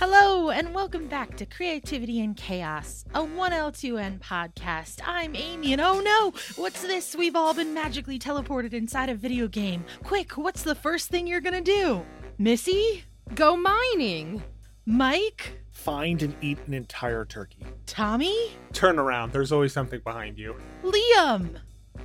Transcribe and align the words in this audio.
Hello, 0.00 0.50
and 0.50 0.72
welcome 0.72 1.08
back 1.08 1.36
to 1.38 1.44
Creativity 1.44 2.20
and 2.20 2.36
Chaos, 2.36 3.04
a 3.14 3.18
1L2N 3.18 4.20
podcast. 4.20 5.00
I'm 5.04 5.34
Amy, 5.34 5.72
and 5.72 5.80
oh 5.80 5.98
no, 6.00 6.32
what's 6.54 6.82
this? 6.82 7.16
We've 7.16 7.34
all 7.34 7.52
been 7.52 7.74
magically 7.74 8.16
teleported 8.16 8.74
inside 8.74 9.08
a 9.08 9.16
video 9.16 9.48
game. 9.48 9.84
Quick, 10.04 10.36
what's 10.36 10.62
the 10.62 10.76
first 10.76 11.08
thing 11.08 11.26
you're 11.26 11.40
gonna 11.40 11.60
do? 11.60 12.04
Missy? 12.38 13.02
Go 13.34 13.56
mining. 13.56 14.40
Mike? 14.86 15.58
Find 15.72 16.22
and 16.22 16.36
eat 16.40 16.58
an 16.68 16.74
entire 16.74 17.24
turkey. 17.24 17.66
Tommy? 17.86 18.52
Turn 18.72 19.00
around. 19.00 19.32
There's 19.32 19.50
always 19.50 19.72
something 19.72 20.00
behind 20.04 20.38
you. 20.38 20.54
Liam? 20.84 21.56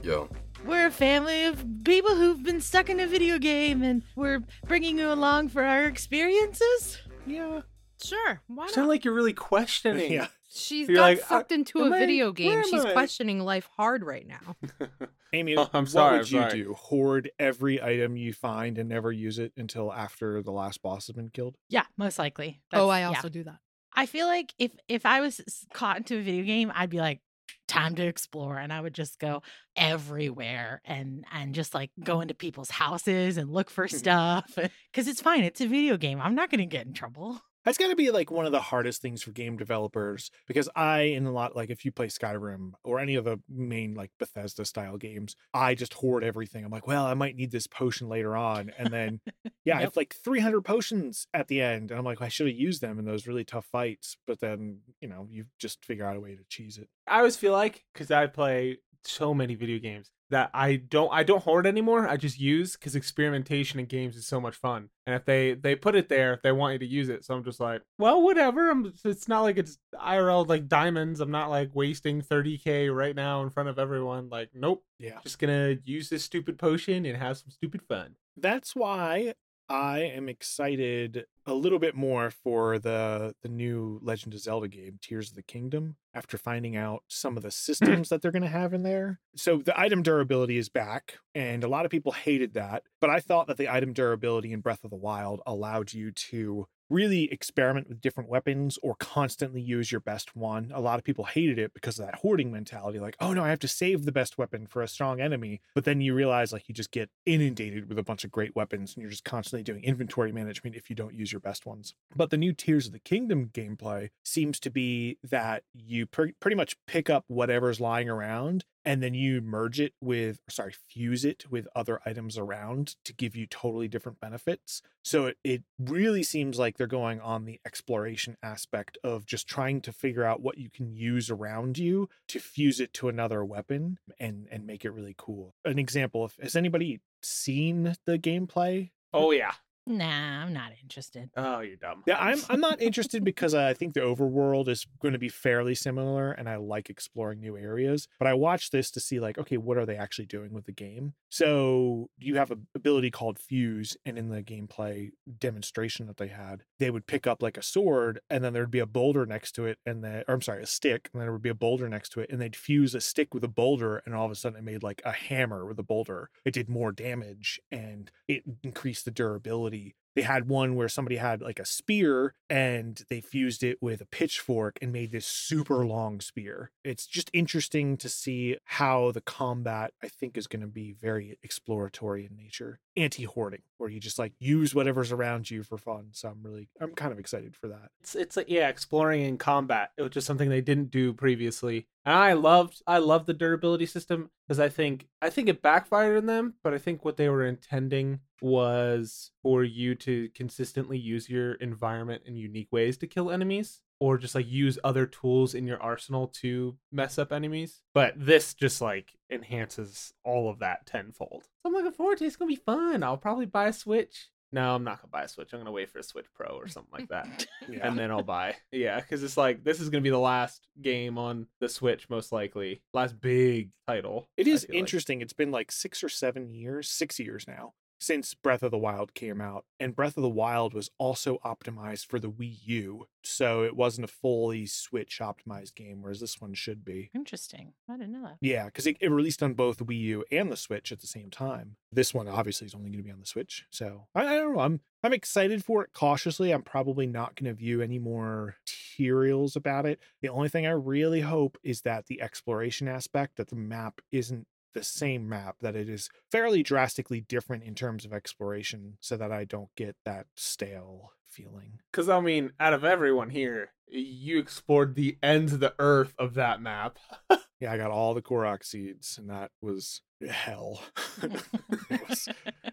Yo, 0.01 0.29
We're 0.65 0.87
a 0.87 0.91
family 0.91 1.45
of 1.45 1.63
people 1.83 2.15
who've 2.15 2.41
been 2.41 2.59
stuck 2.59 2.89
in 2.89 2.99
a 2.99 3.05
video 3.05 3.37
game, 3.37 3.83
and 3.83 4.01
we're 4.15 4.41
bringing 4.67 4.97
you 4.97 5.11
along 5.13 5.49
for 5.49 5.63
our 5.63 5.83
experiences. 5.83 6.97
Yeah. 7.27 7.61
Sure. 8.03 8.41
Why 8.47 8.65
not? 8.65 8.73
Sound 8.73 8.87
not? 8.87 8.91
like 8.91 9.05
you're 9.05 9.13
really 9.13 9.33
questioning. 9.33 10.11
Yeah. 10.11 10.27
She's 10.55 10.87
You're 10.87 10.97
got 10.97 11.01
like, 11.03 11.19
sucked 11.21 11.51
uh, 11.51 11.55
into 11.55 11.79
a 11.79 11.85
am 11.87 11.93
I- 11.93 11.99
video 11.99 12.31
game. 12.31 12.61
She's 12.69 12.85
I? 12.85 12.91
questioning 12.93 13.39
life 13.39 13.67
hard 13.75 14.03
right 14.03 14.27
now. 14.27 14.55
Amy, 15.33 15.57
Oh, 15.57 15.67
I'm 15.73 15.83
what 15.85 15.89
sorry, 15.89 16.17
would 16.19 16.27
I'm 16.27 16.33
you 16.35 16.41
sorry. 16.41 16.63
do? 16.63 16.73
Hoard 16.75 17.31
every 17.39 17.81
item 17.81 18.17
you 18.17 18.33
find 18.33 18.77
and 18.77 18.87
never 18.87 19.11
use 19.11 19.39
it 19.39 19.51
until 19.57 19.91
after 19.91 20.43
the 20.43 20.51
last 20.51 20.81
boss 20.83 21.07
has 21.07 21.15
been 21.15 21.29
killed? 21.29 21.55
Yeah, 21.69 21.85
most 21.97 22.19
likely. 22.19 22.61
oh, 22.71 22.87
That's- 22.87 22.89
I 22.91 22.99
yeah. 22.99 23.07
also 23.07 23.29
do 23.29 23.43
that. 23.45 23.57
I 23.95 24.05
feel 24.05 24.27
like 24.27 24.53
if 24.59 24.71
if 24.87 25.05
I 25.05 25.21
was 25.21 25.41
caught 25.73 25.97
into 25.97 26.17
a 26.17 26.21
video 26.21 26.43
game, 26.43 26.71
I'd 26.75 26.89
be 26.89 26.97
like, 26.99 27.21
time 27.67 27.95
to 27.95 28.03
explore, 28.05 28.57
and 28.57 28.73
I 28.73 28.81
would 28.81 28.93
just 28.93 29.19
go 29.19 29.41
everywhere 29.75 30.81
and 30.85 31.25
and 31.31 31.53
just 31.53 31.73
like 31.73 31.91
go 32.03 32.21
into 32.21 32.33
people's 32.33 32.71
houses 32.71 33.37
and 33.37 33.49
look 33.51 33.69
for 33.69 33.87
stuff 34.01 34.57
because 34.91 35.07
it's 35.07 35.21
fine. 35.21 35.43
It's 35.43 35.61
a 35.61 35.67
video 35.67 35.97
game. 35.97 36.19
I'm 36.21 36.33
not 36.35 36.49
gonna 36.49 36.65
get 36.65 36.85
in 36.87 36.93
trouble. 36.93 37.39
That's 37.65 37.77
got 37.77 37.87
to 37.87 37.95
be 37.95 38.11
like 38.11 38.31
one 38.31 38.45
of 38.45 38.51
the 38.51 38.59
hardest 38.59 39.01
things 39.01 39.23
for 39.23 39.31
game 39.31 39.57
developers 39.57 40.31
because 40.47 40.69
I, 40.75 41.01
in 41.01 41.25
a 41.25 41.31
lot, 41.31 41.55
like 41.55 41.69
if 41.69 41.85
you 41.85 41.91
play 41.91 42.07
Skyrim 42.07 42.73
or 42.83 42.99
any 42.99 43.15
of 43.15 43.25
the 43.25 43.39
main 43.49 43.95
like 43.95 44.11
Bethesda 44.19 44.65
style 44.65 44.97
games, 44.97 45.35
I 45.53 45.75
just 45.75 45.93
hoard 45.93 46.23
everything. 46.23 46.65
I'm 46.65 46.71
like, 46.71 46.87
well, 46.87 47.05
I 47.05 47.13
might 47.13 47.35
need 47.35 47.51
this 47.51 47.67
potion 47.67 48.09
later 48.09 48.35
on. 48.35 48.71
And 48.77 48.91
then, 48.91 49.21
yeah, 49.65 49.77
I 49.77 49.81
have 49.81 49.95
like 49.95 50.15
300 50.23 50.61
potions 50.61 51.27
at 51.33 51.47
the 51.47 51.61
end. 51.61 51.91
And 51.91 51.97
I'm 51.97 52.05
like, 52.05 52.21
I 52.21 52.27
should 52.27 52.47
have 52.47 52.55
used 52.55 52.81
them 52.81 52.99
in 52.99 53.05
those 53.05 53.27
really 53.27 53.43
tough 53.45 53.65
fights. 53.71 54.17
But 54.27 54.39
then, 54.39 54.79
you 55.01 55.07
know, 55.07 55.27
you 55.29 55.45
just 55.59 55.85
figure 55.85 56.05
out 56.05 56.17
a 56.17 56.19
way 56.19 56.35
to 56.35 56.43
cheese 56.49 56.77
it. 56.77 56.89
I 57.07 57.17
always 57.17 57.37
feel 57.37 57.53
like 57.53 57.83
because 57.93 58.11
I 58.11 58.27
play 58.27 58.77
so 59.05 59.33
many 59.33 59.55
video 59.55 59.79
games 59.79 60.11
that 60.29 60.49
I 60.53 60.77
don't 60.77 61.11
I 61.13 61.23
don't 61.23 61.43
hoard 61.43 61.67
anymore. 61.67 62.07
I 62.07 62.17
just 62.17 62.39
use 62.39 62.73
because 62.73 62.95
experimentation 62.95 63.79
in 63.79 63.85
games 63.85 64.15
is 64.15 64.25
so 64.25 64.41
much 64.41 64.55
fun. 64.55 64.89
And 65.05 65.15
if 65.15 65.25
they 65.25 65.53
they 65.53 65.75
put 65.75 65.95
it 65.95 66.09
there, 66.09 66.39
they 66.43 66.51
want 66.51 66.73
you 66.73 66.79
to 66.79 66.85
use 66.85 67.09
it. 67.09 67.23
So 67.23 67.35
I'm 67.35 67.43
just 67.43 67.59
like, 67.59 67.81
well, 67.97 68.21
whatever. 68.21 68.69
I'm. 68.69 68.93
It's 69.05 69.27
not 69.27 69.41
like 69.41 69.57
it's 69.57 69.77
IRL 69.93 70.47
like 70.47 70.67
diamonds. 70.67 71.19
I'm 71.19 71.31
not 71.31 71.49
like 71.49 71.69
wasting 71.73 72.21
30k 72.21 72.93
right 72.93 73.15
now 73.15 73.43
in 73.43 73.49
front 73.49 73.69
of 73.69 73.77
everyone. 73.79 74.29
Like, 74.29 74.49
nope. 74.53 74.83
Yeah. 74.99 75.19
Just 75.23 75.39
gonna 75.39 75.77
use 75.83 76.09
this 76.09 76.23
stupid 76.23 76.57
potion 76.57 77.05
and 77.05 77.17
have 77.17 77.37
some 77.37 77.51
stupid 77.51 77.81
fun. 77.83 78.15
that's 78.37 78.75
why 78.75 79.33
I 79.69 79.99
am 79.99 80.29
excited 80.29 81.25
a 81.45 81.53
little 81.53 81.79
bit 81.79 81.95
more 81.95 82.29
for 82.29 82.79
the 82.79 83.35
the 83.41 83.49
new 83.49 83.99
Legend 84.01 84.33
of 84.33 84.39
Zelda 84.39 84.67
game, 84.67 84.99
Tears 85.01 85.29
of 85.29 85.35
the 85.35 85.43
Kingdom, 85.43 85.95
after 86.13 86.37
finding 86.37 86.75
out 86.75 87.03
some 87.07 87.37
of 87.37 87.43
the 87.43 87.49
mm. 87.49 87.53
systems 87.53 88.09
that 88.09 88.21
they're 88.21 88.31
going 88.31 88.43
to 88.43 88.47
have 88.47 88.73
in 88.73 88.83
there. 88.83 89.19
So 89.35 89.57
the 89.57 89.77
item 89.79 90.03
durability 90.03 90.57
is 90.57 90.69
back, 90.69 91.17
and 91.33 91.63
a 91.63 91.67
lot 91.67 91.85
of 91.85 91.91
people 91.91 92.11
hated 92.11 92.53
that, 92.53 92.83
but 92.99 93.09
I 93.09 93.19
thought 93.19 93.47
that 93.47 93.57
the 93.57 93.71
item 93.71 93.93
durability 93.93 94.51
in 94.51 94.61
Breath 94.61 94.83
of 94.83 94.89
the 94.89 94.97
Wild 94.97 95.41
allowed 95.45 95.93
you 95.93 96.11
to 96.11 96.67
really 96.93 97.31
experiment 97.31 97.89
with 97.89 97.99
different 97.99 98.29
weapons 98.29 98.77
or 98.83 98.95
constantly 98.95 99.61
use 99.61 99.91
your 99.91 100.01
best 100.01 100.35
one. 100.35 100.71
A 100.73 100.79
lot 100.79 100.99
of 100.99 101.03
people 101.03 101.25
hated 101.25 101.57
it 101.57 101.73
because 101.73 101.99
of 101.99 102.05
that 102.05 102.15
hoarding 102.15 102.51
mentality 102.51 102.99
like, 102.99 103.17
"Oh 103.19 103.33
no, 103.33 103.43
I 103.43 103.49
have 103.49 103.59
to 103.59 103.67
save 103.67 104.05
the 104.05 104.11
best 104.11 104.37
weapon 104.37 104.67
for 104.67 104.81
a 104.81 104.87
strong 104.87 105.19
enemy." 105.19 105.61
But 105.73 105.85
then 105.85 106.01
you 106.01 106.13
realize 106.13 106.53
like 106.53 106.69
you 106.69 106.75
just 106.75 106.91
get 106.91 107.09
inundated 107.25 107.89
with 107.89 107.97
a 107.97 108.03
bunch 108.03 108.23
of 108.23 108.31
great 108.31 108.55
weapons 108.55 108.93
and 108.93 109.01
you're 109.01 109.09
just 109.09 109.23
constantly 109.23 109.63
doing 109.63 109.83
inventory 109.83 110.31
management 110.31 110.75
if 110.75 110.89
you 110.89 110.95
don't 110.95 111.15
use 111.15 111.31
your 111.31 111.41
best 111.41 111.65
ones. 111.65 111.95
But 112.15 112.29
the 112.29 112.37
new 112.37 112.53
Tears 112.53 112.85
of 112.85 112.93
the 112.93 112.99
Kingdom 112.99 113.49
gameplay 113.53 114.09
seems 114.23 114.59
to 114.61 114.69
be 114.69 115.17
that 115.23 115.63
you 115.73 116.05
pre- 116.05 116.33
pretty 116.39 116.55
much 116.55 116.77
pick 116.85 117.09
up 117.09 117.25
whatever's 117.27 117.79
lying 117.79 118.09
around 118.09 118.65
and 118.85 119.01
then 119.01 119.13
you 119.13 119.41
merge 119.41 119.79
it 119.79 119.93
with 120.01 120.39
sorry 120.49 120.73
fuse 120.89 121.25
it 121.25 121.45
with 121.49 121.67
other 121.75 121.99
items 122.05 122.37
around 122.37 122.95
to 123.05 123.13
give 123.13 123.35
you 123.35 123.45
totally 123.45 123.87
different 123.87 124.19
benefits. 124.19 124.81
So 125.03 125.27
it, 125.27 125.37
it 125.43 125.63
really 125.79 126.23
seems 126.23 126.59
like 126.59 126.77
they're 126.77 126.87
going 126.87 127.19
on 127.19 127.45
the 127.45 127.59
exploration 127.65 128.37
aspect 128.43 128.97
of 129.03 129.25
just 129.25 129.47
trying 129.47 129.81
to 129.81 129.91
figure 129.91 130.23
out 130.23 130.41
what 130.41 130.57
you 130.57 130.69
can 130.69 130.93
use 130.93 131.29
around 131.29 131.77
you 131.77 132.09
to 132.29 132.39
fuse 132.39 132.79
it 132.79 132.93
to 132.95 133.09
another 133.09 133.43
weapon 133.43 133.99
and 134.19 134.47
and 134.51 134.65
make 134.65 134.85
it 134.85 134.91
really 134.91 135.15
cool. 135.17 135.55
An 135.65 135.79
example 135.79 136.25
if 136.25 136.37
has 136.41 136.55
anybody 136.55 137.01
seen 137.21 137.95
the 138.05 138.17
gameplay? 138.17 138.91
Oh 139.13 139.31
yeah. 139.31 139.53
Nah, 139.85 140.41
I'm 140.43 140.53
not 140.53 140.71
interested. 140.81 141.29
Oh, 141.35 141.59
you're 141.59 141.75
dumb. 141.75 142.03
yeah, 142.05 142.17
I'm 142.17 142.39
I'm 142.49 142.59
not 142.61 142.81
interested 142.81 143.23
because 143.23 143.53
I 143.53 143.73
think 143.73 143.93
the 143.93 143.99
overworld 143.99 144.67
is 144.69 144.85
going 145.01 145.13
to 145.13 145.19
be 145.19 145.29
fairly 145.29 145.75
similar 145.75 146.31
and 146.31 146.47
I 146.47 146.55
like 146.55 146.89
exploring 146.89 147.41
new 147.41 147.57
areas. 147.57 148.07
But 148.17 148.27
I 148.27 148.33
watched 148.33 148.71
this 148.71 148.89
to 148.91 148.99
see 148.99 149.19
like, 149.19 149.37
okay, 149.37 149.57
what 149.57 149.77
are 149.77 149.85
they 149.85 149.97
actually 149.97 150.25
doing 150.27 150.53
with 150.53 150.65
the 150.65 150.71
game? 150.71 151.13
So 151.29 152.09
you 152.17 152.35
have 152.35 152.51
an 152.51 152.67
ability 152.75 153.11
called 153.11 153.39
Fuse, 153.39 153.97
and 154.05 154.17
in 154.17 154.29
the 154.29 154.43
gameplay 154.43 155.11
demonstration 155.39 156.05
that 156.07 156.17
they 156.17 156.27
had, 156.27 156.63
they 156.79 156.91
would 156.91 157.07
pick 157.07 157.25
up 157.25 157.41
like 157.41 157.57
a 157.57 157.63
sword, 157.63 158.19
and 158.29 158.43
then 158.43 158.53
there'd 158.53 158.69
be 158.69 158.79
a 158.79 158.85
boulder 158.85 159.25
next 159.25 159.53
to 159.53 159.65
it, 159.65 159.79
and 159.85 160.03
then 160.03 160.23
or 160.27 160.35
I'm 160.35 160.41
sorry, 160.41 160.61
a 160.63 160.67
stick, 160.67 161.09
and 161.11 161.19
then 161.19 161.25
there 161.25 161.33
would 161.33 161.41
be 161.41 161.49
a 161.49 161.55
boulder 161.55 161.89
next 161.89 162.09
to 162.11 162.19
it, 162.21 162.29
and 162.31 162.39
they'd 162.39 162.55
fuse 162.55 162.93
a 162.95 163.01
stick 163.01 163.33
with 163.33 163.43
a 163.43 163.47
boulder, 163.47 164.01
and 164.05 164.13
all 164.13 164.25
of 164.25 164.31
a 164.31 164.35
sudden 164.35 164.59
it 164.59 164.63
made 164.63 164.83
like 164.83 165.01
a 165.03 165.11
hammer 165.11 165.65
with 165.65 165.79
a 165.79 165.83
boulder. 165.83 166.29
It 166.45 166.53
did 166.53 166.69
more 166.69 166.91
damage 166.91 167.59
and 167.71 168.11
it 168.27 168.43
increased 168.63 169.05
the 169.05 169.11
durability 169.11 169.72
they 170.15 170.21
had 170.21 170.47
one 170.47 170.75
where 170.75 170.89
somebody 170.89 171.17
had 171.17 171.41
like 171.41 171.59
a 171.59 171.65
spear 171.65 172.35
and 172.49 173.03
they 173.09 173.21
fused 173.21 173.63
it 173.63 173.77
with 173.81 174.01
a 174.01 174.05
pitchfork 174.05 174.77
and 174.81 174.91
made 174.91 175.11
this 175.11 175.25
super 175.25 175.85
long 175.85 176.19
spear. 176.21 176.71
It's 176.83 177.05
just 177.07 177.29
interesting 177.33 177.97
to 177.97 178.09
see 178.09 178.57
how 178.65 179.11
the 179.11 179.21
combat 179.21 179.93
I 180.03 180.07
think 180.07 180.37
is 180.37 180.47
going 180.47 180.61
to 180.61 180.67
be 180.67 180.93
very 180.93 181.37
exploratory 181.43 182.25
in 182.25 182.35
nature, 182.35 182.79
anti-hoarding, 182.95 183.63
where 183.77 183.89
you 183.89 183.99
just 183.99 184.19
like 184.19 184.33
use 184.39 184.75
whatever's 184.75 185.11
around 185.11 185.49
you 185.49 185.63
for 185.63 185.77
fun. 185.77 186.09
So 186.11 186.29
I'm 186.29 186.43
really 186.43 186.69
I'm 186.79 186.93
kind 186.93 187.11
of 187.11 187.19
excited 187.19 187.55
for 187.55 187.67
that. 187.69 187.89
it's 188.01 188.15
it's 188.15 188.37
like 188.37 188.49
yeah 188.49 188.69
exploring 188.69 189.21
in 189.21 189.37
combat 189.37 189.91
which 189.97 190.17
is 190.17 190.25
something 190.25 190.49
they 190.49 190.61
didn't 190.61 190.91
do 190.91 191.13
previously 191.13 191.87
and 192.05 192.15
i 192.15 192.33
loved 192.33 192.81
i 192.87 192.97
loved 192.97 193.25
the 193.25 193.33
durability 193.33 193.85
system 193.85 194.29
because 194.47 194.59
i 194.59 194.69
think 194.69 195.07
i 195.21 195.29
think 195.29 195.47
it 195.47 195.61
backfired 195.61 196.17
on 196.17 196.25
them 196.25 196.53
but 196.63 196.73
i 196.73 196.77
think 196.77 197.03
what 197.03 197.17
they 197.17 197.29
were 197.29 197.45
intending 197.45 198.19
was 198.41 199.31
for 199.41 199.63
you 199.63 199.95
to 199.95 200.29
consistently 200.35 200.97
use 200.97 201.29
your 201.29 201.53
environment 201.53 202.21
in 202.25 202.35
unique 202.35 202.67
ways 202.71 202.97
to 202.97 203.07
kill 203.07 203.31
enemies 203.31 203.79
or 204.03 204.17
just 204.17 204.35
like 204.35 204.51
use 204.51 204.77
other 204.83 205.05
tools 205.05 205.55
in 205.55 205.65
your 205.65 205.81
arsenal 205.81 206.27
to 206.27 206.75
mess 206.91 207.17
up 207.17 207.31
enemies. 207.31 207.83
But 207.93 208.13
this 208.17 208.53
just 208.53 208.81
like 208.81 209.13
enhances 209.31 210.13
all 210.25 210.49
of 210.49 210.59
that 210.59 210.85
tenfold. 210.85 211.43
So 211.43 211.69
i'm 211.69 211.71
looking 211.71 211.93
forward 211.93 212.17
to 212.17 212.25
it. 212.25 212.27
it's 212.27 212.35
gonna 212.35 212.49
be 212.49 212.57
fun. 212.57 213.01
I'll 213.01 213.15
probably 213.15 213.45
buy 213.45 213.67
a 213.67 213.73
switch 213.73 214.27
no 214.53 214.73
i'm 214.75 214.83
not 214.85 215.01
gonna 215.01 215.09
buy 215.11 215.23
a 215.23 215.27
switch 215.27 215.51
i'm 215.51 215.59
gonna 215.59 215.71
wait 215.71 215.89
for 215.89 215.99
a 215.99 216.03
switch 216.03 216.27
pro 216.33 216.55
or 216.55 216.67
something 216.69 216.91
like 216.93 217.09
that 217.09 217.45
Yeah. 217.69 217.87
and 217.87 217.97
then 217.97 218.11
I'll 218.11 218.23
buy. 218.23 218.55
Yeah, 218.71 218.99
because 218.99 219.23
it's 219.23 219.37
like 219.37 219.63
this 219.63 219.79
is 219.79 219.89
gonna 219.89 220.01
be 220.01 220.09
the 220.09 220.17
last 220.17 220.67
game 220.81 221.17
on 221.17 221.47
the 221.59 221.69
Switch, 221.69 222.09
most 222.09 222.31
likely, 222.31 222.81
last 222.93 223.19
big 223.21 223.71
title. 223.87 224.29
It 224.37 224.47
is 224.47 224.51
I 224.51 224.53
is 224.53 224.65
feel 224.65 224.73
like. 224.75 224.79
interesting. 224.79 225.21
It's 225.21 225.33
been 225.33 225.51
like 225.51 225.71
six 225.71 226.03
or 226.03 226.09
seven 226.09 226.49
years, 226.49 226.89
six 226.89 227.19
years 227.19 227.45
now 227.47 227.73
since 228.03 228.33
Breath 228.33 228.63
of 228.63 228.71
the 228.71 228.77
Wild 228.77 229.13
came 229.13 229.39
out. 229.39 229.65
And 229.79 229.95
Breath 229.95 230.17
of 230.17 230.23
the 230.23 230.29
Wild 230.29 230.73
was 230.73 230.91
also 230.97 231.39
optimized 231.45 232.05
for 232.05 232.19
the 232.19 232.29
Wii 232.29 232.57
U. 232.65 233.07
So 233.23 233.63
it 233.63 233.75
wasn't 233.75 234.05
a 234.05 234.11
fully 234.11 234.65
Switch 234.65 235.19
optimized 235.21 235.75
game, 235.75 236.01
whereas 236.01 236.19
this 236.19 236.41
one 236.41 236.53
should 236.53 236.83
be. 236.83 237.09
Interesting. 237.15 237.73
I 237.89 237.93
didn't 237.93 238.11
know 238.11 238.23
that. 238.23 238.37
Yeah, 238.41 238.65
because 238.65 238.85
it, 238.85 238.97
it 238.99 239.09
released 239.09 239.41
on 239.41 239.53
both 239.53 239.77
the 239.77 239.85
Wii 239.85 239.99
U 239.99 240.25
and 240.31 240.51
the 240.51 240.57
Switch 240.57 240.91
at 240.91 240.99
the 240.99 241.07
same 241.07 241.29
time. 241.29 241.77
This 241.91 242.13
one 242.13 242.27
obviously 242.27 242.67
is 242.67 242.75
only 242.75 242.89
going 242.89 242.99
to 242.99 243.03
be 243.03 243.11
on 243.11 243.19
the 243.19 243.25
Switch. 243.25 243.65
So 243.71 244.07
I, 244.13 244.25
I 244.25 244.35
don't 244.37 244.55
know. 244.55 244.61
I'm 244.61 244.81
I'm 245.03 245.13
excited 245.13 245.65
for 245.65 245.83
it 245.83 245.91
cautiously. 245.93 246.51
I'm 246.51 246.61
probably 246.61 247.05
not 247.05 247.35
going 247.35 247.53
to 247.53 247.57
view 247.57 247.81
any 247.81 247.99
more 247.99 248.55
materials 248.93 249.57
about 249.57 249.85
it. 249.85 249.99
The 250.21 250.29
only 250.29 250.47
thing 250.47 250.65
I 250.65 250.71
really 250.71 251.19
hope 251.21 251.57
is 251.61 251.81
that 251.81 252.05
the 252.05 252.21
exploration 252.21 252.87
aspect, 252.87 253.35
that 253.35 253.49
the 253.49 253.57
map 253.57 253.99
isn't 254.13 254.47
the 254.73 254.83
same 254.83 255.27
map, 255.27 255.57
that 255.61 255.75
it 255.75 255.89
is 255.89 256.09
fairly 256.31 256.63
drastically 256.63 257.21
different 257.21 257.63
in 257.63 257.75
terms 257.75 258.05
of 258.05 258.13
exploration 258.13 258.97
so 258.99 259.17
that 259.17 259.31
I 259.31 259.45
don't 259.45 259.69
get 259.75 259.95
that 260.05 260.27
stale 260.35 261.11
feeling. 261.27 261.79
Because 261.91 262.09
I 262.09 262.19
mean, 262.19 262.51
out 262.59 262.73
of 262.73 262.83
everyone 262.83 263.29
here, 263.29 263.71
you 263.87 264.39
explored 264.39 264.95
the 264.95 265.17
ends 265.21 265.53
of 265.53 265.59
the 265.59 265.73
earth 265.79 266.13
of 266.17 266.35
that 266.35 266.61
map. 266.61 266.97
Yeah, 267.59 267.71
I 267.71 267.77
got 267.77 267.91
all 267.91 268.13
the 268.13 268.21
Korok 268.21 268.65
seeds, 268.65 269.17
and 269.17 269.29
that 269.29 269.49
was 269.61 270.01
hell. 270.29 270.81
it 271.21 272.09
was 272.09 272.29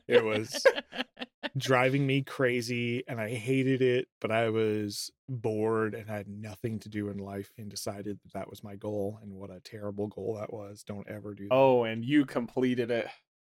it 0.08 0.24
was 0.24 0.64
driving 1.56 2.06
me 2.06 2.22
crazy 2.22 3.04
and 3.08 3.20
I 3.20 3.30
hated 3.30 3.82
it, 3.82 4.08
but 4.20 4.30
I 4.30 4.50
was 4.50 5.10
bored 5.28 5.94
and 5.94 6.08
had 6.08 6.28
nothing 6.28 6.78
to 6.80 6.88
do 6.88 7.08
in 7.08 7.18
life 7.18 7.52
and 7.58 7.70
decided 7.70 8.18
that 8.22 8.32
that 8.34 8.50
was 8.50 8.64
my 8.64 8.76
goal 8.76 9.18
and 9.22 9.32
what 9.32 9.50
a 9.50 9.60
terrible 9.60 10.08
goal 10.08 10.36
that 10.40 10.52
was. 10.52 10.82
Don't 10.82 11.08
ever 11.08 11.34
do 11.34 11.48
that. 11.48 11.54
Oh, 11.54 11.84
and 11.84 12.04
you 12.04 12.24
completed 12.24 12.90
it. 12.90 13.08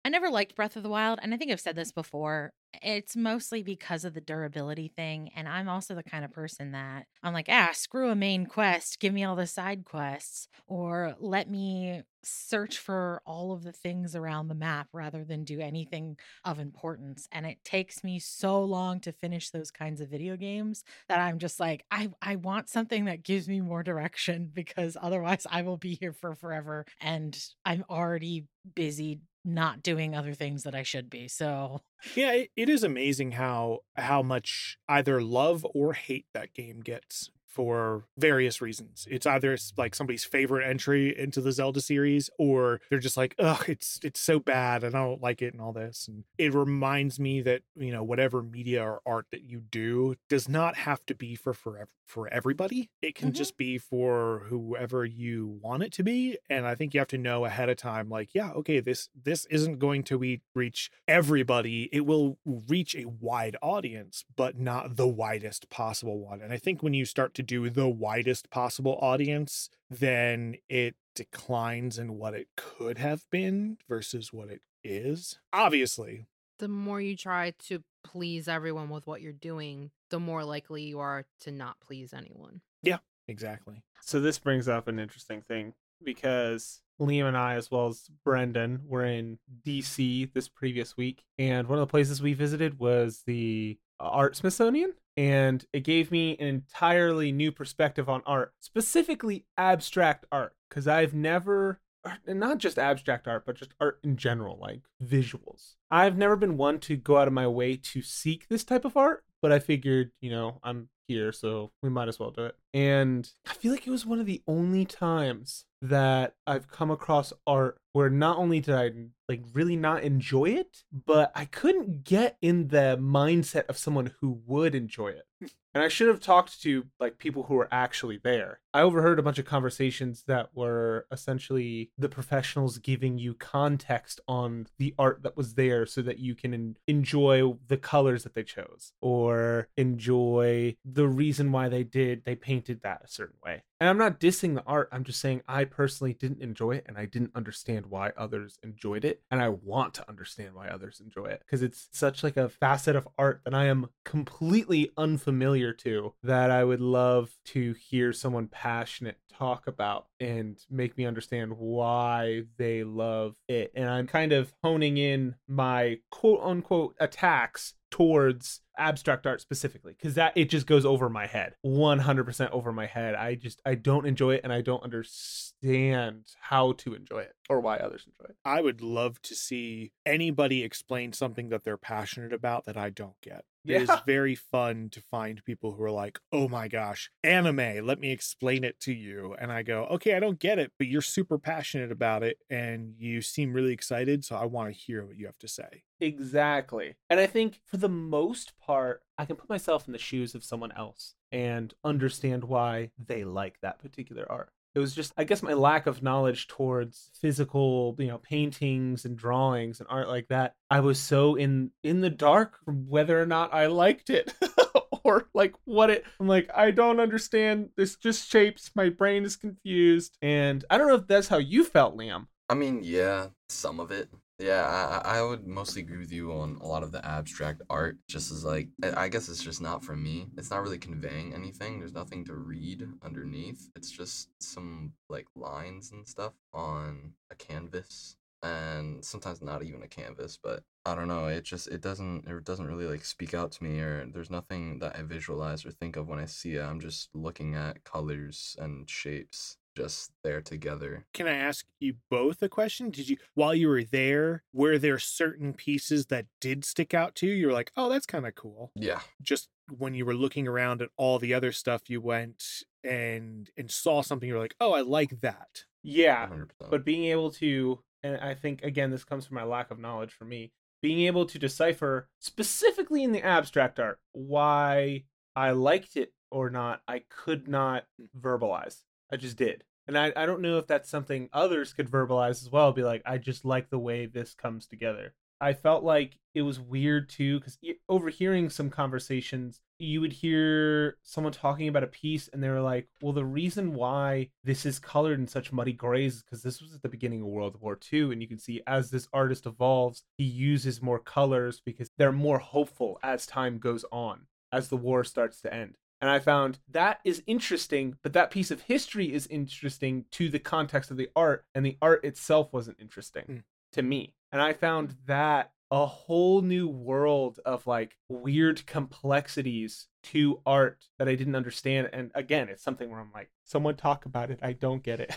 I 0.10 0.12
never 0.12 0.32
liked 0.32 0.56
Breath 0.56 0.76
of 0.76 0.82
the 0.82 0.90
Wild, 0.90 1.20
and 1.22 1.36
I 1.36 1.38
think 1.38 1.52
I've 1.52 1.60
said 1.60 1.76
this 1.76 1.92
before. 1.92 2.52
It's 2.82 3.16
mostly 3.16 3.62
because 3.62 4.04
of 4.04 4.16
the 4.16 4.22
durability 4.22 4.88
thing, 4.88 5.30
and 5.36 5.48
I'm 5.48 5.70
also 5.70 5.94
the 5.94 6.02
kind 6.02 6.26
of 6.26 6.32
person 6.32 6.72
that 6.72 7.06
I'm 7.22 7.32
like, 7.32 7.46
ah, 7.48 7.70
screw 7.74 8.10
a 8.10 8.16
main 8.16 8.48
quest, 8.48 9.00
give 9.00 9.14
me 9.14 9.24
all 9.24 9.36
the 9.36 9.46
side 9.46 9.86
quests, 9.86 10.48
or 10.68 11.14
let 11.20 11.48
me 11.48 12.02
search 12.24 12.80
for 12.80 13.22
all 13.24 13.52
of 13.52 13.62
the 13.62 13.72
things 13.72 14.16
around 14.16 14.48
the 14.48 14.56
map 14.56 14.88
rather 14.94 15.24
than 15.24 15.44
do 15.44 15.60
anything 15.60 16.18
of 16.44 16.60
importance. 16.60 17.28
And 17.32 17.46
it 17.46 17.64
takes 17.64 18.04
me 18.04 18.18
so 18.18 18.64
long 18.64 19.00
to 19.02 19.12
finish 19.12 19.52
those 19.52 19.70
kinds 19.70 20.02
of 20.02 20.10
video 20.10 20.36
games 20.36 20.84
that 21.08 21.20
I'm 21.20 21.38
just 21.38 21.60
like, 21.60 21.86
I, 21.92 22.10
I 22.20 22.36
want 22.36 22.68
something 22.68 23.06
that 23.06 23.24
gives 23.24 23.48
me 23.48 23.62
more 23.62 23.84
direction 23.84 24.50
because 24.52 24.98
otherwise 25.00 25.46
I 25.50 25.62
will 25.62 25.78
be 25.78 25.98
here 26.02 26.14
for 26.14 26.34
forever 26.36 26.86
and 27.00 27.38
I'm 27.64 27.86
already 27.90 28.48
busy 28.76 29.20
not 29.46 29.82
doing 29.84 30.16
other 30.16 30.34
things 30.34 30.64
that 30.64 30.76
I 30.76 30.84
should 30.84 31.10
be. 31.10 31.28
So 31.28 31.82
Yeah, 32.16 32.32
it, 32.34 32.52
it 32.56 32.70
is 32.70 32.84
amazing 32.84 33.34
how 33.34 33.80
how 33.96 34.22
much 34.22 34.78
either 34.88 35.22
love 35.22 35.66
or 35.74 35.94
hate 35.94 36.26
that 36.34 36.54
game 36.54 36.82
gets 36.82 37.30
for 37.50 38.06
various 38.18 38.62
reasons. 38.62 39.08
It's 39.10 39.26
either 39.26 39.58
like 39.78 39.96
somebody's 39.96 40.24
favorite 40.24 40.66
entry 40.68 41.18
into 41.18 41.42
the 41.42 41.52
Zelda 41.52 41.82
series, 41.82 42.30
or 42.38 42.80
they're 42.90 43.00
just 43.00 43.18
like, 43.18 43.36
"Ugh, 43.40 43.66
it's 43.68 44.00
it's 44.04 44.20
so 44.20 44.40
bad, 44.40 44.84
and 44.84 44.96
I 44.96 45.04
don't 45.04 45.22
like 45.22 45.42
it," 45.42 45.54
and 45.54 45.62
all 45.62 45.74
this. 45.74 46.08
And 46.08 46.24
it 46.38 46.54
reminds 46.54 47.20
me 47.20 47.42
that 47.42 47.64
you 47.76 47.92
know 47.92 48.04
whatever 48.04 48.44
media 48.44 48.84
or 48.84 49.02
art 49.06 49.28
that 49.32 49.44
you 49.44 49.60
do 49.62 50.16
does 50.30 50.48
not 50.48 50.76
have 50.78 51.06
to 51.08 51.16
be 51.16 51.36
for 51.36 51.54
forever 51.54 51.90
for 52.06 52.28
everybody. 52.30 52.90
It 53.04 53.14
can 53.16 53.32
Mhm. 53.32 53.36
just 53.36 53.56
be 53.58 53.78
for 53.78 54.46
whoever 54.48 55.06
you 55.06 55.48
want 55.62 55.84
it 55.84 55.92
to 55.94 56.04
be. 56.04 56.40
And 56.50 56.66
I 56.66 56.74
think 56.74 56.94
you 56.96 57.00
have 57.00 57.08
to 57.10 57.20
know 57.20 57.46
ahead 57.46 57.70
of 57.70 57.78
time, 57.78 58.10
like, 58.10 58.34
yeah, 58.34 58.52
okay, 58.54 58.80
this 58.80 59.10
this 59.16 59.46
isn't 59.46 59.78
going 59.78 60.04
to 60.06 60.18
be, 60.18 60.42
reach 60.56 60.90
everybody. 61.08 61.88
It 61.92 62.08
will 62.08 62.40
reach 62.46 62.96
a 62.96 63.06
wide 63.06 63.56
audience, 63.62 64.26
but 64.36 64.58
not 64.58 64.96
the 64.96 65.08
widest 65.08 65.70
possible 65.70 66.20
one. 66.20 66.42
And 66.42 66.52
I 66.52 66.58
think 66.58 66.82
when 66.82 66.94
you 66.96 67.06
start 67.06 67.34
to 67.40 67.44
do 67.44 67.70
the 67.70 67.88
widest 67.88 68.50
possible 68.50 69.00
audience, 69.02 69.70
then 69.90 70.56
it 70.68 70.96
declines 71.16 71.98
in 71.98 72.18
what 72.18 72.34
it 72.34 72.48
could 72.58 72.98
have 72.98 73.24
been 73.32 73.78
versus 73.88 74.34
what 74.34 74.50
it 74.50 74.62
is. 74.84 75.40
Obviously, 75.54 76.26
The 76.60 76.68
more 76.68 77.00
you 77.00 77.16
try 77.16 77.54
to 77.68 77.84
please 78.04 78.50
everyone 78.50 78.90
with 78.90 79.08
what 79.08 79.22
you're 79.22 79.32
doing, 79.32 79.92
the 80.10 80.20
more 80.20 80.44
likely 80.44 80.84
you 80.84 81.00
are 81.00 81.26
to 81.42 81.52
not 81.52 81.80
please 81.80 82.14
anyone. 82.14 82.60
Yeah, 82.84 82.98
exactly. 83.28 83.84
So 84.02 84.20
this 84.20 84.38
brings 84.40 84.68
up 84.68 84.90
an 84.90 85.00
interesting 85.00 85.42
thing 85.42 85.74
because 86.04 86.82
Liam 87.00 87.26
and 87.28 87.38
I, 87.38 87.56
as 87.56 87.72
well 87.72 87.88
as 87.88 88.10
Brendan, 88.26 88.82
were 88.86 89.06
in 89.06 89.40
DC 89.66 90.34
this 90.34 90.50
previous 90.50 90.98
week, 90.98 91.24
and 91.38 91.68
one 91.68 91.80
of 91.80 91.88
the 91.88 91.92
places 91.92 92.22
we 92.22 92.34
visited 92.34 92.80
was 92.80 93.24
the 93.26 93.78
uh, 94.00 94.04
Art 94.04 94.36
Smithsonian, 94.36 94.94
and 95.20 95.66
it 95.74 95.82
gave 95.82 96.12
me 96.12 96.38
an 96.40 96.48
entirely 96.48 97.34
new 97.34 97.52
perspective 97.52 98.08
on 98.08 98.22
art, 98.26 98.54
specifically 98.62 99.46
abstract 99.58 100.26
art, 100.32 100.56
because 100.70 100.88
I've 100.88 101.14
never. 101.14 101.82
And 102.26 102.40
not 102.40 102.60
just 102.60 102.80
abstract 102.80 103.28
art, 103.28 103.46
but 103.46 103.58
just 103.58 103.74
art 103.82 104.00
in 104.02 104.16
general, 104.16 104.58
like 104.58 104.84
visuals. 105.04 105.76
I've 105.92 106.18
never 106.18 106.38
been 106.38 106.56
one 106.56 106.80
to 106.80 106.96
go 106.96 107.18
out 107.18 107.28
of 107.28 107.34
my 107.34 107.46
way 107.46 107.76
to 107.76 108.02
seek 108.02 108.48
this 108.48 108.64
type 108.64 108.86
of 108.86 108.96
art, 108.96 109.26
but 109.42 109.52
I 109.52 109.60
figured, 109.60 110.12
you 110.22 110.32
know, 110.32 110.60
I'm 110.64 110.88
here, 111.10 111.34
so 111.34 111.74
we 111.84 111.90
might 111.90 112.08
as 112.08 112.18
well 112.18 112.32
do 112.32 112.46
it. 112.46 112.56
And 112.74 113.30
I 113.48 113.54
feel 113.54 113.72
like 113.72 113.88
it 113.88 113.92
was 113.92 114.06
one 114.06 114.20
of 114.20 114.26
the 114.26 114.42
only 114.48 114.86
times 114.86 115.66
that 115.82 116.34
I've 116.46 116.70
come 116.70 116.92
across 116.92 117.34
art 117.48 117.80
where 117.94 118.10
not 118.10 118.38
only 118.38 118.60
did 118.60 118.76
I 118.76 118.92
like 119.28 119.42
really 119.54 119.76
not 119.76 120.04
enjoy 120.04 120.46
it, 120.46 120.84
but 121.06 121.32
I 121.36 121.46
couldn't 121.46 122.04
get 122.04 122.38
in 122.42 122.68
the 122.68 122.98
mindset 123.02 123.68
of 123.68 123.78
someone 123.78 124.12
who 124.20 124.42
would 124.46 124.76
enjoy 124.76 125.10
it. 125.10 125.52
And 125.74 125.84
I 125.84 125.88
should 125.88 126.08
have 126.08 126.20
talked 126.20 126.62
to 126.64 126.86
like 127.00 127.20
people 127.20 127.44
who 127.44 127.54
were 127.54 127.68
actually 127.72 128.20
there. 128.24 128.60
I 128.74 128.82
overheard 128.82 129.20
a 129.20 129.24
bunch 129.24 129.38
of 129.38 129.46
conversations 129.46 130.24
that 130.28 130.50
were 130.56 131.06
essentially 131.12 131.92
the 131.98 132.10
professionals 132.10 132.80
giving 132.80 133.18
you 133.20 133.36
context 133.36 134.20
on 134.28 134.68
the 134.78 134.96
art 134.98 135.22
that 135.24 135.38
was 135.38 135.54
there 135.54 135.86
so 135.86 136.02
that 136.02 136.20
you 136.20 136.34
can 136.36 136.54
en- 136.54 136.76
enjoy 136.88 137.54
the 137.68 137.78
colors 137.78 138.24
that 138.24 138.34
they 138.34 138.44
chose 138.44 138.94
or 139.00 139.70
enjoy 139.78 140.76
the 140.84 141.08
reason 141.08 141.52
why 141.52 141.70
they 141.70 141.84
did 141.84 142.26
they 142.26 142.36
painted 142.36 142.59
that 142.84 143.02
a 143.04 143.08
certain 143.08 143.38
way. 143.44 143.64
And 143.80 143.90
I'm 143.90 143.98
not 143.98 144.20
dissing 144.20 144.56
the 144.56 144.64
art. 144.66 144.90
I'm 144.92 145.04
just 145.04 145.20
saying 145.20 145.42
I 145.48 145.64
personally 145.64 146.14
didn't 146.14 146.42
enjoy 146.42 146.72
it 146.72 146.86
and 146.88 146.98
I 146.98 147.06
didn't 147.06 147.32
understand 147.36 147.86
why 147.88 148.12
others 148.18 148.60
enjoyed 148.64 149.06
it 149.06 149.22
and 149.32 149.42
I 149.42 149.50
want 149.50 149.94
to 149.96 150.10
understand 150.10 150.56
why 150.56 150.68
others 150.68 151.00
enjoy 151.00 151.26
it 151.26 151.42
because 151.46 151.62
it's 151.62 151.88
such 151.92 152.24
like 152.24 152.38
a 152.38 152.50
facet 152.50 152.96
of 152.96 153.08
art 153.18 153.42
that 153.46 153.54
I 153.54 153.66
am 153.66 153.90
completely 154.04 154.92
unfamiliar 154.98 155.74
to 155.74 156.14
that 156.24 156.52
I 156.52 156.64
would 156.64 156.82
love 156.82 157.38
to 157.46 157.74
hear 157.74 158.14
someone 158.14 158.48
passionate 158.48 159.18
talk 159.38 159.68
about 159.68 160.08
and 160.20 160.58
make 160.70 160.98
me 160.98 161.06
understand 161.06 161.58
why 161.58 162.44
they 162.58 162.84
love 162.84 163.36
it. 163.48 163.72
And 163.76 163.90
I'm 163.90 164.08
kind 164.08 164.32
of 164.32 164.54
honing 164.64 164.98
in 164.98 165.36
my 165.48 166.00
quote 166.12 166.42
unquote 166.44 166.96
attacks 167.00 167.74
towards 167.92 168.62
abstract 168.78 169.26
art 169.26 169.42
specifically 169.42 169.94
because 169.94 170.14
that 170.16 170.32
it 170.36 170.50
just 170.50 170.66
goes 170.68 170.86
over 170.86 171.10
my 171.10 171.26
head 171.26 171.54
100% 171.66 172.52
over 172.52 172.72
my 172.72 172.86
head 172.86 173.14
i 173.14 173.36
just 173.36 173.62
i 173.66 173.76
don't 173.76 174.06
enjoy 174.06 174.36
it 174.36 174.42
and 174.44 174.54
i 174.54 174.62
don't 174.62 174.84
understand 174.84 176.24
how 176.40 176.72
to 176.74 176.94
enjoy 176.94 177.20
it 177.20 177.34
or 177.50 177.60
why 177.60 177.76
others 177.76 178.06
enjoy 178.06 178.30
it 178.30 178.38
I 178.46 178.62
would 178.62 178.82
love 178.82 179.22
to 179.24 179.36
see 179.36 179.92
anybody 180.06 180.64
explain 180.64 181.14
something 181.14 181.50
that 181.50 181.64
they're 181.64 181.78
passionate 181.78 182.34
about 182.34 182.66
that 182.66 182.78
I 182.78 182.90
don't 182.90 183.20
get. 183.22 183.46
It 183.66 183.82
is 183.82 183.90
Yeah. 183.90 184.02
very 184.06 184.36
fun 184.36 184.90
to 184.92 185.02
find 185.02 185.44
people 185.44 185.74
who 185.74 185.84
are 185.84 185.92
like, 185.92 186.20
oh 186.32 186.48
my 186.48 186.68
gosh, 186.68 187.12
anime, 187.24 187.86
let 187.86 188.00
me 188.00 188.12
explain 188.12 188.64
it 188.64 188.80
to 188.82 188.94
you. 188.94 189.36
And 189.40 189.52
I 189.52 189.64
go, 189.64 189.86
okay, 189.86 190.16
I 190.16 190.20
don't 190.20 190.40
get 190.40 190.60
it, 190.60 190.72
but 190.78 190.88
you're 190.88 191.02
super 191.02 191.38
passionate 191.38 191.92
about 191.92 192.24
it 192.24 192.38
and 192.50 192.96
you 192.98 193.22
seem 193.22 193.54
really 193.54 193.74
excited. 193.74 194.24
So 194.24 194.36
I 194.36 194.46
want 194.46 194.74
to 194.74 194.80
hear 194.80 195.06
what 195.06 195.18
you 195.18 195.26
have 195.26 195.38
to 195.40 195.48
say. 195.48 195.84
Exactly. 196.00 196.96
And 197.10 197.20
I 197.20 197.28
think 197.28 197.60
for 197.66 197.78
the 197.78 197.90
most 197.90 198.58
part, 198.60 199.04
I 199.18 199.26
can 199.26 199.36
put 199.36 199.50
myself 199.50 199.88
in 199.88 199.92
the 199.92 200.00
shoes 200.00 200.34
of 200.36 200.44
someone 200.44 200.72
else 200.72 201.16
and 201.32 201.74
understand 201.84 202.46
why 202.46 202.92
they 202.98 203.24
like 203.24 203.60
that 203.62 203.80
particular 203.80 204.26
art. 204.32 204.52
It 204.76 204.80
was 204.80 204.94
just, 204.94 205.14
I 205.18 205.24
guess, 205.24 205.42
my 205.42 205.54
lack 205.54 205.88
of 205.88 206.04
knowledge 206.04 206.48
towards 206.48 207.10
physical, 207.20 207.96
you 207.98 208.08
know, 208.08 208.20
paintings 208.20 209.06
and 209.06 209.18
drawings 209.18 209.80
and 209.80 209.88
art 209.90 210.08
like 210.08 210.28
that. 210.28 210.56
I 210.70 210.80
was 210.82 211.00
so 211.00 211.36
in 211.36 211.72
in 211.84 212.02
the 212.02 212.10
dark 212.10 212.58
whether 212.66 213.20
or 213.20 213.26
not 213.26 213.54
I 213.54 213.68
liked 213.68 214.10
it 214.10 214.34
or 215.04 215.28
like 215.34 215.56
what 215.66 215.90
it. 215.90 216.06
I'm 216.20 216.28
like, 216.28 216.50
I 216.56 216.72
don't 216.72 217.00
understand. 217.00 217.70
This 217.76 217.96
just 217.96 218.30
shapes. 218.30 218.72
My 218.76 218.90
brain 218.90 219.24
is 219.24 219.36
confused, 219.36 220.18
and 220.22 220.64
I 220.70 220.78
don't 220.78 220.88
know 220.88 220.96
if 220.96 221.08
that's 221.08 221.28
how 221.28 221.38
you 221.38 221.64
felt, 221.64 221.98
Liam. 221.98 222.28
I 222.48 222.56
mean, 222.56 222.82
yeah, 222.84 223.28
some 223.48 223.80
of 223.80 223.92
it. 223.92 224.10
Yeah, 224.40 225.02
I, 225.04 225.18
I 225.18 225.22
would 225.22 225.46
mostly 225.46 225.82
agree 225.82 225.98
with 225.98 226.14
you 226.14 226.32
on 226.32 226.60
a 226.62 226.66
lot 226.66 226.82
of 226.84 226.94
the 226.94 227.06
abstract 227.06 227.62
art. 227.70 227.98
Just 228.08 228.32
as 228.32 228.46
like, 228.46 228.70
I 228.96 229.10
guess 229.10 229.28
it's 229.28 229.44
just 229.44 229.62
not 229.62 229.84
for 229.84 229.98
me. 229.98 230.28
It's 230.38 230.50
not 230.50 230.64
really 230.64 230.78
conveying 230.78 231.34
anything. 231.34 231.78
There's 231.80 231.94
nothing 231.94 232.24
to 232.26 232.36
read 232.36 232.88
underneath. 233.04 233.70
It's 233.76 233.92
just 233.92 234.30
some 234.42 234.94
like 235.10 235.28
lines 235.36 235.92
and 235.92 236.08
stuff 236.08 236.34
on 236.54 237.12
a 237.30 237.36
canvas, 237.36 238.16
and 238.42 239.04
sometimes 239.04 239.42
not 239.42 239.62
even 239.64 239.84
a 239.84 239.90
canvas. 239.90 240.40
But 240.42 240.64
I 240.86 240.96
don't 240.96 241.10
know. 241.10 241.28
It 241.28 241.44
just 241.44 241.68
it 241.68 241.82
doesn't 241.82 242.26
it 242.26 242.46
doesn't 242.46 242.66
really 242.68 242.86
like 242.88 243.04
speak 243.04 243.34
out 243.34 243.52
to 243.54 243.64
me, 243.66 243.82
or 243.82 244.06
there's 244.06 244.32
nothing 244.32 244.80
that 244.80 244.96
I 244.98 245.02
visualize 245.02 245.66
or 245.66 245.72
think 245.72 245.98
of 245.98 246.08
when 246.08 246.20
I 246.20 246.26
see 246.28 246.56
it. 246.56 246.62
I'm 246.64 246.80
just 246.80 247.10
looking 247.14 247.56
at 247.56 247.84
colors 247.84 248.56
and 248.58 248.90
shapes 248.90 249.58
just 249.80 250.12
there 250.24 250.42
together. 250.42 251.06
Can 251.14 251.28
I 251.28 251.36
ask 251.36 251.66
you 251.80 251.96
both 252.10 252.42
a 252.42 252.50
question? 252.50 252.90
Did 252.90 253.10
you, 253.10 253.18
while 253.34 253.56
you 253.56 253.70
were 253.70 253.84
there, 253.84 254.44
were 254.54 254.78
there 254.78 255.00
certain 255.00 255.54
pieces 255.54 256.08
that 256.08 256.26
did 256.42 256.66
stick 256.66 256.94
out 256.94 257.16
to 257.16 257.28
you? 257.28 257.34
You're 257.34 257.54
like, 257.54 257.72
oh, 257.78 257.90
that's 257.90 258.06
kind 258.06 258.28
of 258.28 258.36
cool. 258.36 258.72
Yeah. 258.76 259.00
Just 259.22 259.50
when 259.78 259.94
you 259.94 260.06
were 260.06 260.16
looking 260.16 260.48
around 260.48 260.82
at 260.82 260.90
all 260.98 261.20
the 261.20 261.34
other 261.34 261.52
stuff, 261.52 261.90
you 261.90 262.02
went 262.02 262.44
and 262.84 263.50
and 263.58 263.72
saw 263.72 264.02
something. 264.02 264.28
You're 264.28 264.40
like, 264.40 264.56
oh, 264.60 264.74
I 264.74 264.82
like 264.82 265.22
that. 265.22 265.66
Yeah, 265.82 266.28
100%. 266.28 266.50
but 266.70 266.84
being 266.84 267.06
able 267.06 267.32
to 267.32 267.80
and 268.04 268.18
i 268.18 268.34
think 268.34 268.64
again 268.64 268.92
this 268.92 269.04
comes 269.04 269.26
from 269.26 269.36
my 269.36 269.44
lack 269.44 269.72
of 269.72 269.80
knowledge 269.80 270.12
for 270.12 270.26
me 270.26 270.52
being 270.82 271.02
able 271.02 271.26
to 271.26 271.40
decipher 271.40 272.08
specifically 272.20 273.04
in 273.04 273.12
the 273.12 273.24
abstract 273.24 273.80
art 273.80 274.00
why 274.14 275.04
i 275.36 275.52
liked 275.52 275.96
it 275.96 276.14
or 276.32 276.50
not 276.50 276.82
i 276.88 277.02
could 277.10 277.48
not 277.48 277.84
mm. 278.02 278.08
verbalize 278.20 278.84
i 279.12 279.16
just 279.16 279.38
did 279.38 279.64
and 279.90 279.98
I, 279.98 280.14
I 280.16 280.26
don't 280.26 280.42
know 280.42 280.58
if 280.58 280.68
that's 280.68 280.90
something 280.90 281.30
others 281.34 281.74
could 281.74 281.92
verbalize 281.92 282.42
as 282.42 282.50
well 282.50 282.72
be 282.72 282.84
like 282.84 283.02
i 283.06 283.18
just 283.18 283.44
like 283.44 283.70
the 283.70 283.80
way 283.80 284.06
this 284.06 284.34
comes 284.34 284.66
together 284.66 285.14
I 285.42 285.54
felt 285.54 285.84
like 285.84 286.18
it 286.36 286.42
was 286.42 286.60
weird 286.60 287.10
too 287.10 287.40
because 287.40 287.58
overhearing 287.88 288.50
some 288.50 288.70
conversations, 288.70 289.62
you 289.78 290.02
would 290.02 290.12
hear 290.12 290.98
someone 291.02 291.32
talking 291.32 291.70
about 291.70 291.84
a 291.84 291.88
piece 291.88 292.28
and 292.28 292.44
they 292.44 292.50
were 292.50 292.62
like, 292.62 292.90
well, 293.02 293.14
the 293.14 293.26
reason 293.26 293.74
why 293.74 294.30
this 294.44 294.66
is 294.66 294.80
colored 294.80 295.18
in 295.18 295.28
such 295.28 295.54
muddy 295.54 295.72
grays 295.72 296.16
is 296.16 296.24
because 296.24 296.44
this 296.44 296.62
was 296.62 296.74
at 296.74 296.82
the 296.82 296.90
beginning 296.90 297.22
of 297.22 297.28
World 297.28 297.56
War 297.62 297.80
II. 297.92 298.12
And 298.12 298.22
you 298.22 298.28
can 298.28 298.40
see 298.40 298.62
as 298.68 298.92
this 298.92 299.08
artist 299.14 299.46
evolves, 299.46 300.04
he 300.18 300.26
uses 300.26 300.82
more 300.82 301.00
colors 301.00 301.62
because 301.64 301.90
they're 301.98 302.12
more 302.12 302.40
hopeful 302.40 303.00
as 303.02 303.26
time 303.26 303.60
goes 303.60 303.86
on, 303.92 304.28
as 304.52 304.68
the 304.68 304.78
war 304.78 305.06
starts 305.06 305.40
to 305.42 305.54
end. 305.54 305.78
And 306.02 306.10
I 306.10 306.20
found 306.20 306.60
that 306.70 307.00
is 307.04 307.24
interesting, 307.28 307.98
but 308.04 308.14
that 308.14 308.32
piece 308.32 308.52
of 308.52 308.62
history 308.62 309.14
is 309.14 309.28
interesting 309.28 310.06
to 310.12 310.30
the 310.30 310.40
context 310.40 310.92
of 310.92 310.98
the 310.98 311.10
art, 311.16 311.46
and 311.54 311.66
the 311.66 311.78
art 311.82 312.04
itself 312.06 312.54
wasn't 312.54 312.80
interesting 312.80 313.24
Mm. 313.28 313.44
to 313.74 313.82
me. 313.82 314.16
And 314.32 314.42
I 314.42 314.54
found 314.54 314.96
that 315.08 315.52
a 315.72 315.86
whole 315.86 316.42
new 316.42 316.68
world 316.68 317.40
of 317.46 317.68
like 317.68 317.96
weird 318.08 318.66
complexities 318.66 319.88
to 320.02 320.42
art 320.46 320.86
that 320.98 321.08
I 321.08 321.16
didn't 321.16 321.36
understand. 321.36 321.90
And 321.94 322.12
again, 322.16 322.50
it's 322.50 322.64
something 322.64 322.90
where 322.90 323.00
I'm 323.00 323.12
like, 323.14 323.30
someone 323.44 323.76
talk 323.76 324.06
about 324.06 324.32
it. 324.32 324.40
I 324.42 324.54
don't 324.54 324.82
get 324.84 325.00
it. 325.00 325.16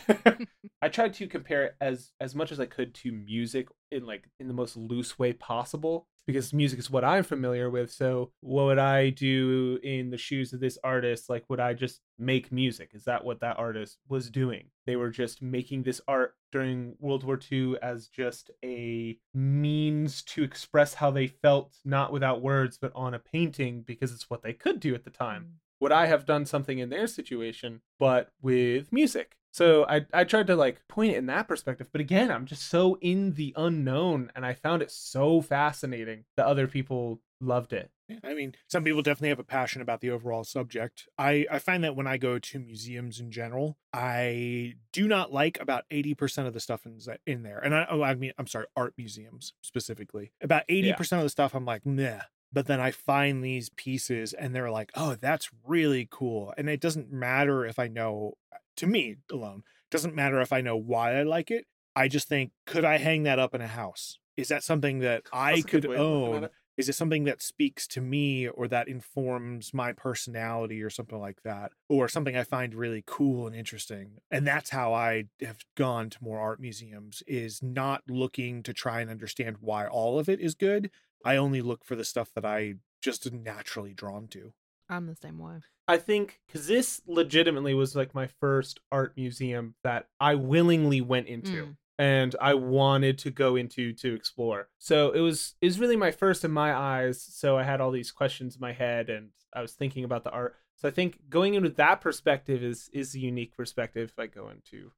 I 0.83 0.89
tried 0.89 1.15
to 1.15 1.27
compare 1.27 1.65
it 1.65 1.77
as 1.81 2.13
as 2.21 2.35
much 2.35 2.51
as 2.53 2.59
I 2.61 2.67
could 2.67 2.93
to 2.97 3.13
music 3.13 3.69
in 3.91 4.05
like 4.05 4.29
in 4.41 4.49
the 4.49 4.55
most 4.55 4.77
loose 4.77 5.19
way 5.19 5.33
possible 5.33 6.07
because 6.27 6.53
music 6.53 6.79
is 6.79 6.91
what 6.91 7.05
I'm 7.05 7.25
familiar 7.25 7.71
with. 7.71 7.91
So 7.93 8.33
what 8.41 8.65
would 8.65 8.79
I 8.79 9.11
do 9.11 9.79
in 9.83 10.11
the 10.11 10.19
shoes 10.19 10.53
of 10.53 10.61
this 10.61 10.79
artist? 10.85 11.29
Like 11.29 11.45
would 11.49 11.61
I 11.61 11.75
just 11.75 12.01
make 12.19 12.53
music? 12.53 12.91
Is 12.95 13.05
that 13.05 13.25
what 13.25 13.41
that 13.41 13.59
artist 13.59 13.99
was 14.09 14.31
doing? 14.31 14.67
They 14.87 14.97
were 14.97 15.11
just 15.11 15.43
making 15.43 15.83
this 15.83 16.01
art 16.07 16.35
during 16.51 16.95
World 16.99 17.25
War 17.25 17.39
II 17.51 17.77
as 17.83 18.09
just 18.09 18.51
a 18.65 19.19
means 19.35 20.23
to 20.23 20.43
express 20.43 20.95
how 20.95 21.11
they 21.11 21.27
felt, 21.27 21.77
not 21.85 22.13
without 22.13 22.43
words, 22.43 22.79
but 22.81 22.93
on 22.95 23.15
a 23.15 23.19
painting 23.19 23.83
because 23.83 24.13
it's 24.13 24.31
what 24.31 24.43
they 24.43 24.53
could 24.53 24.81
do 24.81 24.95
at 24.95 25.05
the 25.05 25.11
time 25.11 25.43
mm. 25.43 25.53
would 25.81 25.93
I 25.93 26.07
have 26.07 26.27
done 26.27 26.47
something 26.47 26.79
in 26.79 26.91
their 26.91 27.07
situation, 27.07 27.81
but 27.99 28.31
with 28.41 28.93
music? 28.93 29.37
So 29.53 29.87
I 29.89 30.07
I 30.13 30.25
tried 30.25 30.49
to 30.49 30.57
like 30.57 30.87
point 30.89 31.13
it 31.13 31.19
in 31.19 31.27
that 31.27 31.49
perspective, 31.49 31.89
but 31.93 32.01
again, 32.01 32.31
I'm 32.31 32.47
just 32.47 32.69
so 32.69 32.99
in 33.01 33.35
the 33.35 33.55
unknown, 33.57 34.33
and 34.35 34.45
I 34.45 34.55
found 34.55 34.83
it 34.83 34.91
so 34.91 35.41
fascinating 35.41 36.25
that 36.37 36.47
other 36.47 36.67
people 36.67 37.21
loved 37.43 37.73
it. 37.73 37.91
Yeah, 38.09 38.19
I 38.25 38.35
mean, 38.35 38.55
some 38.69 38.85
people 38.85 39.03
definitely 39.03 39.31
have 39.31 39.39
a 39.39 39.45
passion 39.45 39.83
about 39.83 40.01
the 40.01 40.11
overall 40.11 40.45
subject. 40.45 41.09
I, 41.19 41.47
I 41.51 41.59
find 41.59 41.85
that 41.85 41.97
when 41.97 42.07
I 42.07 42.17
go 42.17 42.39
to 42.39 42.59
museums 42.59 43.21
in 43.21 43.31
general, 43.31 43.77
I 43.93 44.75
do 44.93 45.09
not 45.09 45.33
like 45.33 45.61
about 45.61 45.85
80% 45.91 46.47
of 46.47 46.55
the 46.55 46.61
stuff 46.61 46.87
in, 46.87 46.99
in 47.27 47.43
there. 47.43 47.59
And 47.59 47.75
I, 47.75 47.87
oh, 47.91 48.03
I 48.03 48.15
mean, 48.15 48.33
I'm 48.39 48.47
sorry, 48.47 48.67
art 48.77 48.95
museums 48.97 49.55
specifically. 49.63 50.33
About 50.43 50.67
80% 50.69 51.19
of 51.19 51.23
the 51.23 51.29
stuff, 51.29 51.55
I'm 51.55 51.65
like, 51.65 51.85
meh. 51.85 52.21
But 52.53 52.67
then 52.67 52.81
I 52.81 52.91
find 52.91 53.43
these 53.43 53.71
pieces 53.71 54.35
and 54.35 54.55
they're 54.55 54.71
like, 54.71 54.93
oh, 54.95 55.17
that's 55.19 55.51
really 55.67 56.07
cool. 56.11 56.53
And 56.59 56.69
it 56.69 56.81
doesn't 56.81 57.11
matter 57.11 57.65
if 57.65 57.79
I 57.79 57.89
know, 57.89 58.35
to 58.77 58.87
me 58.87 59.17
alone, 59.31 59.63
doesn't 59.91 60.15
matter 60.15 60.41
if 60.41 60.53
I 60.53 60.61
know 60.61 60.77
why 60.77 61.19
I 61.19 61.23
like 61.23 61.51
it. 61.51 61.67
I 61.95 62.09
just 62.09 62.29
think, 62.29 62.53
could 62.67 62.85
I 62.85 62.99
hang 62.99 63.25
that 63.25 63.39
up 63.39 63.55
in 63.55 63.61
a 63.61 63.67
house? 63.67 64.19
Is 64.37 64.49
that 64.49 64.65
something 64.65 65.01
that 65.01 65.25
I 65.33 65.57
That's 65.57 65.65
could 65.65 65.85
way 65.85 65.97
of 65.97 66.01
looking 66.01 66.35
at 66.37 66.45
own? 66.45 66.51
Is 66.79 66.89
it 66.89 66.95
something 66.95 67.25
that 67.25 67.43
speaks 67.43 67.87
to 67.89 68.01
me 68.01 68.49
or 68.49 68.67
that 68.69 68.89
informs 68.89 69.75
my 69.75 69.93
personality 69.93 70.83
or 70.83 70.89
something 70.89 71.21
like 71.21 71.43
that 71.43 71.73
or 71.89 72.09
something 72.09 72.35
i 72.37 72.43
find 72.43 72.75
really 72.75 73.05
cool 73.07 73.47
and 73.47 73.55
interesting 73.55 74.13
and 74.31 74.47
that's 74.47 74.71
how 74.71 74.95
i 74.95 75.25
have 75.43 75.59
gone 75.77 76.09
to 76.09 76.19
more 76.23 76.41
art 76.41 76.61
museums 76.61 77.23
is 77.27 77.63
not 77.63 78.03
looking 78.09 78.63
to 78.63 78.73
try 78.73 79.01
and 79.01 79.11
understand 79.11 79.59
why 79.61 79.87
all 79.87 80.19
of 80.19 80.29
it 80.29 80.41
is 80.41 80.55
good 80.55 80.91
i 81.25 81.37
only 81.37 81.61
look 81.61 81.85
for 81.85 81.95
the 81.95 82.05
stuff 82.05 82.31
that 82.35 82.45
i 82.45 82.75
just 83.03 83.31
naturally 83.33 83.93
drawn 83.93 84.27
to 84.27 84.55
I'm 84.93 85.07
the 85.07 85.17
same 85.17 85.39
way. 85.39 85.61
I 85.89 85.97
think 85.97 86.41
because 86.47 86.67
this 86.67 87.01
legitimately 87.07 87.75
was 87.75 87.97
like 87.97 88.15
my 88.15 88.29
first 88.41 88.81
art 88.91 89.15
museum 89.17 89.75
that 89.85 90.07
I 90.21 90.35
willingly 90.35 91.01
went 91.01 91.27
into. 91.29 91.67
Mm. 91.67 91.77
and 91.99 92.37
I 92.41 92.55
wanted 92.55 93.19
to 93.19 93.31
go 93.31 93.57
into 93.57 93.93
to 93.95 94.15
explore. 94.15 94.69
So 94.79 95.11
it 95.13 95.21
was 95.21 95.55
it 95.61 95.67
was 95.67 95.79
really 95.79 95.97
my 95.97 96.11
first 96.11 96.45
in 96.45 96.51
my 96.51 96.75
eyes. 96.75 97.23
So 97.23 97.59
I 97.59 97.63
had 97.65 97.81
all 97.81 97.91
these 97.91 98.11
questions 98.11 98.55
in 98.55 98.61
my 98.61 98.73
head 98.73 99.09
and 99.11 99.31
I 99.55 99.61
was 99.61 99.73
thinking 99.73 100.05
about 100.05 100.25
the 100.25 100.31
art. 100.31 100.57
So 100.77 100.89
I 100.89 100.91
think 100.91 101.19
going 101.29 101.55
into 101.55 101.69
that 101.71 102.01
perspective 102.01 102.63
is 102.63 102.89
is 102.93 103.15
a 103.15 103.19
unique 103.21 103.57
perspective 103.57 104.11
if 104.11 104.19
I 104.19 104.27
go 104.27 104.49
into 104.49 104.93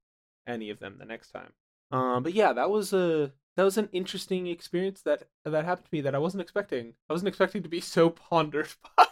any 0.47 0.71
of 0.71 0.79
them 0.79 0.97
the 0.99 1.05
next 1.05 1.31
time. 1.31 1.53
Um 1.91 2.23
but 2.23 2.35
yeah, 2.35 2.53
that 2.53 2.71
was 2.71 2.93
a 2.93 3.33
that 3.57 3.65
was 3.65 3.79
an 3.79 3.89
interesting 3.93 4.47
experience 4.47 5.03
that 5.03 5.25
that 5.45 5.65
happened 5.65 5.87
to 5.87 5.95
me 5.95 6.01
that 6.03 6.15
I 6.15 6.19
wasn't 6.19 6.43
expecting. 6.43 6.95
I 7.09 7.13
wasn't 7.13 7.29
expecting 7.29 7.63
to 7.63 7.69
be 7.69 7.81
so 7.81 8.11
pondered 8.29 8.69
by 8.97 9.07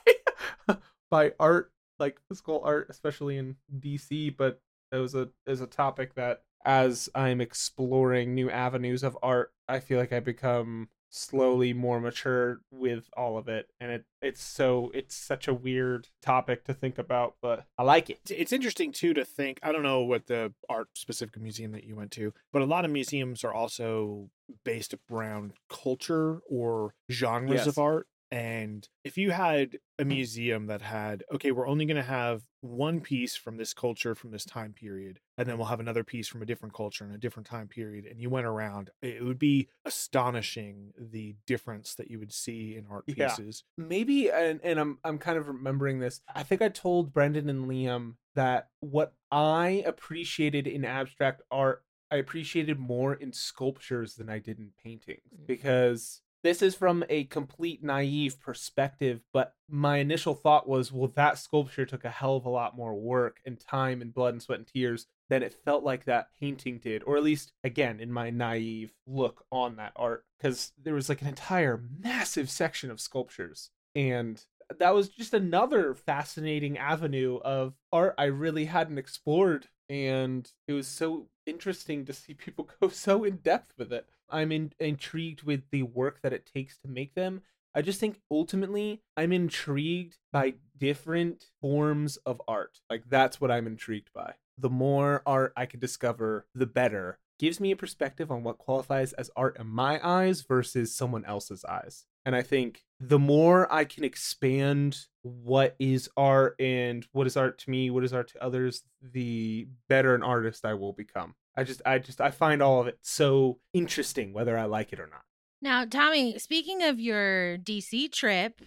by 1.11 1.33
art, 1.40 1.73
like 1.99 2.19
physical 2.28 2.61
art, 2.64 2.87
especially 2.90 3.37
in 3.38 3.57
DC, 3.78 4.37
but 4.37 4.61
it 4.90 4.97
was 4.97 5.14
a 5.14 5.28
is 5.47 5.61
a 5.61 5.66
topic 5.66 6.14
that 6.14 6.42
as 6.64 7.09
I'm 7.14 7.40
exploring 7.40 8.35
new 8.35 8.50
avenues 8.50 9.02
of 9.02 9.16
art, 9.23 9.52
I 9.69 9.81
feel 9.81 9.99
like 9.99 10.12
I 10.12 10.21
become 10.21 10.88
slowly 11.14 11.75
more 11.75 12.00
mature 12.00 12.61
with 12.71 13.11
all 13.19 13.37
of 13.37 13.47
it 13.47 13.69
and 13.78 13.92
it 13.92 14.02
it's 14.23 14.42
so 14.42 14.90
it's 14.95 15.14
such 15.14 15.47
a 15.47 15.52
weird 15.52 16.09
topic 16.23 16.64
to 16.64 16.73
think 16.73 16.97
about 16.97 17.35
but 17.42 17.66
I 17.76 17.83
like 17.83 18.09
it. 18.09 18.19
It's- 18.31 18.50
interesting 18.50 18.92
too 18.92 19.12
to 19.12 19.23
think 19.23 19.61
i 19.62 19.73
don't 19.73 19.83
know 19.83 20.00
what 20.00 20.26
the 20.26 20.54
art 20.71 20.88
specific 20.95 21.38
museum 21.38 21.73
that 21.73 21.85
you 21.85 21.95
went 21.97 22.12
to 22.12 22.33
but 22.50 22.62
a 22.62 22.64
lot 22.64 22.87
of 22.87 22.90
museums 22.90 23.45
are 23.45 23.52
also 23.52 24.31
based 24.64 24.95
around 25.11 25.52
culture 25.69 26.38
or 26.49 26.95
genres 27.11 27.57
Yes. 27.57 27.66
of 27.66 27.78
art 27.78 28.07
and 28.32 28.88
if 29.04 29.18
you 29.18 29.30
had 29.30 29.78
a 29.98 30.04
museum 30.04 30.66
that 30.66 30.80
had 30.82 31.22
okay 31.32 31.52
we're 31.52 31.68
only 31.68 31.84
going 31.84 31.96
to 31.96 32.02
have 32.02 32.42
one 32.62 33.00
piece 33.00 33.36
from 33.36 33.56
this 33.58 33.74
culture 33.74 34.14
from 34.14 34.30
this 34.30 34.44
time 34.44 34.72
period 34.72 35.20
and 35.36 35.46
then 35.46 35.58
we'll 35.58 35.66
have 35.66 35.80
another 35.80 36.02
piece 36.02 36.26
from 36.28 36.40
a 36.40 36.46
different 36.46 36.74
culture 36.74 37.04
in 37.04 37.10
a 37.12 37.18
different 37.18 37.46
time 37.46 37.68
period 37.68 38.06
and 38.06 38.20
you 38.20 38.30
went 38.30 38.46
around 38.46 38.90
it 39.02 39.22
would 39.22 39.38
be 39.38 39.68
astonishing 39.84 40.92
the 40.98 41.36
difference 41.46 41.94
that 41.94 42.10
you 42.10 42.18
would 42.18 42.32
see 42.32 42.76
in 42.76 42.86
art 42.90 43.06
pieces. 43.06 43.64
Yeah. 43.76 43.84
maybe 43.86 44.30
and, 44.30 44.60
and 44.62 44.78
I'm 44.80 44.98
I'm 45.04 45.18
kind 45.18 45.38
of 45.38 45.48
remembering 45.48 46.00
this. 46.00 46.20
I 46.34 46.42
think 46.42 46.62
I 46.62 46.68
told 46.68 47.12
Brendan 47.12 47.48
and 47.48 47.66
Liam 47.68 48.14
that 48.34 48.68
what 48.80 49.12
I 49.30 49.82
appreciated 49.86 50.66
in 50.66 50.84
abstract 50.84 51.42
art, 51.50 51.84
I 52.10 52.16
appreciated 52.16 52.78
more 52.78 53.14
in 53.14 53.32
sculptures 53.32 54.14
than 54.14 54.28
I 54.28 54.38
did 54.38 54.58
in 54.58 54.70
paintings 54.82 55.20
Mm. 55.34 55.46
because 55.46 56.22
this 56.42 56.61
is 56.62 56.75
from 56.75 57.04
a 57.08 57.25
complete 57.25 57.82
naive 57.84 58.40
perspective, 58.40 59.20
but 59.32 59.54
my 59.68 59.99
initial 59.99 60.34
thought 60.34 60.68
was, 60.68 60.90
well, 60.92 61.12
that 61.14 61.38
sculpture 61.38 61.87
took 61.87 62.04
a 62.04 62.11
hell 62.11 62.37
of 62.37 62.44
a 62.44 62.50
lot 62.50 62.76
more 62.76 62.94
work 62.94 63.40
and 63.46 63.61
time 63.61 64.02
and 64.02 64.12
blood 64.12 64.34
and 64.34 64.42
sweat 64.42 64.58
and 64.58 64.66
tears 64.66 65.06
than 65.28 65.42
it 65.42 65.54
felt 65.64 65.84
like 65.84 66.04
that 66.04 66.28
painting 66.38 66.78
did, 66.78 67.02
or 67.04 67.16
at 67.16 67.22
least, 67.22 67.52
again, 67.62 68.00
in 68.00 68.12
my 68.12 68.30
naive 68.30 68.92
look 69.06 69.44
on 69.52 69.76
that 69.76 69.92
art, 69.94 70.25
because 70.38 70.72
there 70.82 70.94
was 70.94 71.08
like 71.08 71.22
an 71.22 71.28
entire 71.28 71.82
massive 72.00 72.50
section 72.50 72.90
of 72.90 73.00
sculptures. 73.00 73.70
And 73.94 74.42
that 74.78 74.94
was 74.94 75.08
just 75.08 75.34
another 75.34 75.94
fascinating 75.94 76.76
avenue 76.76 77.38
of 77.44 77.75
art 77.92 78.14
I 78.18 78.25
really 78.25 78.64
hadn't 78.64 78.99
explored. 78.99 79.68
And 79.88 80.50
it 80.66 80.72
was 80.72 80.88
so 80.88 81.28
interesting 81.46 82.04
to 82.06 82.12
see 82.12 82.34
people 82.34 82.68
go 82.80 82.88
so 82.88 83.25
in 83.25 83.37
depth 83.37 83.75
with 83.78 83.92
it. 83.92 84.08
I'm 84.32 84.52
in, 84.52 84.72
intrigued 84.80 85.42
with 85.42 85.62
the 85.70 85.82
work 85.82 86.20
that 86.22 86.32
it 86.32 86.50
takes 86.52 86.78
to 86.78 86.88
make 86.88 87.14
them. 87.14 87.42
I 87.74 87.82
just 87.82 88.00
think 88.00 88.20
ultimately 88.30 89.02
I'm 89.16 89.32
intrigued 89.32 90.18
by 90.32 90.54
different 90.78 91.46
forms 91.60 92.16
of 92.18 92.40
art. 92.46 92.80
Like 92.90 93.04
that's 93.08 93.40
what 93.40 93.50
I'm 93.50 93.66
intrigued 93.66 94.10
by. 94.14 94.34
The 94.58 94.70
more 94.70 95.22
art 95.24 95.52
I 95.56 95.66
can 95.66 95.80
discover, 95.80 96.46
the 96.54 96.66
better. 96.66 97.18
Gives 97.38 97.58
me 97.58 97.70
a 97.70 97.76
perspective 97.76 98.30
on 98.30 98.44
what 98.44 98.58
qualifies 98.58 99.12
as 99.14 99.30
art 99.34 99.58
in 99.58 99.66
my 99.66 100.00
eyes 100.06 100.42
versus 100.42 100.94
someone 100.94 101.24
else's 101.24 101.64
eyes. 101.64 102.04
And 102.24 102.36
I 102.36 102.42
think 102.42 102.84
the 103.00 103.18
more 103.18 103.72
I 103.72 103.84
can 103.84 104.04
expand 104.04 105.06
what 105.22 105.74
is 105.80 106.08
art 106.16 106.54
and 106.60 107.06
what 107.12 107.26
is 107.26 107.36
art 107.36 107.58
to 107.60 107.70
me, 107.70 107.90
what 107.90 108.04
is 108.04 108.12
art 108.12 108.28
to 108.28 108.44
others, 108.44 108.84
the 109.00 109.66
better 109.88 110.14
an 110.14 110.22
artist 110.22 110.64
I 110.64 110.74
will 110.74 110.92
become. 110.92 111.34
I 111.56 111.64
just 111.64 111.82
I 111.85 111.99
just 111.99 112.21
I 112.21 112.30
find 112.30 112.62
all 112.62 112.80
of 112.80 112.87
it 112.87 112.99
so 113.02 113.59
interesting 113.73 114.32
whether 114.32 114.56
I 114.56 114.64
like 114.64 114.92
it 114.92 115.00
or 115.00 115.06
not. 115.06 115.23
Now, 115.61 115.85
Tommy, 115.85 116.38
speaking 116.38 116.82
of 116.82 116.99
your 116.99 117.59
DC 117.59 118.11
trip, 118.12 118.61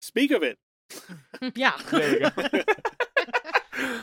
speak 0.00 0.30
of 0.30 0.42
it 0.42 0.58
yeah. 1.54 1.72
There 1.90 2.12
we 2.12 2.18
go. 2.20 2.62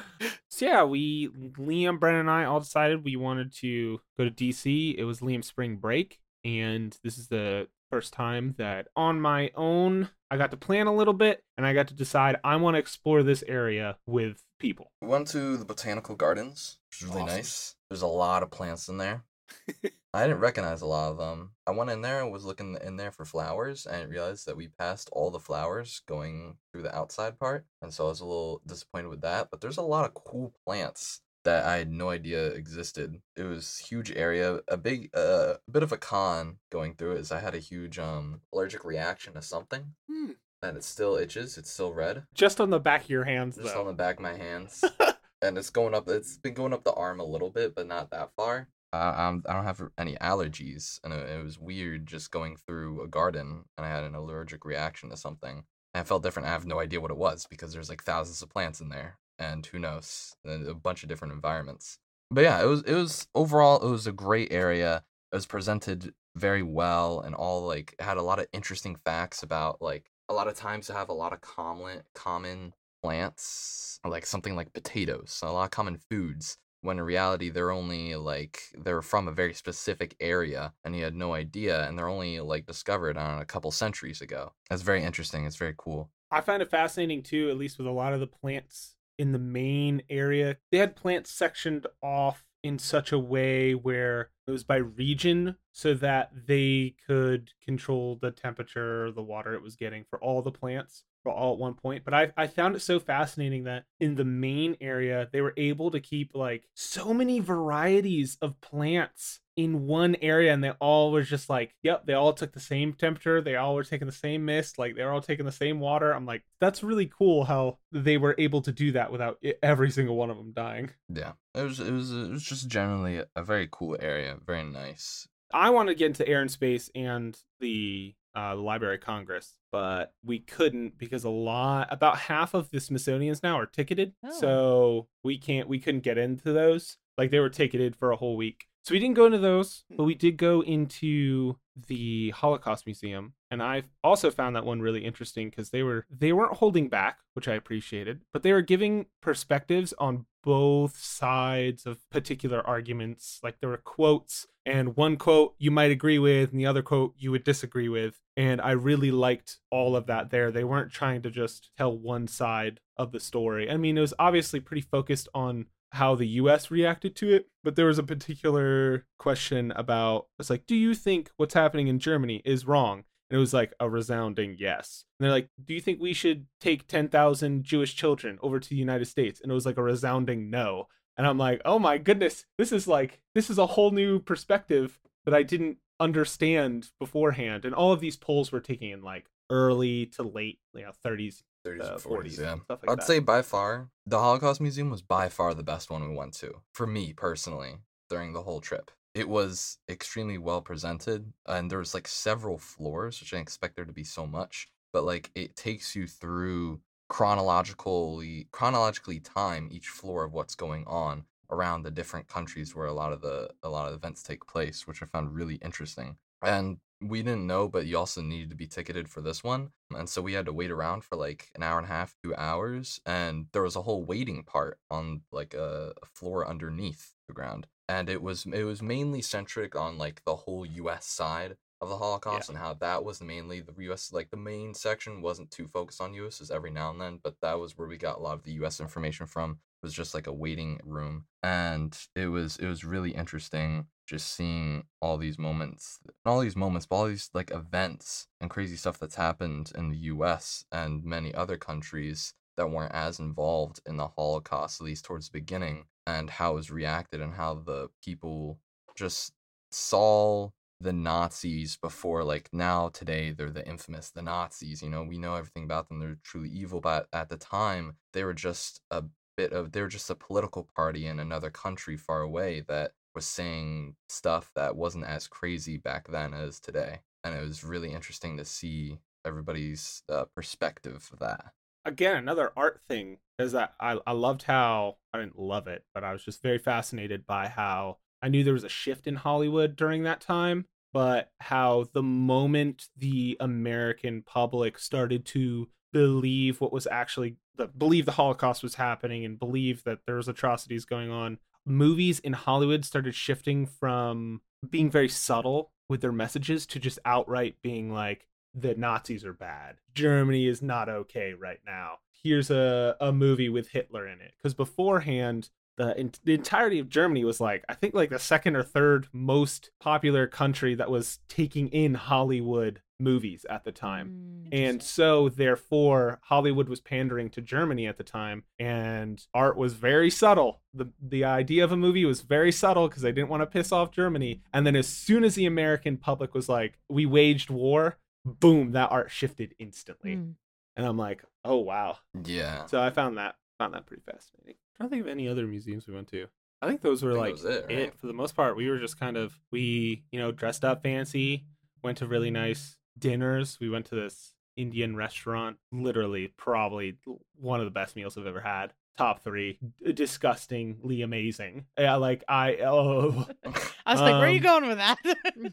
so 0.49 0.65
yeah, 0.65 0.83
we 0.83 1.29
Liam, 1.29 1.99
Brennan, 1.99 2.21
and 2.21 2.31
I 2.31 2.45
all 2.45 2.59
decided 2.59 3.03
we 3.03 3.15
wanted 3.15 3.53
to 3.57 3.99
go 4.17 4.25
to 4.25 4.31
DC. 4.31 4.95
It 4.97 5.03
was 5.05 5.19
Liam's 5.19 5.47
spring 5.47 5.77
break, 5.77 6.19
and 6.43 6.97
this 7.03 7.17
is 7.17 7.27
the 7.27 7.67
first 7.89 8.13
time 8.13 8.55
that 8.57 8.87
on 8.95 9.19
my 9.19 9.51
own 9.55 10.09
I 10.29 10.37
got 10.37 10.51
to 10.51 10.57
plan 10.57 10.87
a 10.87 10.95
little 10.95 11.13
bit 11.13 11.43
and 11.57 11.65
I 11.65 11.73
got 11.73 11.89
to 11.89 11.93
decide 11.93 12.37
I 12.41 12.55
want 12.55 12.75
to 12.75 12.79
explore 12.79 13.21
this 13.21 13.43
area 13.45 13.97
with 14.05 14.41
people. 14.61 14.91
We 15.01 15.07
went 15.07 15.27
to 15.29 15.57
the 15.57 15.65
botanical 15.65 16.15
gardens, 16.15 16.77
which 16.89 17.01
really 17.09 17.23
Awesome. 17.23 17.37
nice. 17.37 17.75
There's 17.89 18.01
a 18.01 18.07
lot 18.07 18.43
of 18.43 18.51
plants 18.51 18.87
in 18.87 18.97
there. 18.97 19.23
I 20.13 20.23
didn't 20.27 20.39
recognize 20.41 20.81
a 20.81 20.85
lot 20.85 21.11
of 21.11 21.17
them. 21.17 21.51
I 21.65 21.71
went 21.71 21.89
in 21.89 22.01
there 22.01 22.21
and 22.21 22.31
was 22.31 22.43
looking 22.45 22.77
in 22.81 22.97
there 22.97 23.11
for 23.11 23.23
flowers 23.25 23.85
and 23.85 24.09
realized 24.09 24.45
that 24.45 24.57
we 24.57 24.67
passed 24.67 25.09
all 25.13 25.31
the 25.31 25.39
flowers 25.39 26.01
going 26.05 26.57
through 26.71 26.81
the 26.83 26.95
outside 26.95 27.39
part. 27.39 27.65
And 27.81 27.93
so 27.93 28.05
I 28.05 28.09
was 28.09 28.19
a 28.19 28.25
little 28.25 28.61
disappointed 28.65 29.07
with 29.07 29.21
that. 29.21 29.49
But 29.49 29.61
there's 29.61 29.77
a 29.77 29.81
lot 29.81 30.05
of 30.05 30.13
cool 30.13 30.53
plants 30.65 31.21
that 31.43 31.65
I 31.65 31.77
had 31.77 31.91
no 31.91 32.09
idea 32.09 32.47
existed. 32.47 33.21
It 33.37 33.43
was 33.43 33.77
huge 33.79 34.11
area, 34.11 34.59
a 34.67 34.77
big 34.77 35.09
uh, 35.15 35.55
a 35.67 35.71
bit 35.71 35.81
of 35.83 35.91
a 35.91 35.97
con 35.97 36.57
going 36.71 36.95
through 36.95 37.13
it 37.13 37.19
is 37.19 37.31
I 37.31 37.39
had 37.39 37.55
a 37.55 37.59
huge 37.59 37.97
um 37.97 38.41
allergic 38.53 38.83
reaction 38.85 39.33
to 39.33 39.41
something. 39.41 39.95
Hmm. 40.09 40.31
And 40.63 40.77
it 40.77 40.83
still 40.83 41.15
itches, 41.15 41.57
it's 41.57 41.71
still 41.71 41.91
red. 41.93 42.23
Just 42.33 42.61
on 42.61 42.69
the 42.69 42.79
back 42.79 43.05
of 43.05 43.09
your 43.09 43.23
hands, 43.23 43.55
Just 43.55 43.73
though. 43.73 43.81
on 43.81 43.87
the 43.87 43.93
back 43.93 44.17
of 44.17 44.21
my 44.21 44.35
hands. 44.35 44.83
and 45.41 45.57
it's 45.57 45.71
going 45.71 45.95
up 45.95 46.07
it's 46.07 46.37
been 46.37 46.53
going 46.53 46.73
up 46.73 46.83
the 46.83 46.93
arm 46.93 47.19
a 47.19 47.25
little 47.25 47.49
bit, 47.49 47.73
but 47.75 47.87
not 47.87 48.11
that 48.11 48.31
far. 48.35 48.67
I, 48.93 49.27
I'm, 49.27 49.43
I 49.47 49.53
don't 49.53 49.63
have 49.63 49.81
any 49.97 50.15
allergies, 50.17 50.99
and 51.03 51.13
it, 51.13 51.29
it 51.29 51.43
was 51.43 51.57
weird 51.57 52.05
just 52.05 52.29
going 52.29 52.57
through 52.57 53.01
a 53.01 53.07
garden, 53.07 53.63
and 53.77 53.85
I 53.85 53.89
had 53.89 54.03
an 54.03 54.15
allergic 54.15 54.65
reaction 54.65 55.09
to 55.09 55.17
something. 55.17 55.63
And 55.93 56.05
it 56.05 56.07
felt 56.07 56.23
different. 56.23 56.47
I 56.47 56.51
have 56.51 56.65
no 56.65 56.79
idea 56.79 57.01
what 57.01 57.11
it 57.11 57.17
was 57.17 57.47
because 57.49 57.73
there's 57.73 57.89
like 57.89 58.03
thousands 58.03 58.41
of 58.41 58.49
plants 58.49 58.81
in 58.81 58.89
there, 58.89 59.17
and 59.39 59.65
who 59.65 59.79
knows, 59.79 60.35
and 60.45 60.67
a 60.67 60.73
bunch 60.73 61.03
of 61.03 61.09
different 61.09 61.33
environments. 61.33 61.97
But 62.29 62.41
yeah, 62.43 62.61
it 62.61 62.65
was 62.67 62.83
it 62.83 62.93
was 62.93 63.27
overall 63.33 63.85
it 63.85 63.89
was 63.89 64.07
a 64.07 64.11
great 64.13 64.51
area. 64.53 65.03
It 65.31 65.35
was 65.35 65.45
presented 65.45 66.13
very 66.35 66.63
well, 66.63 67.19
and 67.21 67.33
all 67.35 67.65
like 67.65 67.95
had 67.99 68.17
a 68.17 68.21
lot 68.21 68.39
of 68.39 68.47
interesting 68.53 68.95
facts 68.95 69.41
about 69.43 69.81
like 69.81 70.10
a 70.31 70.33
lot 70.33 70.47
of 70.47 70.55
times 70.55 70.87
have 70.87 71.09
a 71.09 71.13
lot 71.13 71.33
of 71.33 71.41
common 71.41 72.01
common 72.15 72.73
plants, 73.03 73.99
like 74.05 74.25
something 74.25 74.55
like 74.55 74.73
potatoes, 74.73 75.39
a 75.43 75.51
lot 75.51 75.65
of 75.65 75.71
common 75.71 75.97
foods 76.09 76.57
when 76.83 76.97
in 76.97 77.03
reality 77.03 77.49
they're 77.49 77.71
only 77.71 78.15
like 78.15 78.61
they're 78.83 79.01
from 79.03 79.27
a 79.27 79.31
very 79.31 79.53
specific 79.53 80.15
area 80.19 80.73
and 80.83 80.95
he 80.95 81.01
had 81.01 81.13
no 81.13 81.33
idea 81.33 81.87
and 81.87 81.97
they're 81.97 82.07
only 82.07 82.39
like 82.39 82.65
discovered 82.65 83.17
on 83.17 83.39
a 83.39 83.45
couple 83.45 83.69
centuries 83.71 84.21
ago. 84.21 84.53
That's 84.69 84.81
very 84.81 85.03
interesting. 85.03 85.45
It's 85.45 85.57
very 85.57 85.75
cool. 85.77 86.09
I 86.31 86.41
find 86.41 86.61
it 86.61 86.71
fascinating 86.71 87.23
too, 87.23 87.49
at 87.49 87.57
least 87.57 87.77
with 87.77 87.85
a 87.85 87.91
lot 87.91 88.13
of 88.13 88.19
the 88.19 88.27
plants 88.27 88.95
in 89.19 89.33
the 89.33 89.39
main 89.39 90.01
area. 90.09 90.57
They 90.71 90.77
had 90.77 90.95
plants 90.95 91.29
sectioned 91.29 91.85
off 92.01 92.45
in 92.63 92.77
such 92.77 93.11
a 93.11 93.19
way 93.19 93.73
where 93.73 94.29
it 94.47 94.51
was 94.51 94.63
by 94.63 94.77
region 94.77 95.55
so 95.71 95.93
that 95.95 96.31
they 96.47 96.95
could 97.07 97.51
control 97.63 98.17
the 98.21 98.31
temperature, 98.31 99.11
the 99.11 99.23
water 99.23 99.53
it 99.53 99.61
was 99.63 99.75
getting 99.75 100.05
for 100.09 100.19
all 100.21 100.41
the 100.41 100.51
plants 100.51 101.03
all 101.29 101.53
at 101.53 101.59
one 101.59 101.75
point. 101.75 102.03
But 102.03 102.13
I, 102.13 102.31
I 102.35 102.47
found 102.47 102.75
it 102.75 102.79
so 102.81 102.99
fascinating 102.99 103.65
that 103.65 103.83
in 103.99 104.15
the 104.15 104.25
main 104.25 104.75
area, 104.81 105.29
they 105.31 105.41
were 105.41 105.53
able 105.57 105.91
to 105.91 105.99
keep 105.99 106.31
like 106.33 106.67
so 106.73 107.13
many 107.13 107.39
varieties 107.39 108.37
of 108.41 108.59
plants 108.61 109.39
in 109.57 109.85
one 109.85 110.15
area 110.21 110.53
and 110.53 110.63
they 110.63 110.71
all 110.79 111.11
was 111.11 111.27
just 111.27 111.49
like 111.49 111.75
yep 111.83 112.05
they 112.05 112.13
all 112.13 112.31
took 112.31 112.53
the 112.53 112.59
same 112.59 112.93
temperature 112.93 113.41
they 113.41 113.57
all 113.57 113.75
were 113.75 113.83
taking 113.83 114.05
the 114.07 114.11
same 114.13 114.45
mist 114.45 114.79
like 114.79 114.95
they're 114.95 115.11
all 115.11 115.21
taking 115.21 115.45
the 115.45 115.51
same 115.51 115.77
water 115.81 116.13
i'm 116.13 116.25
like 116.25 116.41
that's 116.61 116.81
really 116.83 117.05
cool 117.05 117.43
how 117.43 117.77
they 117.91 118.15
were 118.17 118.33
able 118.37 118.61
to 118.61 118.71
do 118.71 118.93
that 118.93 119.11
without 119.11 119.37
every 119.61 119.91
single 119.91 120.15
one 120.15 120.29
of 120.29 120.37
them 120.37 120.53
dying 120.53 120.89
yeah 121.13 121.33
it 121.53 121.63
was 121.63 121.81
it 121.81 121.91
was 121.91 122.13
it 122.13 122.29
was 122.31 122.43
just 122.43 122.69
generally 122.69 123.17
a- 123.17 123.27
a 123.35 123.43
very 123.43 123.67
cool 123.69 123.97
area 123.99 124.37
very 124.45 124.63
nice 124.63 125.27
i 125.53 125.69
want 125.69 125.89
to 125.89 125.95
get 125.95 126.07
into 126.07 126.25
air 126.25 126.39
and 126.41 126.49
space 126.49 126.89
and 126.95 127.37
the 127.59 128.15
uh, 128.35 128.55
the 128.55 128.61
library 128.61 128.95
of 128.95 129.01
congress 129.01 129.57
but 129.71 130.13
we 130.23 130.39
couldn't 130.39 130.97
because 130.97 131.23
a 131.23 131.29
lot 131.29 131.87
about 131.91 132.17
half 132.17 132.53
of 132.53 132.69
the 132.71 132.79
smithsonian's 132.79 133.41
now 133.41 133.57
are 133.57 133.65
ticketed. 133.65 134.13
Oh. 134.23 134.39
so 134.39 135.07
we 135.23 135.37
can't 135.37 135.67
we 135.67 135.79
couldn't 135.79 136.03
get 136.03 136.17
into 136.17 136.51
those. 136.51 136.97
Like 137.17 137.31
they 137.31 137.39
were 137.39 137.49
ticketed 137.49 137.95
for 137.95 138.11
a 138.11 138.15
whole 138.15 138.35
week. 138.35 138.65
So 138.83 138.93
we 138.93 138.99
didn't 138.99 139.15
go 139.15 139.25
into 139.25 139.37
those 139.37 139.83
but 139.95 140.03
we 140.03 140.15
did 140.15 140.37
go 140.37 140.61
into 140.61 141.57
the 141.87 142.31
holocaust 142.31 142.85
museum 142.85 143.33
and 143.51 143.61
i 143.61 143.83
also 144.03 144.31
found 144.31 144.55
that 144.55 144.65
one 144.65 144.81
really 144.81 145.05
interesting 145.05 145.49
because 145.49 145.69
they 145.69 145.83
were 145.83 146.05
they 146.09 146.33
weren't 146.33 146.57
holding 146.57 146.87
back 146.87 147.19
which 147.33 147.47
i 147.47 147.53
appreciated 147.53 148.21
but 148.33 148.41
they 148.41 148.53
were 148.53 148.61
giving 148.61 149.05
perspectives 149.21 149.93
on 149.99 150.25
both 150.43 150.97
sides 150.97 151.85
of 151.85 152.09
particular 152.09 152.65
arguments. 152.67 153.39
Like 153.43 153.59
there 153.59 153.69
were 153.69 153.77
quotes 153.77 154.47
and 154.65 154.95
one 154.95 155.17
quote 155.17 155.55
you 155.57 155.71
might 155.71 155.91
agree 155.91 156.19
with 156.19 156.51
and 156.51 156.59
the 156.59 156.65
other 156.65 156.81
quote 156.81 157.15
you 157.17 157.31
would 157.31 157.43
disagree 157.43 157.89
with 157.89 158.19
and 158.37 158.61
i 158.61 158.71
really 158.71 159.09
liked 159.09 159.57
all 159.71 159.95
of 159.95 160.05
that 160.07 160.29
there. 160.29 160.51
They 160.51 160.63
weren't 160.63 160.91
trying 160.91 161.21
to 161.23 161.31
just 161.31 161.71
tell 161.77 161.97
one 161.97 162.27
side 162.27 162.79
of 162.97 163.11
the 163.11 163.19
story. 163.19 163.69
I 163.69 163.77
mean 163.77 163.97
it 163.97 164.01
was 164.01 164.13
obviously 164.19 164.59
pretty 164.59 164.81
focused 164.81 165.27
on 165.33 165.65
how 165.93 166.15
the 166.15 166.27
US 166.27 166.71
reacted 166.71 167.15
to 167.17 167.33
it, 167.33 167.47
but 167.63 167.75
there 167.75 167.87
was 167.87 167.99
a 167.99 168.03
particular 168.03 169.05
question 169.19 169.71
about 169.71 170.27
it's 170.39 170.49
like, 170.49 170.65
do 170.65 170.75
you 170.75 170.93
think 170.93 171.31
what's 171.37 171.53
happening 171.53 171.87
in 171.87 171.99
Germany 171.99 172.41
is 172.45 172.65
wrong? 172.65 173.03
And 173.31 173.37
it 173.37 173.39
was 173.39 173.53
like 173.53 173.73
a 173.79 173.89
resounding 173.89 174.57
yes. 174.59 175.05
And 175.17 175.23
they're 175.23 175.31
like, 175.31 175.47
do 175.63 175.73
you 175.73 175.79
think 175.79 176.01
we 176.01 176.11
should 176.11 176.47
take 176.59 176.85
10,000 176.87 177.63
Jewish 177.63 177.95
children 177.95 178.37
over 178.41 178.59
to 178.59 178.69
the 178.69 178.75
United 178.75 179.05
States? 179.05 179.39
And 179.39 179.49
it 179.49 179.55
was 179.55 179.65
like 179.65 179.77
a 179.77 179.83
resounding 179.83 180.49
no. 180.49 180.89
And 181.17 181.25
I'm 181.25 181.37
like, 181.37 181.61
oh 181.63 181.79
my 181.79 181.97
goodness, 181.97 182.45
this 182.57 182.73
is 182.73 182.89
like, 182.89 183.21
this 183.33 183.49
is 183.49 183.57
a 183.57 183.67
whole 183.67 183.91
new 183.91 184.19
perspective 184.19 184.99
that 185.23 185.33
I 185.33 185.43
didn't 185.43 185.77
understand 185.97 186.89
beforehand. 186.99 187.63
And 187.63 187.73
all 187.73 187.93
of 187.93 188.01
these 188.01 188.17
polls 188.17 188.51
were 188.51 188.59
taken 188.59 188.89
in 188.89 189.01
like 189.01 189.27
early 189.49 190.07
to 190.07 190.23
late, 190.23 190.59
you 190.73 190.81
know, 190.81 190.91
30s, 191.05 191.43
30s 191.65 191.81
uh, 191.81 191.93
and 191.93 192.01
40s 192.01 192.03
40s, 192.03 192.39
yeah 192.39 192.55
stuff 192.63 192.79
like 192.81 192.89
i'd 192.89 192.97
that. 192.97 193.05
say 193.05 193.19
by 193.19 193.43
far 193.43 193.89
the 194.07 194.17
holocaust 194.17 194.59
museum 194.61 194.89
was 194.89 195.03
by 195.03 195.29
far 195.29 195.53
the 195.53 195.61
best 195.61 195.91
one 195.91 196.09
we 196.09 196.15
went 196.15 196.33
to 196.33 196.51
for 196.73 196.87
me 196.87 197.13
personally 197.13 197.75
during 198.09 198.33
the 198.33 198.41
whole 198.41 198.59
trip 198.59 198.89
it 199.13 199.27
was 199.27 199.77
extremely 199.89 200.37
well 200.37 200.61
presented 200.61 201.31
and 201.47 201.69
there 201.69 201.79
was 201.79 201.93
like 201.93 202.07
several 202.07 202.57
floors 202.57 203.19
which 203.19 203.33
i 203.33 203.37
expect 203.37 203.75
there 203.75 203.85
to 203.85 203.93
be 203.93 204.03
so 204.03 204.25
much 204.25 204.67
but 204.93 205.03
like 205.03 205.31
it 205.35 205.55
takes 205.55 205.95
you 205.95 206.07
through 206.07 206.79
chronologically 207.09 208.47
chronologically 208.51 209.19
time 209.19 209.67
each 209.71 209.89
floor 209.89 210.23
of 210.23 210.33
what's 210.33 210.55
going 210.55 210.85
on 210.87 211.25
around 211.51 211.83
the 211.83 211.91
different 211.91 212.27
countries 212.27 212.75
where 212.75 212.87
a 212.87 212.93
lot 212.93 213.11
of 213.11 213.21
the 213.21 213.49
a 213.63 213.69
lot 213.69 213.89
of 213.89 213.93
events 213.93 214.23
take 214.23 214.47
place 214.47 214.87
which 214.87 215.03
i 215.03 215.05
found 215.05 215.35
really 215.35 215.55
interesting. 215.55 216.15
And 216.41 216.77
we 217.01 217.21
didn't 217.21 217.45
know 217.47 217.67
but 217.67 217.85
you 217.85 217.97
also 217.97 218.21
needed 218.21 218.49
to 218.49 218.55
be 218.55 218.67
ticketed 218.67 219.09
for 219.09 219.21
this 219.21 219.43
one 219.43 219.71
and 219.95 220.07
so 220.07 220.21
we 220.21 220.33
had 220.33 220.45
to 220.45 220.53
wait 220.53 220.71
around 220.71 221.03
for 221.03 221.15
like 221.15 221.49
an 221.55 221.63
hour 221.63 221.77
and 221.77 221.85
a 221.85 221.91
half 221.91 222.15
two 222.23 222.35
hours 222.35 223.01
and 223.05 223.47
there 223.51 223.63
was 223.63 223.75
a 223.75 223.81
whole 223.81 224.03
waiting 224.03 224.43
part 224.43 224.79
on 224.89 225.21
like 225.31 225.53
a 225.53 225.93
floor 226.13 226.47
underneath 226.47 227.13
the 227.31 227.41
ground 227.41 227.67
and 227.87 228.09
it 228.09 228.21
was 228.21 228.45
it 228.45 228.63
was 228.63 228.81
mainly 228.81 229.21
centric 229.21 229.75
on 229.75 229.97
like 229.97 230.21
the 230.25 230.35
whole 230.35 230.65
us 230.65 231.05
side 231.05 231.55
of 231.79 231.89
the 231.89 231.97
holocaust 231.97 232.49
and 232.49 232.57
how 232.57 232.73
that 232.73 233.03
was 233.03 233.21
mainly 233.21 233.61
the 233.61 233.73
us 233.91 234.11
like 234.13 234.29
the 234.29 234.37
main 234.37 234.73
section 234.73 235.21
wasn't 235.21 235.49
too 235.49 235.67
focused 235.67 236.01
on 236.01 236.13
us 236.13 236.41
as 236.41 236.51
every 236.51 236.69
now 236.69 236.91
and 236.91 237.01
then 237.01 237.19
but 237.23 237.35
that 237.41 237.59
was 237.59 237.77
where 237.77 237.87
we 237.87 237.97
got 237.97 238.17
a 238.17 238.21
lot 238.21 238.35
of 238.35 238.43
the 238.43 238.51
us 238.51 238.79
information 238.79 239.25
from 239.25 239.51
it 239.51 239.85
was 239.85 239.93
just 239.93 240.13
like 240.13 240.27
a 240.27 240.33
waiting 240.33 240.79
room 240.85 241.25
and 241.41 241.97
it 242.15 242.27
was 242.27 242.57
it 242.57 242.67
was 242.67 242.83
really 242.83 243.11
interesting 243.11 243.87
just 244.05 244.33
seeing 244.33 244.83
all 245.01 245.17
these 245.17 245.39
moments 245.39 245.99
not 246.25 246.33
all 246.33 246.41
these 246.41 246.55
moments 246.55 246.85
but 246.85 246.95
all 246.97 247.07
these 247.07 247.29
like 247.33 247.49
events 247.49 248.27
and 248.39 248.49
crazy 248.49 248.75
stuff 248.75 248.99
that's 248.99 249.15
happened 249.15 249.71
in 249.75 249.89
the 249.89 249.97
US 249.97 250.65
and 250.71 251.03
many 251.03 251.33
other 251.33 251.57
countries 251.57 252.33
that 252.57 252.69
weren't 252.69 252.93
as 252.93 253.19
involved 253.19 253.79
in 253.85 253.97
the 253.97 254.07
Holocaust, 254.07 254.81
at 254.81 254.85
least 254.85 255.05
towards 255.05 255.29
the 255.29 255.39
beginning, 255.39 255.85
and 256.07 256.29
how 256.29 256.51
it 256.51 256.55
was 256.55 256.71
reacted 256.71 257.21
and 257.21 257.33
how 257.33 257.55
the 257.55 257.89
people 258.03 258.59
just 258.95 259.33
saw 259.71 260.49
the 260.79 260.93
Nazis 260.93 261.77
before 261.77 262.23
like 262.23 262.49
now 262.51 262.89
today 262.89 263.31
they're 263.31 263.51
the 263.51 263.67
infamous 263.67 264.09
the 264.09 264.21
Nazis, 264.21 264.81
you 264.81 264.89
know, 264.89 265.03
we 265.03 265.17
know 265.17 265.35
everything 265.35 265.63
about 265.63 265.87
them, 265.87 265.99
they're 265.99 266.17
truly 266.23 266.49
evil, 266.49 266.81
but 266.81 267.07
at 267.13 267.29
the 267.29 267.37
time 267.37 267.97
they 268.13 268.23
were 268.23 268.33
just 268.33 268.81
a 268.89 269.03
bit 269.37 269.53
of 269.53 269.71
they 269.71 269.81
were 269.81 269.87
just 269.87 270.09
a 270.09 270.15
political 270.15 270.67
party 270.75 271.07
in 271.07 271.19
another 271.19 271.49
country 271.49 271.97
far 271.97 272.21
away 272.21 272.61
that 272.67 272.91
was 273.15 273.25
saying 273.25 273.95
stuff 274.09 274.51
that 274.55 274.75
wasn't 274.75 275.05
as 275.05 275.27
crazy 275.27 275.77
back 275.77 276.07
then 276.09 276.33
as 276.33 276.59
today. 276.59 276.99
And 277.23 277.35
it 277.35 277.41
was 277.41 277.63
really 277.63 277.91
interesting 277.91 278.37
to 278.37 278.45
see 278.45 278.99
everybody's 279.25 280.03
uh, 280.09 280.25
perspective 280.35 281.09
of 281.11 281.19
that. 281.19 281.53
Again 281.85 282.15
another 282.15 282.51
art 282.55 282.81
thing 282.87 283.17
is 283.39 283.53
that 283.53 283.73
I, 283.79 283.97
I 284.05 284.11
loved 284.11 284.43
how 284.43 284.97
i 285.13 285.19
didn't 285.19 285.39
love 285.39 285.67
it 285.67 285.83
but 285.93 286.03
i 286.03 286.13
was 286.13 286.23
just 286.23 286.41
very 286.41 286.57
fascinated 286.57 287.25
by 287.25 287.47
how 287.47 287.97
i 288.21 288.29
knew 288.29 288.43
there 288.43 288.53
was 288.53 288.63
a 288.63 288.69
shift 288.69 289.07
in 289.07 289.15
hollywood 289.15 289.75
during 289.75 290.03
that 290.03 290.21
time 290.21 290.65
but 290.93 291.31
how 291.39 291.85
the 291.93 292.03
moment 292.03 292.87
the 292.97 293.37
american 293.39 294.21
public 294.21 294.77
started 294.77 295.25
to 295.25 295.69
believe 295.91 296.61
what 296.61 296.73
was 296.73 296.87
actually 296.87 297.37
the 297.55 297.67
believe 297.67 298.05
the 298.05 298.11
holocaust 298.11 298.63
was 298.63 298.75
happening 298.75 299.25
and 299.25 299.39
believe 299.39 299.83
that 299.83 299.99
there 300.05 300.15
was 300.15 300.27
atrocities 300.27 300.85
going 300.85 301.09
on 301.09 301.37
movies 301.65 302.19
in 302.19 302.33
hollywood 302.33 302.85
started 302.85 303.15
shifting 303.15 303.65
from 303.65 304.41
being 304.69 304.89
very 304.89 305.09
subtle 305.09 305.71
with 305.89 306.01
their 306.01 306.11
messages 306.11 306.65
to 306.65 306.79
just 306.79 306.99
outright 307.05 307.55
being 307.61 307.91
like 307.91 308.27
the 308.53 308.75
Nazis 308.75 309.25
are 309.25 309.33
bad. 309.33 309.77
Germany 309.93 310.47
is 310.47 310.61
not 310.61 310.89
okay 310.89 311.33
right 311.33 311.59
now. 311.65 311.95
Here's 312.23 312.51
a, 312.51 312.95
a 312.99 313.11
movie 313.11 313.49
with 313.49 313.69
Hitler 313.69 314.07
in 314.07 314.21
it. 314.21 314.33
Because 314.37 314.53
beforehand, 314.53 315.49
the 315.77 315.97
in, 315.99 316.11
the 316.23 316.33
entirety 316.33 316.79
of 316.79 316.89
Germany 316.89 317.23
was 317.23 317.39
like 317.39 317.63
I 317.69 317.73
think 317.73 317.93
like 317.93 318.09
the 318.09 318.19
second 318.19 318.55
or 318.55 318.63
third 318.63 319.07
most 319.13 319.71
popular 319.79 320.27
country 320.27 320.75
that 320.75 320.91
was 320.91 321.19
taking 321.27 321.69
in 321.69 321.93
Hollywood 321.95 322.81
movies 322.99 323.45
at 323.49 323.63
the 323.63 323.71
time. 323.71 324.45
Mm. 324.51 324.69
And 324.69 324.83
so 324.83 325.29
therefore 325.29 326.19
Hollywood 326.23 326.69
was 326.69 326.79
pandering 326.79 327.29
to 327.31 327.41
Germany 327.41 327.87
at 327.87 327.97
the 327.97 328.03
time 328.03 328.43
and 328.59 329.25
art 329.33 329.57
was 329.57 329.73
very 329.73 330.09
subtle. 330.09 330.61
The 330.73 330.91
the 331.01 331.23
idea 331.23 331.63
of 331.63 331.71
a 331.71 331.77
movie 331.77 332.05
was 332.05 332.21
very 332.21 332.51
subtle 332.51 332.87
because 332.87 333.01
they 333.01 333.11
didn't 333.11 333.29
want 333.29 333.41
to 333.41 333.47
piss 333.47 333.71
off 333.71 333.91
Germany. 333.91 334.43
And 334.53 334.67
then 334.67 334.75
as 334.75 334.87
soon 334.87 335.23
as 335.23 335.35
the 335.35 335.45
American 335.45 335.97
public 335.97 336.33
was 336.33 336.47
like 336.47 336.77
we 336.89 337.05
waged 337.05 337.49
war, 337.49 337.97
boom, 338.25 338.71
that 338.71 338.91
art 338.91 339.11
shifted 339.11 339.55
instantly. 339.59 340.15
Mm. 340.15 340.35
And 340.75 340.85
I'm 340.85 340.97
like, 340.97 341.23
"Oh 341.43 341.57
wow." 341.57 341.97
Yeah. 342.23 342.65
So 342.65 342.81
I 342.81 342.89
found 342.89 343.17
that 343.17 343.35
found 343.57 343.73
that 343.73 343.85
pretty 343.85 344.03
fascinating. 344.05 344.55
I 344.79 344.83
don't 344.83 344.89
think 344.89 345.01
of 345.01 345.07
any 345.07 345.27
other 345.27 345.45
museums 345.45 345.87
we 345.87 345.93
went 345.93 346.07
to. 346.09 346.27
I 346.61 346.67
think 346.67 346.81
those 346.81 347.03
were 347.03 347.13
I 347.13 347.15
like 347.15 347.35
think 347.37 347.47
that 347.47 347.67
was 347.67 347.77
it, 347.77 347.99
for 347.99 348.07
the 348.07 348.13
most 348.13 348.35
part. 348.35 348.55
We 348.55 348.69
were 348.69 348.79
just 348.79 348.99
kind 348.99 349.17
of 349.17 349.37
we 349.51 350.03
you 350.11 350.19
know 350.19 350.31
dressed 350.31 350.63
up 350.63 350.83
fancy, 350.83 351.45
went 351.83 351.97
to 351.99 352.07
really 352.07 352.31
nice 352.31 352.77
dinners. 352.97 353.57
We 353.59 353.69
went 353.69 353.85
to 353.87 353.95
this 353.95 354.33
Indian 354.55 354.95
restaurant, 354.95 355.57
literally 355.71 356.27
probably 356.27 356.97
one 357.35 357.59
of 357.59 357.65
the 357.65 357.71
best 357.71 357.95
meals 357.95 358.17
I've 358.17 358.27
ever 358.27 358.41
had. 358.41 358.73
Top 358.97 359.23
three, 359.23 359.57
disgustingly 359.93 361.01
amazing. 361.01 361.65
Yeah, 361.77 361.95
like 361.95 362.23
I 362.27 362.57
oh, 362.63 363.25
I 363.85 363.93
was 363.93 364.01
like, 364.01 364.13
where 364.13 364.25
are 364.25 364.29
you 364.29 364.37
Um, 364.37 364.43
going 364.43 364.67
with 364.67 364.77
that? 364.77 364.97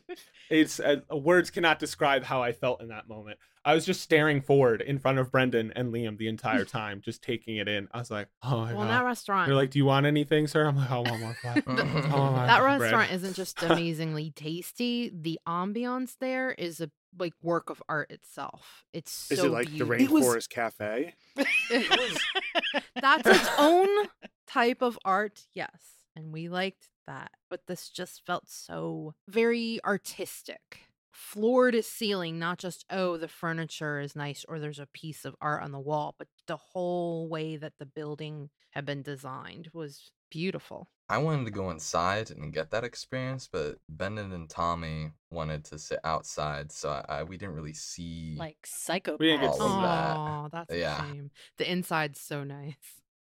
it's 0.50 0.80
uh, 0.80 0.96
words 1.10 1.50
cannot 1.50 1.78
describe 1.78 2.24
how 2.24 2.42
I 2.42 2.52
felt 2.52 2.82
in 2.82 2.88
that 2.88 3.08
moment. 3.08 3.38
I 3.68 3.74
was 3.74 3.84
just 3.84 4.00
staring 4.00 4.40
forward 4.40 4.80
in 4.80 4.98
front 4.98 5.18
of 5.18 5.30
Brendan 5.30 5.72
and 5.76 5.92
Liam 5.92 6.16
the 6.16 6.28
entire 6.28 6.64
time, 6.80 7.02
just 7.04 7.22
taking 7.22 7.56
it 7.56 7.68
in. 7.68 7.86
I 7.92 7.98
was 7.98 8.10
like, 8.10 8.28
oh 8.42 8.60
my 8.64 8.72
Well, 8.72 8.84
god. 8.84 8.90
that 8.90 9.04
restaurant. 9.04 9.46
They're 9.46 9.56
like, 9.56 9.70
"Do 9.70 9.78
you 9.78 9.84
want 9.84 10.06
anything, 10.06 10.46
sir?" 10.46 10.66
I'm 10.66 10.76
like, 10.76 10.90
"I 10.90 10.98
want 10.98 11.20
more 11.20 11.34
fries." 11.34 11.62
The- 11.66 11.72
I 11.72 12.18
want 12.18 12.36
my 12.36 12.46
that 12.46 12.60
bread." 12.60 12.80
restaurant 12.80 13.12
isn't 13.12 13.34
just 13.34 13.62
amazingly 13.70 14.30
tasty. 14.30 15.12
The 15.14 15.38
ambiance 15.46 16.16
there 16.18 16.52
is 16.52 16.80
a 16.80 16.90
like 17.18 17.34
work 17.42 17.68
of 17.70 17.82
art 17.88 18.10
itself. 18.10 18.84
It's 18.92 19.10
so 19.12 19.34
Is 19.34 19.40
it 19.44 19.50
like 19.50 19.66
the 19.70 19.84
beautiful. 19.84 20.04
It 20.04 20.10
was- 20.10 20.24
Rainforest 20.24 20.48
Cafe? 20.50 21.14
That's 23.00 23.26
its 23.28 23.48
own 23.58 23.88
type 24.46 24.82
of 24.82 24.98
art, 25.04 25.46
yes. 25.54 25.70
And 26.16 26.32
we 26.32 26.48
liked 26.48 26.88
that. 27.06 27.30
But 27.50 27.66
this 27.66 27.88
just 27.90 28.24
felt 28.26 28.48
so 28.48 29.14
very 29.28 29.78
artistic. 29.84 30.80
Floor 31.18 31.72
to 31.72 31.82
ceiling, 31.82 32.38
not 32.38 32.58
just, 32.58 32.84
oh, 32.90 33.16
the 33.16 33.26
furniture 33.26 33.98
is 33.98 34.14
nice 34.14 34.44
or 34.48 34.60
there's 34.60 34.78
a 34.78 34.86
piece 34.86 35.24
of 35.24 35.34
art 35.40 35.64
on 35.64 35.72
the 35.72 35.80
wall, 35.80 36.14
but 36.16 36.28
the 36.46 36.56
whole 36.56 37.28
way 37.28 37.56
that 37.56 37.72
the 37.80 37.86
building 37.86 38.50
had 38.70 38.86
been 38.86 39.02
designed 39.02 39.68
was 39.74 40.12
beautiful. 40.30 40.88
I 41.08 41.18
wanted 41.18 41.44
to 41.46 41.50
go 41.50 41.70
inside 41.70 42.30
and 42.30 42.52
get 42.52 42.70
that 42.70 42.84
experience, 42.84 43.48
but 43.50 43.78
Bennett 43.88 44.32
and 44.32 44.48
Tommy 44.48 45.10
wanted 45.30 45.64
to 45.66 45.78
sit 45.78 45.98
outside, 46.04 46.70
so 46.70 46.90
I, 46.90 47.04
I 47.08 47.22
we 47.24 47.36
didn't 47.36 47.56
really 47.56 47.74
see. 47.74 48.36
like 48.38 48.58
psychopath. 48.64 49.18
We 49.18 49.26
didn't 49.26 49.40
get 49.40 49.56
to 49.56 49.62
All 49.62 49.68
see 49.70 49.76
of 49.76 49.82
that. 49.82 50.18
Oh, 50.24 50.48
that's 50.52 50.72
Yeah. 50.74 51.02
a 51.02 51.02
shame. 51.08 51.30
The 51.56 51.70
inside's 51.70 52.20
so 52.20 52.44
nice. 52.44 52.76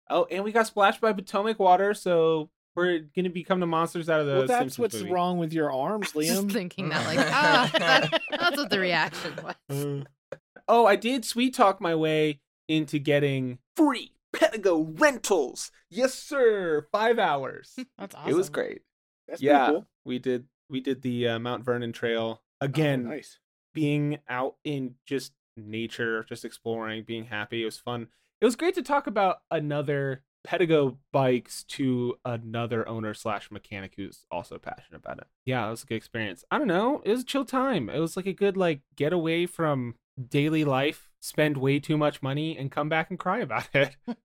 Oh, 0.09 0.27
and 0.31 0.43
we 0.45 0.53
got 0.53 0.67
splashed 0.67 1.01
by 1.01 1.13
Potomac 1.13 1.59
water, 1.59 1.95
so 1.95 2.51
we're 2.77 3.01
gonna 3.15 3.31
become 3.31 3.61
the 3.61 3.67
monsters 3.67 4.09
out 4.11 4.21
of 4.21 4.27
the. 4.27 4.33
well, 4.33 4.47
that's 4.47 4.59
Simpsons 4.61 4.79
what's 4.79 4.95
movie. 4.97 5.13
wrong 5.13 5.39
with 5.39 5.53
your 5.53 5.73
arms, 5.73 6.13
Liam. 6.15 6.27
Just 6.27 6.47
Liam. 6.49 6.53
thinking 6.53 6.89
that, 6.91 7.07
like, 7.07 7.19
ah, 7.33 7.71
that, 7.79 8.21
that's 8.31 8.57
what 8.57 8.71
the 8.71 8.79
reaction 8.81 9.33
was. 9.43 10.07
Uh, 10.33 10.37
oh, 10.69 10.87
I 10.87 10.97
did 10.97 11.25
sweet 11.25 11.55
talk 11.55 11.81
my 11.81 11.95
way 11.95 12.41
into 12.69 12.99
getting 12.99 13.59
free 13.77 14.13
Pedego 14.35 14.99
rentals. 15.01 15.71
Yes, 15.91 16.15
sir. 16.15 16.87
Five 16.91 17.19
hours. 17.19 17.77
That's 17.99 18.15
awesome. 18.15 18.31
It 18.31 18.35
was 18.35 18.49
great. 18.51 18.83
That's 19.29 19.41
yeah, 19.43 19.69
cool. 19.69 19.87
we 20.05 20.19
did. 20.19 20.47
We 20.71 20.81
did 20.81 21.03
the 21.03 21.29
uh, 21.29 21.39
Mount 21.39 21.65
Vernon 21.65 21.93
Trail 21.93 22.41
Oh, 22.61 22.65
again. 22.67 23.05
nice. 23.09 23.39
being 23.75 24.19
out 24.29 24.57
in 24.65 24.95
just 25.07 25.33
nature, 25.57 26.25
just 26.29 26.45
exploring, 26.45 27.05
being 27.05 27.25
happy. 27.27 27.63
It 27.63 27.67
was 27.67 27.77
fun. 27.79 28.09
It 28.41 28.45
was 28.45 28.57
great 28.57 28.75
to 28.75 28.83
talk 28.83 29.07
about 29.07 29.39
another 29.51 30.23
Pedego 30.47 30.97
bikes 31.13 31.65
to 31.65 32.17
another 32.25 32.87
owner 32.89 33.15
slash 33.15 33.51
mechanic 33.51 33.95
who's 33.97 34.27
also 34.31 34.59
passionate 34.59 34.99
about 34.99 35.19
it. 35.19 35.27
Yeah, 35.47 35.67
it 35.67 35.71
was 35.71 35.83
a 35.83 35.87
good 35.87 35.97
experience. 35.97 36.45
I 36.51 36.59
don't 36.59 36.69
know. 36.69 37.01
It 37.05 37.11
was 37.11 37.23
a 37.23 37.25
chill 37.25 37.45
time. 37.45 37.89
It 37.89 37.99
was 37.99 38.17
like 38.17 38.27
a 38.27 38.33
good 38.33 38.57
like 38.57 38.81
get 38.97 39.13
away 39.13 39.47
from 39.47 39.95
daily 40.29 40.65
life, 40.65 41.11
spend 41.21 41.57
way 41.57 41.79
too 41.81 41.97
much 41.97 42.23
money, 42.23 42.57
and 42.57 42.71
come 42.71 42.89
back 42.89 43.11
and 43.11 43.19
cry 43.19 43.39
about 43.39 43.69
it. 43.75 43.97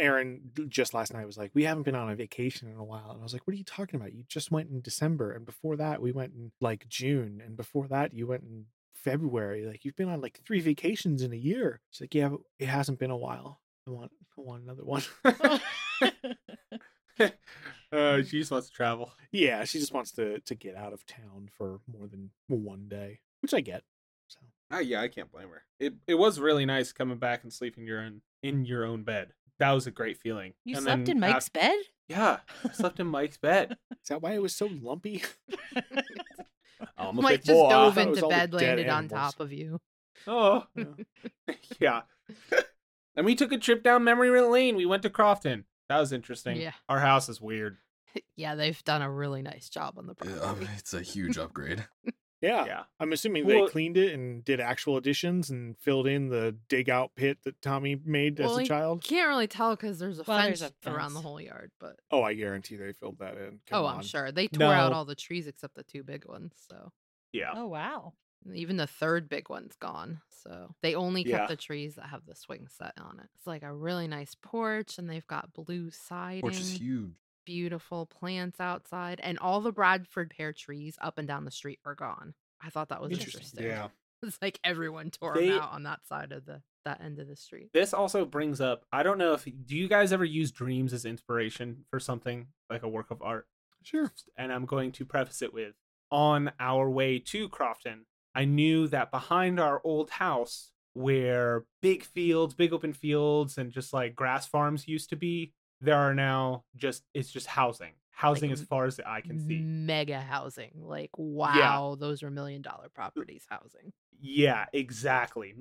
Aaron 0.00 0.50
just 0.68 0.92
last 0.92 1.14
night 1.14 1.24
was 1.26 1.38
like, 1.38 1.52
"We 1.54 1.64
haven't 1.64 1.84
been 1.84 1.94
on 1.94 2.10
a 2.10 2.16
vacation 2.16 2.68
in 2.68 2.76
a 2.76 2.84
while," 2.84 3.10
and 3.10 3.20
I 3.20 3.22
was 3.22 3.32
like, 3.32 3.46
"What 3.46 3.54
are 3.54 3.58
you 3.58 3.64
talking 3.64 4.00
about? 4.00 4.12
You 4.12 4.24
just 4.28 4.50
went 4.50 4.70
in 4.70 4.80
December, 4.80 5.30
and 5.30 5.46
before 5.46 5.76
that 5.76 6.02
we 6.02 6.10
went 6.10 6.32
in 6.34 6.50
like 6.60 6.88
June, 6.88 7.40
and 7.44 7.56
before 7.56 7.86
that 7.88 8.12
you 8.12 8.26
went 8.26 8.42
in 8.42 8.66
February. 8.96 9.64
Like 9.64 9.84
you've 9.84 9.96
been 9.96 10.08
on 10.08 10.20
like 10.20 10.40
three 10.44 10.60
vacations 10.60 11.22
in 11.22 11.32
a 11.32 11.36
year." 11.36 11.80
She's 11.90 12.00
like, 12.00 12.14
"Yeah, 12.14 12.30
it 12.58 12.66
hasn't 12.66 12.98
been 12.98 13.12
a 13.12 13.16
while. 13.16 13.60
I 13.86 13.90
want, 13.92 14.10
I 14.38 14.40
want 14.40 14.62
another 14.64 14.84
one." 14.84 15.02
uh, 17.92 18.22
she 18.22 18.38
just 18.40 18.50
wants 18.50 18.68
to 18.68 18.72
travel. 18.72 19.12
yeah, 19.32 19.64
she 19.64 19.78
just 19.78 19.92
wants 19.94 20.12
to 20.12 20.40
to 20.40 20.54
get 20.54 20.76
out 20.76 20.92
of 20.92 21.06
town 21.06 21.48
for 21.56 21.80
more 21.90 22.06
than 22.08 22.30
one 22.48 22.88
day, 22.88 23.20
which 23.40 23.54
I 23.54 23.60
get. 23.60 23.82
So 24.28 24.40
Oh 24.72 24.78
yeah, 24.80 25.00
I 25.00 25.08
can't 25.08 25.30
blame 25.30 25.48
her. 25.48 25.62
It 25.78 25.94
it 26.06 26.14
was 26.14 26.40
really 26.40 26.66
nice 26.66 26.92
coming 26.92 27.18
back 27.18 27.42
and 27.44 27.52
sleeping 27.52 27.86
your 27.86 28.00
own 28.00 28.22
in 28.42 28.64
your 28.64 28.84
own 28.84 29.02
bed. 29.04 29.32
That 29.60 29.70
was 29.72 29.86
a 29.86 29.92
great 29.92 30.18
feeling. 30.18 30.54
you 30.64 30.74
And 30.76 30.84
slept 30.84 31.06
then 31.06 31.16
in 31.16 31.20
Mike's 31.20 31.46
af- 31.46 31.52
bed? 31.52 31.76
Yeah, 32.08 32.38
I 32.68 32.72
slept 32.72 32.98
in 32.98 33.06
Mike's 33.06 33.36
bed. 33.36 33.76
is 33.92 34.08
that 34.08 34.20
why 34.20 34.32
it 34.34 34.42
was 34.42 34.54
so 34.54 34.68
lumpy? 34.82 35.22
I'm 36.98 37.18
a 37.18 37.22
Mike 37.22 37.44
just 37.44 37.52
boy. 37.52 37.68
dove 37.70 37.96
it 37.96 38.08
was 38.08 38.18
into 38.18 38.20
the 38.22 38.28
bed, 38.28 38.52
landed 38.52 38.88
on 38.88 39.08
top 39.08 39.38
of 39.40 39.52
you. 39.52 39.80
Oh, 40.26 40.64
yeah. 41.80 42.02
And 43.16 43.24
we 43.26 43.34
took 43.34 43.52
a 43.52 43.58
trip 43.58 43.82
down 43.82 44.04
memory 44.04 44.30
lane. 44.40 44.76
We 44.76 44.86
went 44.86 45.02
to 45.04 45.10
Crofton. 45.10 45.64
That 45.88 45.98
was 45.98 46.12
interesting. 46.12 46.56
Yeah. 46.56 46.72
Our 46.88 47.00
house 47.00 47.28
is 47.28 47.40
weird. 47.40 47.76
yeah, 48.36 48.54
they've 48.54 48.82
done 48.84 49.02
a 49.02 49.10
really 49.10 49.42
nice 49.42 49.68
job 49.68 49.94
on 49.98 50.06
the 50.06 50.14
Yeah, 50.24 50.38
property. 50.38 50.68
it's 50.78 50.94
a 50.94 51.02
huge 51.02 51.38
upgrade. 51.38 51.86
Yeah. 52.40 52.66
Yeah. 52.66 52.82
I'm 53.00 53.10
assuming 53.14 53.46
Well- 53.46 53.64
they 53.64 53.70
cleaned 53.72 53.96
it 53.96 54.12
and 54.12 54.44
did 54.44 54.60
actual 54.60 54.98
additions 54.98 55.48
and 55.48 55.78
filled 55.78 56.06
in 56.06 56.28
the 56.28 56.54
dig 56.68 56.90
out 56.90 57.12
pit 57.16 57.38
that 57.44 57.62
Tommy 57.62 57.96
made 58.04 58.38
as 58.38 58.46
Well, 58.48 58.56
a 58.58 58.60
you 58.62 58.68
child. 58.68 59.02
Can't 59.02 59.28
really 59.28 59.46
tell 59.46 59.74
because 59.74 59.98
there's 59.98 60.18
a 60.18 60.24
Well, 60.26 60.38
fence 60.42 60.60
there's 60.60 60.72
a 60.84 60.90
around 60.94 61.14
the 61.14 61.22
whole 61.22 61.40
yard, 61.40 61.70
but 61.80 61.96
Oh, 62.10 62.22
I 62.22 62.34
guarantee 62.34 62.76
they 62.76 62.92
filled 62.92 63.20
that 63.20 63.38
in. 63.38 63.44
Oh, 63.54 63.58
Come 63.70 63.82
oh, 63.82 63.86
on. 63.86 63.96
I'm 63.96 64.02
sure 64.02 64.30
they 64.30 64.48
tore 64.48 64.74
out 64.74 64.92
all 64.92 65.06
the 65.06 65.14
trees 65.14 65.46
except 65.46 65.74
the 65.74 65.84
two 65.84 66.02
big 66.02 66.26
ones. 66.26 66.52
So 66.68 66.92
Yeah. 67.32 67.52
Oh 67.54 67.66
wow. 67.68 68.12
Even 68.52 68.76
the 68.76 68.86
third 68.86 69.28
big 69.28 69.48
one's 69.48 69.76
gone. 69.76 70.20
So 70.42 70.74
they 70.82 70.94
only 70.94 71.24
kept 71.24 71.42
Yeah. 71.42 71.46
the 71.46 71.56
trees 71.56 71.94
that 71.94 72.06
have 72.06 72.26
the 72.26 72.34
swing 72.34 72.68
set 72.68 72.92
on 73.00 73.18
it. 73.18 73.28
It's 73.36 73.46
like 73.46 73.62
a 73.62 73.72
really 73.72 74.06
nice 74.08 74.34
porch, 74.34 74.98
and 74.98 75.08
they've 75.08 75.26
got 75.26 75.52
blue 75.54 75.90
siding, 75.90 76.42
Which 76.42 76.60
is 76.60 76.78
huge. 76.80 77.12
beautiful 77.46 78.06
plants 78.06 78.60
outside, 78.60 79.20
and 79.20 79.38
all 79.38 79.60
the 79.60 79.72
Bradford 79.72 80.30
pear 80.36 80.52
trees 80.52 80.98
up 81.00 81.16
and 81.18 81.26
down 81.28 81.44
the 81.44 81.50
street 81.50 81.80
are 81.84 81.94
gone. 81.94 82.34
I 82.60 82.70
thought 82.70 82.88
that 82.90 83.00
was 83.00 83.12
Interesting. 83.12 83.40
interesting. 83.40 83.66
Yeah. 83.66 83.88
It's 84.22 84.40
like 84.40 84.58
everyone 84.64 85.10
tore 85.10 85.34
They- 85.34 85.48
them 85.50 85.60
out 85.60 85.72
on 85.72 85.82
that 85.82 86.06
side 86.06 86.32
of 86.32 86.46
the 86.46 86.62
that 86.86 87.02
end 87.02 87.18
of 87.18 87.28
the 87.28 87.36
street. 87.36 87.70
This 87.74 87.92
also 87.92 88.24
brings 88.24 88.58
up 88.60 88.86
I 88.90 89.02
don't 89.02 89.18
know 89.18 89.34
if 89.34 89.44
do 89.44 89.76
you 89.76 89.86
guys 89.88 90.12
ever 90.14 90.24
use 90.24 90.50
dreams 90.50 90.94
as 90.94 91.04
inspiration 91.04 91.84
for 91.90 92.00
something 92.00 92.48
like 92.70 92.82
a 92.82 92.88
work 92.88 93.10
of 93.10 93.20
art? 93.20 93.48
Sure. 93.82 94.10
and 94.38 94.50
I'm 94.50 94.64
going 94.64 94.92
to 94.92 95.04
preface 95.04 95.42
it 95.42 95.52
with 95.52 95.74
on 96.10 96.52
our 96.58 96.88
way 96.88 97.18
to 97.18 97.50
Crofton, 97.50 98.06
I 98.34 98.44
knew 98.44 98.88
that 98.88 99.10
behind 99.10 99.60
our 99.60 99.80
old 99.84 100.10
house, 100.10 100.72
where 100.94 101.64
big 101.82 102.04
fields, 102.04 102.54
big 102.54 102.72
open 102.72 102.92
fields, 102.92 103.58
and 103.58 103.70
just 103.70 103.92
like 103.92 104.14
grass 104.14 104.46
farms 104.46 104.88
used 104.88 105.10
to 105.10 105.16
be, 105.16 105.52
there 105.80 105.96
are 105.96 106.14
now 106.14 106.64
just 106.76 107.04
it's 107.14 107.30
just 107.30 107.46
housing. 107.46 107.92
Housing 108.10 108.52
as 108.52 108.62
far 108.62 108.86
as 108.86 108.96
the 108.96 109.08
eye 109.08 109.22
can 109.22 109.40
see. 109.40 109.58
Mega 109.58 110.20
housing. 110.20 110.70
Like, 110.76 111.10
wow, 111.16 111.96
those 111.98 112.22
are 112.22 112.30
million 112.30 112.62
dollar 112.62 112.88
properties 112.94 113.44
housing. 113.50 113.92
Yeah, 114.20 114.66
exactly. 114.72 115.52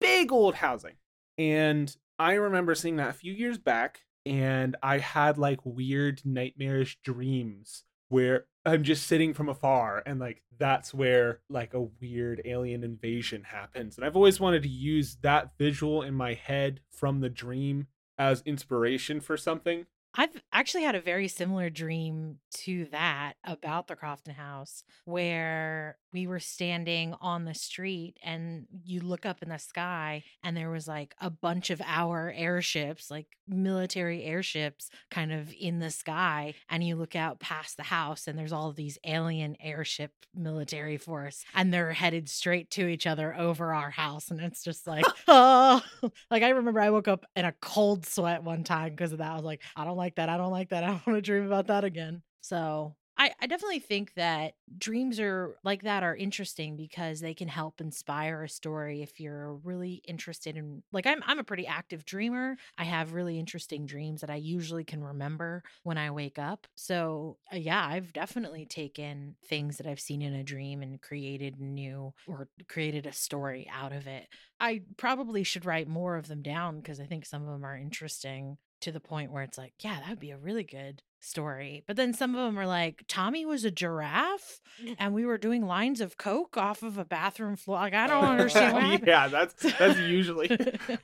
Big 0.00 0.32
old 0.32 0.56
housing. 0.56 0.94
And 1.38 1.94
I 2.18 2.34
remember 2.34 2.74
seeing 2.74 2.96
that 2.96 3.10
a 3.10 3.14
few 3.14 3.32
years 3.32 3.56
back, 3.56 4.00
and 4.26 4.76
I 4.82 4.98
had 4.98 5.38
like 5.38 5.60
weird 5.64 6.22
nightmarish 6.24 6.98
dreams 7.04 7.84
where 8.12 8.44
I'm 8.66 8.82
just 8.82 9.06
sitting 9.06 9.32
from 9.32 9.48
afar, 9.48 10.02
and 10.04 10.20
like 10.20 10.42
that's 10.58 10.92
where 10.92 11.40
like 11.48 11.72
a 11.72 11.88
weird 12.00 12.42
alien 12.44 12.84
invasion 12.84 13.42
happens. 13.42 13.96
And 13.96 14.04
I've 14.04 14.16
always 14.16 14.38
wanted 14.38 14.62
to 14.64 14.68
use 14.68 15.16
that 15.22 15.52
visual 15.58 16.02
in 16.02 16.14
my 16.14 16.34
head 16.34 16.80
from 16.90 17.20
the 17.20 17.30
dream 17.30 17.86
as 18.18 18.42
inspiration 18.44 19.20
for 19.20 19.38
something. 19.38 19.86
I've 20.14 20.42
actually 20.52 20.82
had 20.82 20.94
a 20.94 21.00
very 21.00 21.26
similar 21.26 21.70
dream 21.70 22.36
to 22.58 22.84
that 22.92 23.32
about 23.44 23.86
the 23.86 23.96
Crofton 23.96 24.34
house 24.34 24.84
where 25.06 25.96
we 26.12 26.26
were 26.26 26.40
standing 26.40 27.14
on 27.20 27.44
the 27.44 27.54
street 27.54 28.18
and 28.22 28.66
you 28.84 29.00
look 29.00 29.24
up 29.24 29.42
in 29.42 29.48
the 29.48 29.58
sky 29.58 30.24
and 30.42 30.56
there 30.56 30.70
was 30.70 30.86
like 30.86 31.14
a 31.20 31.30
bunch 31.30 31.70
of 31.70 31.80
our 31.84 32.32
airships, 32.36 33.10
like 33.10 33.26
military 33.48 34.24
airships 34.24 34.90
kind 35.10 35.32
of 35.32 35.52
in 35.58 35.78
the 35.78 35.90
sky 35.90 36.54
and 36.70 36.84
you 36.84 36.96
look 36.96 37.16
out 37.16 37.40
past 37.40 37.76
the 37.76 37.82
house 37.82 38.26
and 38.26 38.38
there's 38.38 38.52
all 38.52 38.68
of 38.68 38.76
these 38.76 38.98
alien 39.04 39.56
airship 39.60 40.12
military 40.34 40.96
force 40.96 41.44
and 41.54 41.72
they're 41.72 41.92
headed 41.92 42.28
straight 42.28 42.70
to 42.70 42.86
each 42.86 43.06
other 43.06 43.34
over 43.36 43.74
our 43.74 43.90
house 43.90 44.30
and 44.30 44.40
it's 44.40 44.64
just 44.64 44.86
like 44.86 45.04
oh 45.28 45.82
like 46.30 46.42
I 46.42 46.50
remember 46.50 46.80
I 46.80 46.90
woke 46.90 47.08
up 47.08 47.26
in 47.36 47.44
a 47.44 47.52
cold 47.60 48.06
sweat 48.06 48.42
one 48.42 48.64
time 48.64 48.90
because 48.90 49.12
of 49.12 49.18
that. 49.18 49.32
I 49.32 49.34
was 49.34 49.44
like, 49.44 49.62
I 49.76 49.84
don't 49.84 49.96
like 49.96 50.16
that. 50.16 50.28
I 50.28 50.36
don't 50.36 50.50
like 50.50 50.70
that. 50.70 50.84
I 50.84 50.88
don't 50.88 51.06
want 51.06 51.16
to 51.16 51.22
dream 51.22 51.46
about 51.46 51.68
that 51.68 51.84
again. 51.84 52.22
So 52.40 52.94
I, 53.22 53.32
I 53.40 53.46
definitely 53.46 53.78
think 53.78 54.14
that 54.14 54.54
dreams 54.76 55.20
are 55.20 55.54
like 55.62 55.82
that 55.82 56.02
are 56.02 56.16
interesting 56.16 56.76
because 56.76 57.20
they 57.20 57.34
can 57.34 57.46
help 57.46 57.80
inspire 57.80 58.42
a 58.42 58.48
story 58.48 59.00
if 59.00 59.20
you're 59.20 59.54
really 59.62 60.02
interested 60.08 60.56
in 60.56 60.82
like 60.90 61.06
I'm 61.06 61.22
I'm 61.24 61.38
a 61.38 61.44
pretty 61.44 61.64
active 61.64 62.04
dreamer. 62.04 62.56
I 62.76 62.82
have 62.82 63.12
really 63.12 63.38
interesting 63.38 63.86
dreams 63.86 64.22
that 64.22 64.30
I 64.30 64.34
usually 64.36 64.82
can 64.82 65.04
remember 65.04 65.62
when 65.84 65.98
I 65.98 66.10
wake 66.10 66.36
up. 66.36 66.66
So 66.74 67.36
uh, 67.52 67.58
yeah, 67.58 67.86
I've 67.86 68.12
definitely 68.12 68.66
taken 68.66 69.36
things 69.46 69.76
that 69.76 69.86
I've 69.86 70.00
seen 70.00 70.20
in 70.20 70.34
a 70.34 70.42
dream 70.42 70.82
and 70.82 71.00
created 71.00 71.60
new 71.60 72.12
or 72.26 72.48
created 72.66 73.06
a 73.06 73.12
story 73.12 73.70
out 73.72 73.92
of 73.92 74.08
it. 74.08 74.26
I 74.58 74.82
probably 74.96 75.44
should 75.44 75.64
write 75.64 75.86
more 75.86 76.16
of 76.16 76.26
them 76.26 76.42
down 76.42 76.80
because 76.80 76.98
I 76.98 77.04
think 77.04 77.24
some 77.24 77.42
of 77.42 77.52
them 77.52 77.64
are 77.64 77.76
interesting 77.76 78.58
to 78.82 78.92
the 78.92 79.00
point 79.00 79.32
where 79.32 79.42
it's 79.42 79.58
like, 79.58 79.74
yeah, 79.80 79.98
that 80.00 80.08
would 80.08 80.20
be 80.20 80.30
a 80.30 80.38
really 80.38 80.64
good 80.64 81.02
story. 81.20 81.84
But 81.86 81.96
then 81.96 82.12
some 82.14 82.34
of 82.34 82.44
them 82.44 82.58
are 82.58 82.66
like, 82.66 83.04
Tommy 83.08 83.44
was 83.46 83.64
a 83.64 83.70
giraffe 83.70 84.60
and 84.98 85.14
we 85.14 85.24
were 85.24 85.38
doing 85.38 85.66
lines 85.66 86.00
of 86.00 86.16
coke 86.16 86.56
off 86.56 86.82
of 86.82 86.98
a 86.98 87.04
bathroom 87.04 87.56
floor. 87.56 87.78
Like, 87.78 87.94
I 87.94 88.06
don't 88.06 88.24
understand 88.32 88.74
what 88.74 88.82
happened. 88.82 89.08
yeah, 89.08 89.28
that's 89.28 89.54
that's 89.78 89.98
usually 89.98 90.48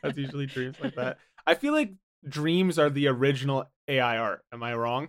that's 0.02 0.16
usually 0.18 0.46
dreams 0.46 0.76
like 0.80 0.94
that. 0.96 1.18
I 1.46 1.54
feel 1.54 1.72
like 1.72 1.92
dreams 2.28 2.78
are 2.78 2.90
the 2.90 3.08
original 3.08 3.64
AI 3.86 4.18
art. 4.18 4.42
Am 4.52 4.62
I 4.62 4.74
wrong? 4.74 5.08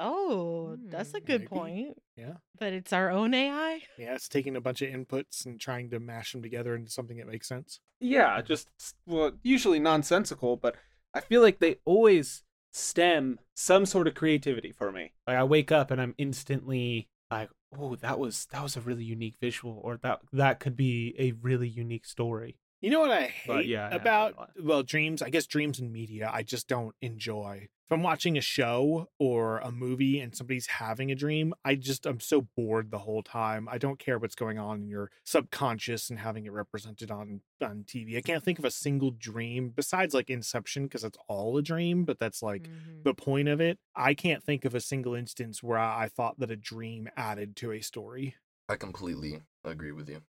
Oh, 0.00 0.76
that's 0.90 1.14
a 1.14 1.18
Hmm, 1.20 1.26
good 1.26 1.40
maybe. 1.40 1.46
point. 1.46 1.98
Yeah. 2.16 2.34
But 2.58 2.72
it's 2.72 2.92
our 2.92 3.10
own 3.10 3.34
AI. 3.34 3.82
Yeah, 3.96 4.14
it's 4.14 4.28
taking 4.28 4.54
a 4.56 4.60
bunch 4.60 4.82
of 4.82 4.90
inputs 4.90 5.44
and 5.46 5.60
trying 5.60 5.90
to 5.90 5.98
mash 6.00 6.32
them 6.32 6.42
together 6.42 6.74
into 6.74 6.90
something 6.90 7.16
that 7.18 7.26
makes 7.26 7.48
sense. 7.48 7.80
Yeah, 8.00 8.40
just 8.42 8.68
well, 9.06 9.32
usually 9.42 9.80
nonsensical, 9.80 10.56
but 10.56 10.76
I 11.14 11.20
feel 11.20 11.42
like 11.42 11.58
they 11.58 11.76
always 11.84 12.44
stem 12.72 13.38
some 13.54 13.86
sort 13.86 14.06
of 14.06 14.14
creativity 14.14 14.72
for 14.72 14.92
me. 14.92 15.12
Like 15.26 15.36
I 15.36 15.44
wake 15.44 15.72
up 15.72 15.90
and 15.90 16.00
I'm 16.00 16.14
instantly 16.18 17.08
like, 17.30 17.50
"Oh, 17.76 17.96
that 17.96 18.18
was 18.18 18.46
that 18.52 18.62
was 18.62 18.76
a 18.76 18.80
really 18.80 19.04
unique 19.04 19.36
visual," 19.40 19.80
or 19.82 19.98
that 20.02 20.20
that 20.32 20.60
could 20.60 20.76
be 20.76 21.14
a 21.18 21.32
really 21.32 21.68
unique 21.68 22.06
story. 22.06 22.56
You 22.80 22.90
know 22.90 23.00
what 23.00 23.10
I 23.10 23.22
hate 23.22 23.48
But 23.48 23.66
yeah, 23.66 23.92
about 23.92 24.36
that 24.36 24.64
well 24.64 24.82
dreams? 24.82 25.22
I 25.22 25.30
guess 25.30 25.46
dreams 25.46 25.80
and 25.80 25.92
media. 25.92 26.30
I 26.32 26.42
just 26.42 26.68
don't 26.68 26.94
enjoy. 27.02 27.68
If 27.88 27.92
I'm 27.94 28.02
watching 28.02 28.36
a 28.36 28.42
show 28.42 29.08
or 29.18 29.60
a 29.60 29.72
movie 29.72 30.20
and 30.20 30.36
somebody's 30.36 30.66
having 30.66 31.10
a 31.10 31.14
dream, 31.14 31.54
I 31.64 31.74
just 31.74 32.04
I'm 32.04 32.20
so 32.20 32.42
bored 32.42 32.90
the 32.90 32.98
whole 32.98 33.22
time. 33.22 33.66
I 33.66 33.78
don't 33.78 33.98
care 33.98 34.18
what's 34.18 34.34
going 34.34 34.58
on 34.58 34.82
in 34.82 34.88
your 34.88 35.10
subconscious 35.24 36.10
and 36.10 36.18
having 36.18 36.44
it 36.44 36.52
represented 36.52 37.10
on 37.10 37.40
on 37.62 37.84
TV. 37.84 38.18
I 38.18 38.20
can't 38.20 38.44
think 38.44 38.58
of 38.58 38.66
a 38.66 38.70
single 38.70 39.10
dream 39.10 39.70
besides 39.70 40.12
like 40.12 40.28
Inception 40.28 40.84
because 40.84 41.02
it's 41.02 41.16
all 41.28 41.56
a 41.56 41.62
dream, 41.62 42.04
but 42.04 42.18
that's 42.18 42.42
like 42.42 42.64
Mhm. 42.64 43.04
the 43.04 43.14
point 43.14 43.48
of 43.48 43.58
it. 43.58 43.78
I 43.94 44.12
can't 44.12 44.44
think 44.44 44.66
of 44.66 44.74
a 44.74 44.80
single 44.82 45.14
instance 45.14 45.62
where 45.62 45.78
I, 45.78 46.04
I 46.04 46.08
thought 46.08 46.38
that 46.40 46.50
a 46.50 46.56
dream 46.56 47.08
added 47.16 47.56
to 47.56 47.72
a 47.72 47.80
story. 47.80 48.36
I 48.68 48.76
completely 48.76 49.42
agree 49.64 49.92
with 49.92 50.08
you. 50.08 50.22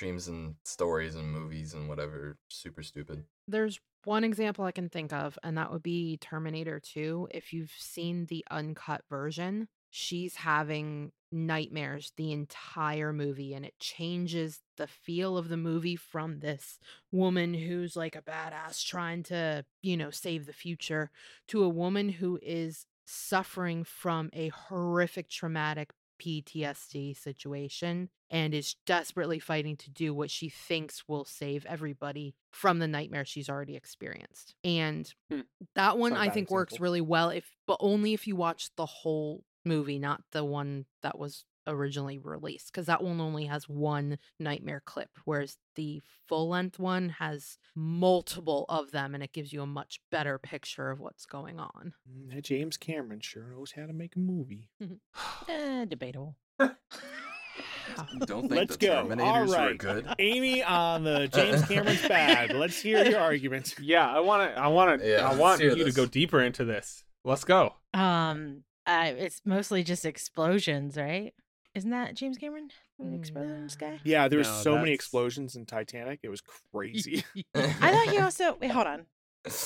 Dreams 0.00 0.28
and 0.28 0.54
stories 0.64 1.14
and 1.14 1.30
movies 1.30 1.74
and 1.74 1.86
whatever, 1.86 2.38
super 2.48 2.82
stupid. 2.82 3.22
There's 3.46 3.78
one 4.04 4.24
example 4.24 4.64
I 4.64 4.72
can 4.72 4.88
think 4.88 5.12
of, 5.12 5.38
and 5.42 5.58
that 5.58 5.70
would 5.70 5.82
be 5.82 6.16
Terminator 6.16 6.80
2. 6.80 7.28
If 7.32 7.52
you've 7.52 7.74
seen 7.76 8.24
the 8.24 8.42
uncut 8.50 9.02
version, 9.10 9.68
she's 9.90 10.36
having 10.36 11.12
nightmares 11.30 12.12
the 12.16 12.32
entire 12.32 13.12
movie, 13.12 13.52
and 13.52 13.66
it 13.66 13.78
changes 13.78 14.60
the 14.78 14.86
feel 14.86 15.36
of 15.36 15.50
the 15.50 15.58
movie 15.58 15.96
from 15.96 16.38
this 16.38 16.78
woman 17.12 17.52
who's 17.52 17.94
like 17.94 18.16
a 18.16 18.22
badass 18.22 18.82
trying 18.82 19.22
to, 19.24 19.66
you 19.82 19.98
know, 19.98 20.10
save 20.10 20.46
the 20.46 20.54
future 20.54 21.10
to 21.48 21.62
a 21.62 21.68
woman 21.68 22.08
who 22.08 22.38
is 22.40 22.86
suffering 23.04 23.84
from 23.84 24.30
a 24.32 24.48
horrific 24.48 25.28
traumatic 25.28 25.90
PTSD 26.20 27.16
situation 27.16 28.10
and 28.30 28.54
is 28.54 28.76
desperately 28.86 29.38
fighting 29.38 29.76
to 29.78 29.90
do 29.90 30.14
what 30.14 30.30
she 30.30 30.48
thinks 30.48 31.08
will 31.08 31.24
save 31.24 31.66
everybody 31.66 32.34
from 32.52 32.78
the 32.78 32.86
nightmare 32.86 33.24
she's 33.24 33.48
already 33.48 33.76
experienced. 33.76 34.54
And 34.62 35.12
Hmm. 35.30 35.40
that 35.74 35.98
one 35.98 36.12
not 36.12 36.20
I 36.20 36.30
think 36.30 36.50
works 36.50 36.78
really 36.78 37.00
well 37.00 37.30
if 37.30 37.56
but 37.66 37.78
only 37.80 38.12
if 38.12 38.26
you 38.26 38.36
watch 38.36 38.70
the 38.76 38.86
whole 38.86 39.44
movie, 39.64 39.98
not 39.98 40.22
the 40.32 40.44
one 40.44 40.86
that 41.02 41.18
was 41.18 41.44
originally 41.66 42.18
released 42.18 42.72
because 42.72 42.86
that 42.86 43.02
one 43.02 43.20
only 43.20 43.46
has 43.46 43.68
one 43.68 44.18
nightmare 44.38 44.82
clip 44.84 45.10
whereas 45.24 45.56
the 45.76 46.02
full 46.28 46.48
length 46.48 46.78
one 46.78 47.08
has 47.10 47.58
multiple 47.74 48.64
of 48.68 48.90
them 48.90 49.14
and 49.14 49.22
it 49.22 49.32
gives 49.32 49.52
you 49.52 49.62
a 49.62 49.66
much 49.66 50.00
better 50.10 50.38
picture 50.38 50.90
of 50.90 51.00
what's 51.00 51.26
going 51.26 51.58
on 51.58 51.92
Mm, 52.10 52.34
that 52.34 52.44
James 52.44 52.76
Cameron 52.76 53.20
sure 53.20 53.48
knows 53.54 53.72
how 53.72 53.86
to 53.86 53.92
make 53.92 54.16
a 54.16 54.18
movie. 54.18 54.68
Eh, 55.48 55.84
debatable. 55.84 56.36
Don't 58.26 58.42
think 58.42 58.52
Let's 58.52 58.76
the 58.76 58.86
go. 58.86 58.96
All 58.98 59.06
Terminators 59.06 59.48
were 59.48 59.54
right. 59.54 59.78
good? 59.78 60.06
Amy 60.18 60.62
on 60.62 61.04
the 61.04 61.28
James 61.28 61.64
Cameron's 61.66 62.06
bad. 62.06 62.52
Let's 62.52 62.80
hear 62.80 63.04
your 63.04 63.20
argument. 63.20 63.74
Yeah, 63.80 64.08
I 64.08 64.20
want 64.20 64.54
to. 64.54 64.60
I 64.60 64.68
want 64.68 65.00
to. 65.00 65.08
Yeah, 65.08 65.28
I 65.28 65.34
want 65.34 65.60
hear 65.60 65.76
you 65.76 65.84
to 65.84 65.92
go 65.92 66.06
deeper 66.06 66.40
into 66.40 66.64
this. 66.64 67.04
Let's 67.24 67.44
go. 67.44 67.74
Um, 67.92 68.64
uh, 68.86 69.12
it's 69.16 69.40
mostly 69.44 69.82
just 69.82 70.04
explosions, 70.04 70.96
right? 70.96 71.34
Isn't 71.74 71.90
that 71.90 72.14
James 72.14 72.36
Cameron? 72.36 72.70
An 72.98 73.12
Mm, 73.12 73.18
explosions 73.18 73.76
guy? 73.76 74.00
Yeah, 74.04 74.26
there 74.28 74.38
were 74.40 74.44
No, 74.44 74.60
so 74.62 74.70
many 74.72 74.82
that's- 74.86 74.94
explosions 74.96 75.54
in 75.54 75.66
Titanic. 75.66 76.20
It 76.22 76.28
was 76.28 76.42
crazy. 76.72 77.24
I 77.54 77.62
thought 77.92 78.08
he 78.08 78.18
also. 78.18 78.56
Wait, 78.60 78.70
hold 78.72 78.86
on. 78.88 79.06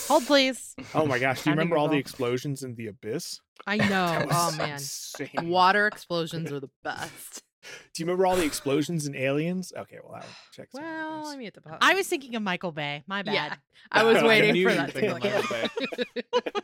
Hold, 0.06 0.26
please. 0.26 0.74
oh 0.94 1.06
my 1.06 1.18
gosh, 1.18 1.42
do 1.42 1.50
you 1.50 1.52
Had 1.52 1.56
to 1.56 1.58
remember 1.60 1.76
all 1.76 1.86
the 1.88 1.92
Google. 1.96 2.00
explosions 2.00 2.62
in 2.62 2.74
the 2.76 2.86
abyss? 2.88 3.40
i 3.66 3.76
know 3.78 3.86
That 4.06 4.28
oh 4.30 4.54
man 4.58 4.72
insane. 4.72 5.28
water 5.48 5.86
explosions 5.86 6.50
are 6.52 6.60
the 6.60 6.70
best 6.82 7.42
Do 7.92 8.02
you 8.02 8.06
remember 8.06 8.26
all 8.26 8.36
the 8.36 8.44
explosions 8.44 9.06
in 9.06 9.14
Aliens? 9.16 9.72
Okay, 9.76 9.96
well 10.02 10.12
that 10.14 10.24
one 10.24 10.32
checks. 10.52 10.74
out, 10.76 10.82
I 10.82 10.84
well 11.08 11.22
guess. 11.22 11.32
i 11.32 11.36
mean 11.38 11.46
at 11.46 11.54
the 11.54 11.60
po- 11.62 11.78
I 11.80 11.94
was 11.94 12.06
thinking 12.06 12.34
of 12.36 12.42
Michael 12.42 12.72
Bay. 12.72 13.02
My 13.06 13.22
bad. 13.22 13.34
yeah 13.34 13.54
i 13.90 14.02
was 14.04 14.18
I 14.18 14.26
waiting 14.26 14.52
knew 14.52 14.64
for 14.68 14.70
you 14.70 14.76
that 14.76 14.86
to 14.86 14.92
thinking 14.92 15.10
go 15.10 15.18
Michael 15.18 15.56
out. 16.52 16.62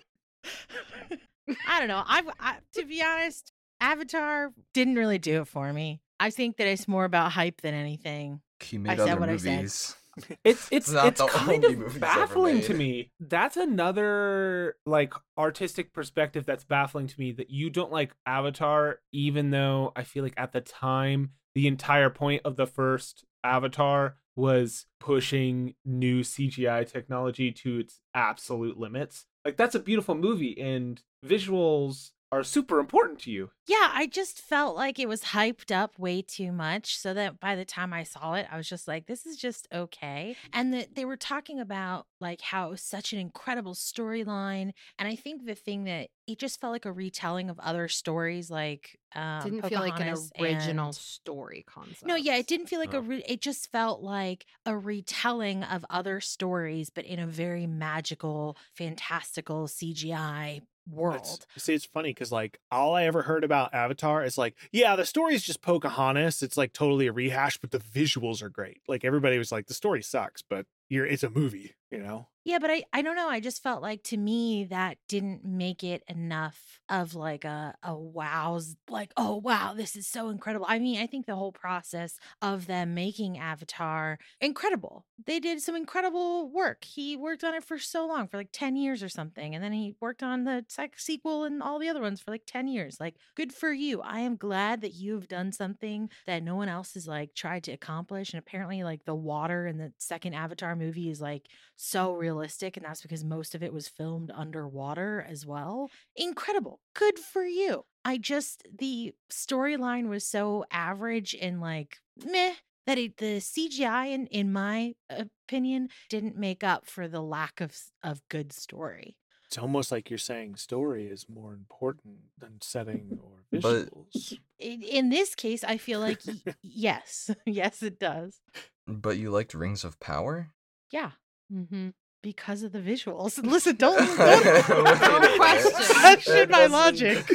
I 1.68 1.78
don't 1.80 1.88
know. 1.88 2.02
I've, 2.06 2.28
I, 2.38 2.56
to 2.74 2.84
be 2.84 3.02
honest, 3.02 3.52
Avatar 3.80 4.52
didn't 4.74 4.96
really 4.96 5.18
do 5.18 5.42
it 5.42 5.48
for 5.48 5.72
me. 5.72 6.00
I 6.18 6.30
think 6.30 6.56
that 6.58 6.66
it's 6.66 6.86
more 6.86 7.04
about 7.04 7.32
hype 7.32 7.62
than 7.62 7.74
anything. 7.74 8.40
He 8.60 8.78
made 8.78 8.98
said 8.98 9.08
other 9.08 9.20
what 9.20 9.28
I 9.30 9.36
said. 9.36 9.56
movies. 9.56 9.96
It's 10.44 10.68
it's 10.70 10.90
not 10.92 11.06
it's 11.06 11.22
kind 11.22 11.64
of 11.64 12.00
baffling 12.00 12.60
to 12.62 12.74
me. 12.74 13.10
That's 13.20 13.56
another 13.56 14.74
like 14.84 15.14
artistic 15.38 15.94
perspective 15.94 16.44
that's 16.44 16.64
baffling 16.64 17.06
to 17.06 17.18
me 17.18 17.32
that 17.32 17.48
you 17.50 17.70
don't 17.70 17.92
like 17.92 18.12
Avatar, 18.26 18.98
even 19.12 19.50
though 19.50 19.92
I 19.96 20.02
feel 20.02 20.24
like 20.24 20.34
at 20.36 20.52
the 20.52 20.60
time 20.60 21.30
the 21.54 21.68
entire 21.68 22.10
point 22.10 22.42
of 22.44 22.56
the 22.56 22.66
first 22.66 23.24
Avatar 23.44 24.16
was 24.36 24.86
pushing 24.98 25.74
new 25.84 26.20
CGI 26.22 26.90
technology 26.90 27.52
to 27.52 27.78
its 27.78 28.00
absolute 28.12 28.78
limits. 28.78 29.26
Like 29.44 29.56
that's 29.56 29.74
a 29.76 29.80
beautiful 29.80 30.16
movie 30.16 30.60
and 30.60 31.00
visuals 31.24 32.10
are 32.32 32.44
super 32.44 32.78
important 32.78 33.18
to 33.20 33.30
you. 33.30 33.50
Yeah, 33.66 33.90
I 33.92 34.06
just 34.06 34.40
felt 34.40 34.76
like 34.76 34.98
it 34.98 35.08
was 35.08 35.22
hyped 35.24 35.74
up 35.74 35.98
way 35.98 36.22
too 36.22 36.52
much 36.52 36.96
so 36.96 37.12
that 37.14 37.40
by 37.40 37.56
the 37.56 37.64
time 37.64 37.92
I 37.92 38.04
saw 38.04 38.34
it, 38.34 38.46
I 38.50 38.56
was 38.56 38.68
just 38.68 38.86
like, 38.86 39.06
this 39.06 39.26
is 39.26 39.36
just 39.36 39.66
okay. 39.72 40.36
And 40.52 40.72
that 40.72 40.94
they 40.94 41.04
were 41.04 41.16
talking 41.16 41.58
about 41.60 42.06
like 42.20 42.40
how 42.40 42.68
it 42.68 42.70
was 42.70 42.82
such 42.82 43.12
an 43.12 43.18
incredible 43.18 43.74
storyline. 43.74 44.72
And 44.98 45.08
I 45.08 45.16
think 45.16 45.44
the 45.44 45.54
thing 45.54 45.84
that 45.84 46.08
it 46.26 46.38
just 46.38 46.60
felt 46.60 46.72
like 46.72 46.84
a 46.86 46.92
retelling 46.92 47.50
of 47.50 47.58
other 47.58 47.88
stories 47.88 48.50
like 48.50 48.96
um 49.16 49.42
didn't 49.42 49.62
feel 49.68 49.80
like 49.80 49.98
an 49.98 50.14
original 50.40 50.86
and- 50.86 50.94
story 50.94 51.64
concept 51.66 52.06
No, 52.06 52.14
yeah, 52.14 52.36
it 52.36 52.46
didn't 52.46 52.66
feel 52.68 52.78
like 52.78 52.94
Oh. 52.94 52.98
a. 52.98 53.02
Re- 53.02 53.24
it 53.26 53.40
just 53.40 53.70
felt 53.72 54.02
like 54.02 54.46
a 54.64 54.76
retelling 54.76 55.64
of 55.64 55.84
other 55.90 56.20
stories, 56.20 56.90
but 56.90 57.04
in 57.04 57.18
a 57.18 57.26
very 57.26 57.66
magical, 57.66 58.56
fantastical 58.74 59.66
CGI 59.66 60.60
world. 60.90 61.46
It's, 61.54 61.64
see, 61.64 61.74
it's 61.74 61.84
funny 61.84 62.10
because 62.10 62.32
like 62.32 62.58
all 62.70 62.94
I 62.94 63.04
ever 63.04 63.22
heard 63.22 63.44
about 63.44 63.74
Avatar 63.74 64.24
is 64.24 64.38
like, 64.38 64.54
yeah, 64.72 64.96
the 64.96 65.04
story 65.04 65.34
is 65.34 65.42
just 65.42 65.62
Pocahontas. 65.62 66.42
It's 66.42 66.56
like 66.56 66.72
totally 66.72 67.06
a 67.06 67.12
rehash, 67.12 67.58
but 67.58 67.70
the 67.70 67.78
visuals 67.78 68.42
are 68.42 68.48
great. 68.48 68.80
Like 68.88 69.04
everybody 69.04 69.38
was 69.38 69.52
like, 69.52 69.66
the 69.66 69.74
story 69.74 70.02
sucks, 70.02 70.42
but 70.42 70.66
you're 70.88 71.06
it's 71.06 71.22
a 71.22 71.30
movie, 71.30 71.74
you 71.90 71.98
know. 71.98 72.26
Yeah, 72.44 72.58
but 72.58 72.70
I, 72.70 72.84
I 72.92 73.02
don't 73.02 73.16
know. 73.16 73.28
I 73.28 73.38
just 73.38 73.62
felt 73.62 73.82
like 73.82 74.02
to 74.04 74.16
me 74.16 74.64
that 74.64 74.96
didn't 75.08 75.44
make 75.44 75.84
it 75.84 76.02
enough 76.08 76.80
of 76.88 77.14
like 77.14 77.44
a, 77.44 77.74
a 77.82 77.94
wow's 77.94 78.76
like, 78.88 79.12
oh 79.16 79.36
wow, 79.36 79.74
this 79.76 79.94
is 79.94 80.06
so 80.06 80.30
incredible. 80.30 80.66
I 80.68 80.78
mean, 80.78 81.00
I 81.00 81.06
think 81.06 81.26
the 81.26 81.36
whole 81.36 81.52
process 81.52 82.18
of 82.42 82.66
them 82.66 82.94
making 82.94 83.38
Avatar 83.38 84.18
incredible. 84.40 85.04
They 85.26 85.40
did 85.40 85.60
some 85.60 85.76
incredible 85.76 86.48
work. 86.50 86.84
He 86.84 87.16
worked 87.16 87.44
on 87.44 87.54
it 87.54 87.64
for 87.64 87.78
so 87.78 88.06
long, 88.06 88.28
for 88.28 88.36
like 88.36 88.50
10 88.52 88.76
years 88.76 89.02
or 89.02 89.08
something. 89.08 89.54
And 89.54 89.62
then 89.62 89.72
he 89.72 89.94
worked 90.00 90.22
on 90.22 90.44
the 90.44 90.64
sequel 90.96 91.44
and 91.44 91.62
all 91.62 91.78
the 91.78 91.88
other 91.88 92.00
ones 92.00 92.20
for 92.20 92.30
like 92.30 92.44
10 92.46 92.68
years. 92.68 92.98
Like, 93.00 93.16
good 93.34 93.52
for 93.52 93.72
you. 93.72 94.00
I 94.00 94.20
am 94.20 94.36
glad 94.36 94.80
that 94.80 94.94
you've 94.94 95.28
done 95.28 95.52
something 95.52 96.10
that 96.26 96.42
no 96.42 96.56
one 96.56 96.68
else 96.68 96.94
has 96.94 97.06
like 97.06 97.34
tried 97.34 97.64
to 97.64 97.72
accomplish. 97.72 98.32
And 98.32 98.38
apparently, 98.38 98.82
like 98.82 99.04
the 99.04 99.14
water 99.14 99.66
in 99.66 99.78
the 99.78 99.92
second 99.98 100.34
Avatar 100.34 100.76
movie 100.76 101.10
is 101.10 101.20
like 101.20 101.48
so 101.76 102.12
realistic. 102.14 102.76
And 102.76 102.86
that's 102.86 103.02
because 103.02 103.24
most 103.24 103.54
of 103.54 103.62
it 103.62 103.72
was 103.72 103.88
filmed 103.88 104.30
underwater 104.34 105.26
as 105.28 105.44
well. 105.46 105.90
Incredible. 106.16 106.80
Good 106.94 107.18
for 107.18 107.44
you. 107.44 107.84
I 108.04 108.16
just, 108.16 108.66
the 108.78 109.14
storyline 109.30 110.08
was 110.08 110.24
so 110.24 110.64
average 110.70 111.36
and 111.40 111.60
like 111.60 111.98
meh 112.24 112.54
that 112.86 112.98
it, 112.98 113.18
the 113.18 113.36
CGI, 113.38 114.12
in, 114.12 114.26
in 114.28 114.52
my 114.52 114.94
opinion, 115.10 115.88
didn't 116.08 116.36
make 116.36 116.62
up 116.64 116.86
for 116.86 117.08
the 117.08 117.20
lack 117.22 117.60
of, 117.60 117.76
of 118.02 118.20
good 118.28 118.52
story. 118.52 119.16
It's 119.46 119.58
almost 119.58 119.90
like 119.90 120.10
you're 120.10 120.18
saying 120.18 120.56
story 120.56 121.06
is 121.08 121.26
more 121.28 121.52
important 121.52 122.18
than 122.38 122.58
setting 122.62 123.18
or 123.24 123.58
visuals. 123.60 124.34
In, 124.60 124.82
in 124.82 125.08
this 125.10 125.34
case, 125.34 125.64
I 125.64 125.76
feel 125.76 125.98
like 126.00 126.20
yes, 126.62 127.30
yes, 127.46 127.82
it 127.82 127.98
does. 127.98 128.40
But 128.86 129.18
you 129.18 129.30
liked 129.30 129.54
Rings 129.54 129.84
of 129.84 129.98
Power? 130.00 130.50
Yeah, 130.92 131.10
Mm-hmm. 131.52 131.88
because 132.22 132.62
of 132.62 132.70
the 132.70 132.78
visuals. 132.78 133.42
Listen, 133.44 133.74
don't, 133.74 133.98
don't 133.98 134.46
a 134.46 134.82
minute. 134.84 135.36
question. 135.36 135.96
question 136.00 136.48
my 136.50 136.66
logic. 136.66 137.26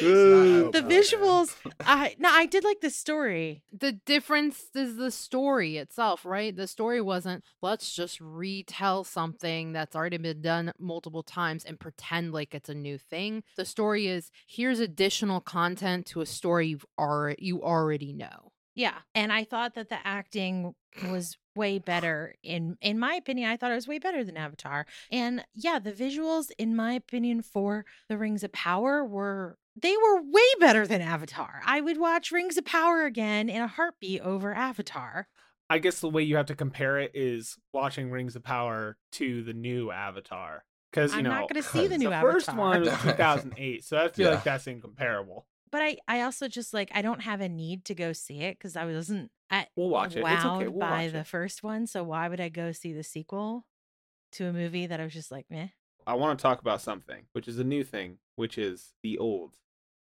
Doesn't- 0.00 0.66
Ooh. 0.66 0.70
The 0.72 0.82
visuals, 0.82 1.56
I 1.80 2.16
no, 2.18 2.28
I 2.30 2.46
did 2.46 2.64
like 2.64 2.80
the 2.80 2.90
story. 2.90 3.62
The 3.72 3.92
difference 3.92 4.64
is 4.74 4.96
the 4.96 5.10
story 5.10 5.76
itself, 5.76 6.24
right? 6.24 6.54
The 6.54 6.66
story 6.66 7.00
wasn't 7.00 7.44
let's 7.62 7.94
just 7.94 8.20
retell 8.20 9.04
something 9.04 9.72
that's 9.72 9.94
already 9.96 10.16
been 10.18 10.40
done 10.42 10.72
multiple 10.78 11.22
times 11.22 11.64
and 11.64 11.78
pretend 11.78 12.32
like 12.32 12.54
it's 12.54 12.68
a 12.68 12.74
new 12.74 12.98
thing. 12.98 13.42
The 13.56 13.64
story 13.64 14.06
is 14.06 14.30
here's 14.46 14.80
additional 14.80 15.40
content 15.40 16.06
to 16.06 16.20
a 16.20 16.26
story 16.26 16.68
you've 16.68 16.86
already 16.98 17.44
you 17.44 17.62
already 17.62 18.12
know. 18.12 18.52
Yeah, 18.74 18.98
and 19.14 19.32
I 19.32 19.44
thought 19.44 19.74
that 19.74 19.88
the 19.88 19.98
acting 20.06 20.74
was 21.08 21.36
way 21.56 21.78
better 21.78 22.34
in 22.42 22.76
in 22.80 22.98
my 22.98 23.14
opinion. 23.14 23.50
I 23.50 23.56
thought 23.56 23.72
it 23.72 23.74
was 23.76 23.88
way 23.88 23.98
better 23.98 24.24
than 24.24 24.36
Avatar. 24.36 24.86
And 25.10 25.44
yeah, 25.54 25.78
the 25.80 25.92
visuals 25.92 26.50
in 26.58 26.74
my 26.76 26.92
opinion 26.94 27.42
for 27.42 27.84
The 28.08 28.16
Rings 28.16 28.44
of 28.44 28.52
Power 28.52 29.04
were 29.04 29.58
they 29.82 29.96
were 29.96 30.22
way 30.22 30.42
better 30.58 30.86
than 30.86 31.00
Avatar. 31.00 31.60
I 31.64 31.80
would 31.80 31.98
watch 31.98 32.30
Rings 32.32 32.56
of 32.56 32.64
Power 32.64 33.04
again 33.04 33.48
in 33.48 33.60
a 33.62 33.66
heartbeat 33.66 34.20
over 34.22 34.52
Avatar. 34.54 35.28
I 35.68 35.78
guess 35.78 36.00
the 36.00 36.08
way 36.08 36.22
you 36.22 36.36
have 36.36 36.46
to 36.46 36.54
compare 36.56 36.98
it 36.98 37.12
is 37.14 37.56
watching 37.72 38.10
Rings 38.10 38.34
of 38.36 38.42
Power 38.42 38.96
to 39.12 39.42
the 39.44 39.52
new 39.52 39.90
Avatar. 39.90 40.64
Because 40.90 41.12
you 41.12 41.18
I'm 41.18 41.24
know 41.24 41.30
not 41.30 41.48
going 41.48 41.62
to 41.62 41.68
see 41.68 41.86
the 41.86 41.98
new 41.98 42.08
the 42.08 42.14
Avatar. 42.16 42.32
first 42.32 42.54
one 42.56 42.80
was 42.80 42.90
2008, 43.02 43.84
so 43.84 43.96
I 43.98 44.08
feel 44.08 44.26
Yeah. 44.28 44.34
like 44.34 44.44
that's 44.44 44.66
incomparable. 44.66 45.46
but 45.70 45.80
I 45.82 45.98
I 46.08 46.22
also 46.22 46.48
just 46.48 46.74
like 46.74 46.90
I 46.94 47.02
don't 47.02 47.20
have 47.22 47.40
a 47.40 47.48
need 47.48 47.84
to 47.84 47.94
go 47.94 48.12
see 48.12 48.40
it 48.40 48.58
because 48.58 48.74
I 48.76 48.84
wasn't 48.86 49.30
I 49.50 49.66
We'll 49.76 49.88
watch 49.88 50.16
it. 50.16 50.24
wowed 50.24 50.34
It's 50.34 50.44
okay. 50.44 50.68
We'll 50.68 50.80
by 50.80 51.04
watch 51.04 51.12
the 51.12 51.18
it. 51.20 51.26
first 51.28 51.62
one. 51.62 51.86
So 51.86 52.02
why 52.02 52.28
would 52.28 52.40
I 52.40 52.48
go 52.48 52.72
see 52.72 52.92
the 52.92 53.04
sequel 53.04 53.64
to 54.32 54.46
a 54.46 54.52
movie 54.52 54.86
that 54.86 55.00
I 55.00 55.04
was 55.04 55.12
just 55.12 55.30
like 55.30 55.46
meh? 55.50 55.68
I 56.06 56.14
want 56.14 56.36
to 56.38 56.42
talk 56.42 56.60
about 56.60 56.80
something, 56.80 57.26
which 57.32 57.46
is 57.46 57.58
a 57.60 57.64
new 57.64 57.84
thing, 57.84 58.18
which 58.34 58.58
is 58.58 58.94
the 59.04 59.18
old 59.18 59.54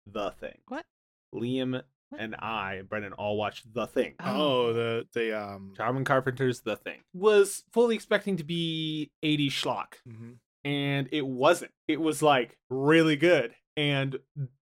The 0.05 0.31
Thing. 0.39 0.57
What? 0.67 0.85
Liam 1.33 1.81
What? 2.09 2.21
and 2.21 2.35
I, 2.39 2.75
and 2.75 2.89
Brendan, 2.89 3.13
all 3.13 3.37
watched 3.37 3.73
The 3.73 3.87
Thing. 3.87 4.15
Oh, 4.19 4.73
the 4.73 5.07
the 5.13 5.39
um. 5.39 5.73
John 5.77 6.03
Carpenter's 6.03 6.61
The 6.61 6.75
Thing. 6.75 6.99
Was 7.13 7.63
fully 7.71 7.95
expecting 7.95 8.37
to 8.37 8.43
be 8.43 9.11
80 9.23 9.49
schlock, 9.49 9.93
mhm. 10.07 10.35
and 10.63 11.07
it 11.11 11.25
wasn't. 11.25 11.71
It 11.87 12.01
was 12.01 12.21
like 12.21 12.57
really 12.69 13.15
good, 13.15 13.53
and 13.77 14.17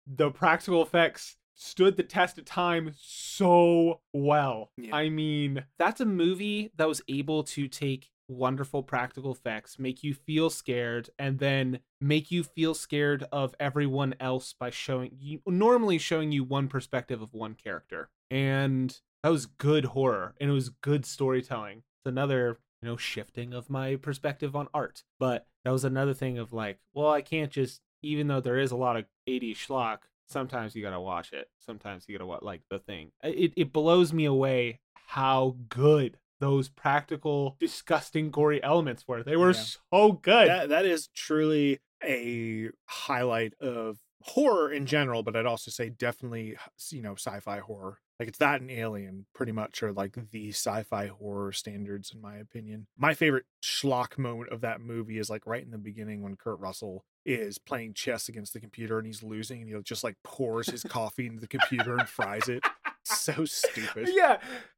the 0.08 0.32
practical 0.32 0.82
effects 0.82 1.38
stood 1.56 1.95
the 1.95 2.04
test 2.04 2.38
of 2.38 2.45
time 2.45 2.91
so 2.98 4.02
well. 4.13 4.71
Yeah. 4.78 4.95
I 4.95 5.10
mean, 5.10 5.63
that's 5.80 6.02
a 6.02 6.06
movie 6.06 6.71
that 6.76 6.88
was 6.88 7.02
able 7.08 7.43
to 7.43 7.67
take 7.67 8.10
wonderful 8.28 8.84
practical 8.84 9.32
effects, 9.32 9.80
make 9.80 10.04
you 10.04 10.14
feel 10.14 10.50
scared, 10.50 11.10
and 11.18 11.40
then 11.40 11.80
make 12.00 12.32
you 12.32 12.44
feel 12.44 12.74
scared 12.74 13.26
of 13.32 13.56
everyone 13.60 14.16
else 14.20 14.54
by 14.54 14.70
showing 14.70 15.12
you 15.20 15.42
normally 15.46 15.98
showing 15.98 16.32
you 16.32 16.44
one 16.44 16.68
perspective 16.68 17.22
of 17.22 17.34
one 17.34 17.54
character. 17.56 18.10
And 18.30 19.00
that 19.24 19.30
was 19.30 19.46
good 19.46 19.86
horror 19.86 20.36
and 20.40 20.50
it 20.50 20.54
was 20.54 20.70
good 20.70 21.06
storytelling. 21.06 21.80
It's 21.80 22.06
another, 22.06 22.60
you 22.82 22.90
know, 22.90 22.98
shifting 22.98 23.54
of 23.54 23.70
my 23.70 23.96
perspective 23.96 24.56
on 24.56 24.68
art. 24.74 25.04
But 25.20 25.48
that 25.64 25.72
was 25.72 25.84
another 25.84 26.14
thing 26.14 26.38
of 26.38 26.54
like, 26.54 26.80
well, 26.94 27.10
I 27.10 27.22
can't 27.22 27.52
just 27.52 27.82
even 28.02 28.28
though 28.28 28.42
there 28.42 28.60
is 28.60 28.72
a 28.72 28.76
lot 28.76 28.98
of 28.98 29.06
80s 29.28 29.56
schlock, 29.56 30.00
sometimes 30.28 30.76
you 30.76 30.84
gotta 30.84 31.00
watch 31.02 31.34
it. 31.34 31.50
Sometimes 31.60 32.06
you 32.08 32.16
gotta 32.16 32.28
watch 32.28 32.44
like 32.44 32.62
the 32.70 32.80
thing. 32.80 33.12
It 33.24 33.54
it 33.56 33.74
blows 33.74 34.14
me 34.14 34.26
away 34.26 34.80
how 35.08 35.58
good 35.70 36.18
those 36.39 36.69
practical, 36.69 37.56
disgusting, 37.60 38.32
gory 38.32 38.62
elements 38.63 39.08
were. 39.08 39.24
They 39.24 39.38
were 39.38 39.52
Yeah. 39.52 39.63
so 39.93 40.12
good. 40.13 40.48
That 40.48 40.69
that 40.69 40.86
is 40.86 41.08
truly 41.15 41.80
a 42.04 42.69
highlight 42.86 43.54
of 43.60 43.98
horror 44.21 44.71
in 44.71 44.86
general, 44.86 45.24
but 45.24 45.36
I'd 45.36 45.45
also 45.45 45.71
say 45.71 45.89
definitely 45.89 46.58
you 46.91 47.02
know 47.02 47.13
sci-fi 47.13 47.60
horror. 47.60 48.00
Like 48.19 48.30
it's 48.30 48.38
that 48.38 48.62
and 48.62 48.71
Alien, 48.71 49.26
pretty 49.36 49.52
much 49.52 49.84
are 49.84 49.91
like 49.91 50.17
the 50.32 50.50
sci-fi 50.50 51.08
horror 51.08 51.52
standards 51.52 52.12
in 52.13 52.21
my 52.21 52.38
opinion. 52.38 52.88
My 52.98 53.13
favorite 53.13 53.45
schlock 53.62 54.17
moment 54.17 54.52
of 54.52 54.62
that 54.62 54.80
movie 54.80 55.17
is 55.19 55.30
like 55.30 55.45
right 55.45 55.63
in 55.63 55.71
the 55.71 55.78
beginning 55.78 56.21
when 56.21 56.38
Kurt 56.38 56.60
Russell 56.60 57.04
is 57.26 57.58
playing 57.58 57.93
chess 57.93 58.30
against 58.30 58.54
the 58.54 58.60
computer 58.62 58.98
and 59.00 59.06
he's 59.06 59.21
losing 59.24 59.62
and 59.62 59.69
he 59.69 59.82
just 59.84 60.04
like 60.04 60.15
pours 60.24 60.69
his 60.69 60.84
coffee 60.84 61.26
into 61.28 61.41
the 61.41 61.48
computer 61.48 61.98
and 61.98 62.08
fries 62.08 62.48
it. 62.48 62.63
So 63.04 63.45
stupid. 63.45 64.10
yeah 64.13 64.38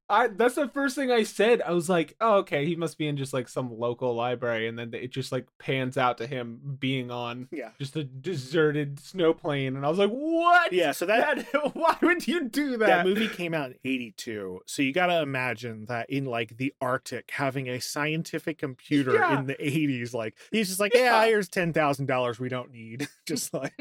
i 0.10 0.28
that's 0.28 0.56
the 0.56 0.68
first 0.70 0.96
thing 0.96 1.12
i 1.12 1.24
said. 1.24 1.62
I 1.62 1.72
was 1.72 1.90
like 1.90 2.16
oh 2.22 2.36
okay 2.38 2.66
he 2.66 2.76
must 2.76 2.98
be 2.98 3.08
in 3.08 3.18
just 3.18 3.34
like 3.34 3.48
some 3.50 3.78
local 3.78 4.14
library 4.16 4.68
and 4.68 4.78
then 4.80 4.94
it 4.94 5.12
just 5.12 5.32
like 5.32 5.48
pans 5.60 5.98
out 5.98 6.18
to 6.20 6.28
him 6.28 6.78
being 6.80 7.12
on 7.12 7.48
Yeah. 7.52 7.72
just 7.80 7.96
a 7.96 8.04
deserted 8.04 9.00
snow 9.00 9.34
plain 9.34 9.76
and 9.76 9.86
i 9.86 9.90
was 9.90 9.98
like 10.00 10.10
what? 10.10 10.72
Yeah, 10.72 10.92
so 10.92 11.06
that 11.08 11.46
why 11.74 11.98
would 12.02 12.28
you 12.28 12.48
do 12.50 12.78
that, 12.78 12.88
that 12.88 13.06
movie 13.06 13.28
came 13.28 13.54
out 13.54 13.72
in 13.72 13.78
82 13.84 14.62
so 14.66 14.82
you 14.82 14.94
got 14.94 15.08
to 15.08 15.22
imagine 15.22 15.86
that 15.86 16.10
in 16.10 16.26
like 16.26 16.58
the 16.58 16.74
arctic 16.82 17.32
having 17.34 17.68
a 17.70 17.80
scientific 17.80 18.58
computer 18.58 19.16
Yeah. 19.16 19.40
in 19.40 19.46
the 19.48 19.56
80s 19.56 20.14
like 20.14 20.36
he's 20.52 20.68
just 20.70 20.80
like 20.80 20.94
yeah, 20.94 21.22
Yeah. 21.24 21.26
here's 21.28 21.50
$10000 21.50 22.40
we 22.40 22.50
don't 22.50 22.72
need. 22.72 23.08
Just 23.28 23.54
like 23.54 23.74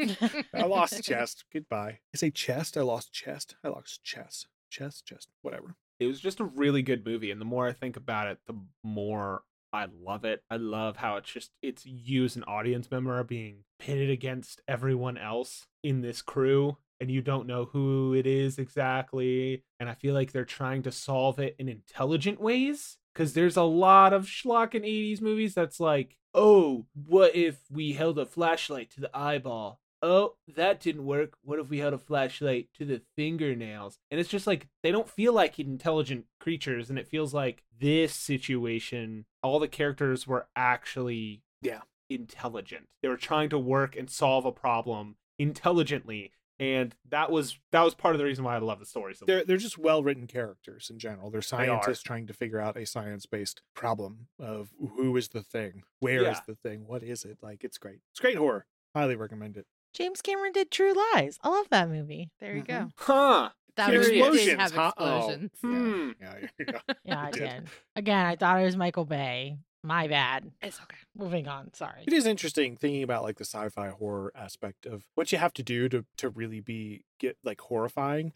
i 0.52 0.62
lost 0.64 1.02
chest. 1.04 1.44
Goodbye. 1.52 1.98
I 2.14 2.16
say 2.16 2.30
chest? 2.30 2.76
I 2.76 2.80
lost 2.82 3.12
chest? 3.12 3.54
I 3.62 3.68
lost 3.68 4.02
chest 4.02 4.48
chest 4.70 5.06
chest 5.06 5.28
whatever 5.42 5.76
it 5.98 6.06
was 6.06 6.20
just 6.20 6.40
a 6.40 6.44
really 6.44 6.82
good 6.82 7.04
movie 7.04 7.30
and 7.30 7.40
the 7.40 7.44
more 7.44 7.66
i 7.66 7.72
think 7.72 7.96
about 7.96 8.28
it 8.28 8.38
the 8.46 8.54
more 8.82 9.42
i 9.72 9.86
love 10.02 10.24
it. 10.24 10.42
I 10.50 10.56
love 10.56 10.96
how 10.96 11.16
it's 11.16 11.30
just 11.30 11.50
it's 11.60 11.84
you 11.84 12.24
as 12.24 12.36
an 12.36 12.44
audience 12.44 12.90
member 12.90 13.22
being 13.24 13.64
pitted 13.78 14.10
against 14.10 14.62
everyone 14.66 15.18
else 15.18 15.66
in 15.82 16.00
this 16.00 16.22
crew 16.22 16.78
and 17.00 17.10
you 17.10 17.20
don't 17.20 17.46
know 17.46 17.66
who 17.66 18.14
it 18.14 18.26
is 18.26 18.58
exactly 18.58 19.64
and 19.78 19.88
i 19.90 19.94
feel 19.94 20.14
like 20.14 20.32
they're 20.32 20.44
trying 20.44 20.82
to 20.84 20.92
solve 20.92 21.38
it 21.38 21.56
in 21.58 21.68
intelligent 21.68 22.40
ways 22.40 22.96
because 23.12 23.34
there's 23.34 23.56
a 23.56 23.62
lot 23.62 24.12
of 24.12 24.26
schlock 24.26 24.74
in 24.74 24.82
80s 24.82 25.20
movies 25.20 25.54
that's 25.54 25.80
like 25.80 26.16
oh 26.32 26.86
what 26.94 27.34
if 27.34 27.58
we 27.70 27.92
held 27.92 28.18
a 28.18 28.26
flashlight 28.26 28.90
to 28.92 29.00
the 29.00 29.14
eyeball 29.14 29.80
oh, 30.02 30.34
that 30.54 30.80
didn't 30.80 31.04
work. 31.06 31.36
What 31.42 31.58
if 31.58 31.68
we 31.70 31.78
held 31.78 31.94
a 31.94 31.98
flashlight 31.98 32.68
to 32.78 32.84
the 32.84 33.02
fingernails? 33.16 33.98
And 34.10 34.20
it's 34.20 34.28
just 34.30 34.46
like 34.46 34.68
they 34.82 34.90
don't 34.92 35.08
feel 35.08 35.32
like 35.32 35.58
intelligent 35.58 36.26
creatures, 36.40 36.90
and 36.90 36.98
it 36.98 37.08
feels 37.08 37.32
like 37.34 37.64
this 37.78 38.14
situation, 38.14 39.24
all 39.42 39.58
the 39.58 39.68
characters 39.68 40.26
were 40.26 40.48
actually 40.56 41.42
Yeah. 41.62 41.82
intelligent. 42.08 42.88
They 43.02 43.08
were 43.08 43.16
trying 43.16 43.48
to 43.50 43.58
work 43.58 43.96
and 43.96 44.08
solve 44.10 44.44
a 44.44 44.52
problem 44.52 45.16
intelligently. 45.38 46.32
And 46.58 46.94
that 47.10 47.30
was 47.30 47.58
that 47.70 47.82
was 47.82 47.94
part 47.94 48.14
of 48.14 48.18
the 48.18 48.24
reason 48.24 48.42
why 48.42 48.54
I 48.56 48.60
love 48.60 48.78
the 48.78 48.86
story 48.86 49.14
so 49.14 49.26
they're 49.26 49.44
they're 49.44 49.58
just 49.58 49.76
well 49.76 50.02
written 50.02 50.26
characters 50.26 50.88
in 50.90 50.98
general 50.98 51.28
they're 51.30 51.42
scientists 51.42 52.02
trying 52.02 52.26
to 52.28 52.32
figure 52.32 52.58
out 52.58 52.78
a 52.78 52.86
science-based 52.86 53.60
problem 53.74 54.28
of 54.38 54.70
who 54.96 55.14
is 55.18 55.28
the 55.28 55.42
thing 55.42 55.82
Where 56.00 56.20
is 56.22 56.38
Yeah. 56.38 56.40
the 56.46 56.54
thing 56.54 56.86
what 56.86 57.02
is 57.02 57.26
it 57.26 57.36
like 57.42 57.62
it's 57.62 57.76
great 57.76 57.98
it's 58.10 58.20
great 58.20 58.38
horror 58.38 58.64
highly 58.94 59.16
recommend 59.16 59.58
it 59.58 59.66
James 59.96 60.20
Cameron 60.22 60.52
did 60.52 60.70
True 60.70 60.94
Lies. 61.14 61.38
I 61.42 61.48
love 61.48 61.66
that 61.70 61.88
movie. 61.88 62.30
There 62.38 62.54
you 62.54 62.62
Mhm. 62.62 62.66
go. 62.66 62.90
Huh. 62.98 63.50
That 63.76 63.90
Curious. 63.90 64.08
movie 64.08 64.44
did 64.46 64.54
Explosions, 64.54 64.60
have 64.60 64.72
huh? 64.72 64.92
Oh. 64.96 65.16
explosions. 65.16 65.50
Yeah. 65.62 65.68
Hmm. 65.70 66.10
yeah, 66.20 66.34
yeah, 66.58 66.66
yeah. 66.68 66.94
Yeah, 67.04 67.20
I 67.20 67.30
did. 67.30 67.40
did. 67.40 67.68
Again, 67.96 68.26
I 68.26 68.36
thought 68.36 68.60
it 68.60 68.64
was 68.64 68.76
Michael 68.76 69.04
Bay. 69.04 69.58
My 69.82 70.08
bad. 70.08 70.50
It's 70.62 70.80
okay. 70.80 70.96
Moving 71.14 71.46
on. 71.46 71.72
Sorry. 71.74 72.02
It 72.06 72.12
is 72.12 72.26
interesting 72.26 72.76
thinking 72.76 73.02
about 73.02 73.22
like 73.22 73.36
the 73.36 73.44
sci-fi 73.44 73.88
horror 73.90 74.32
aspect 74.34 74.84
of 74.86 75.04
what 75.14 75.30
you 75.30 75.38
have 75.38 75.52
to 75.54 75.62
do 75.62 75.88
to 75.90 76.04
to 76.16 76.28
really 76.30 76.60
be 76.60 77.04
get 77.20 77.36
like 77.44 77.60
horrifying. 77.60 78.32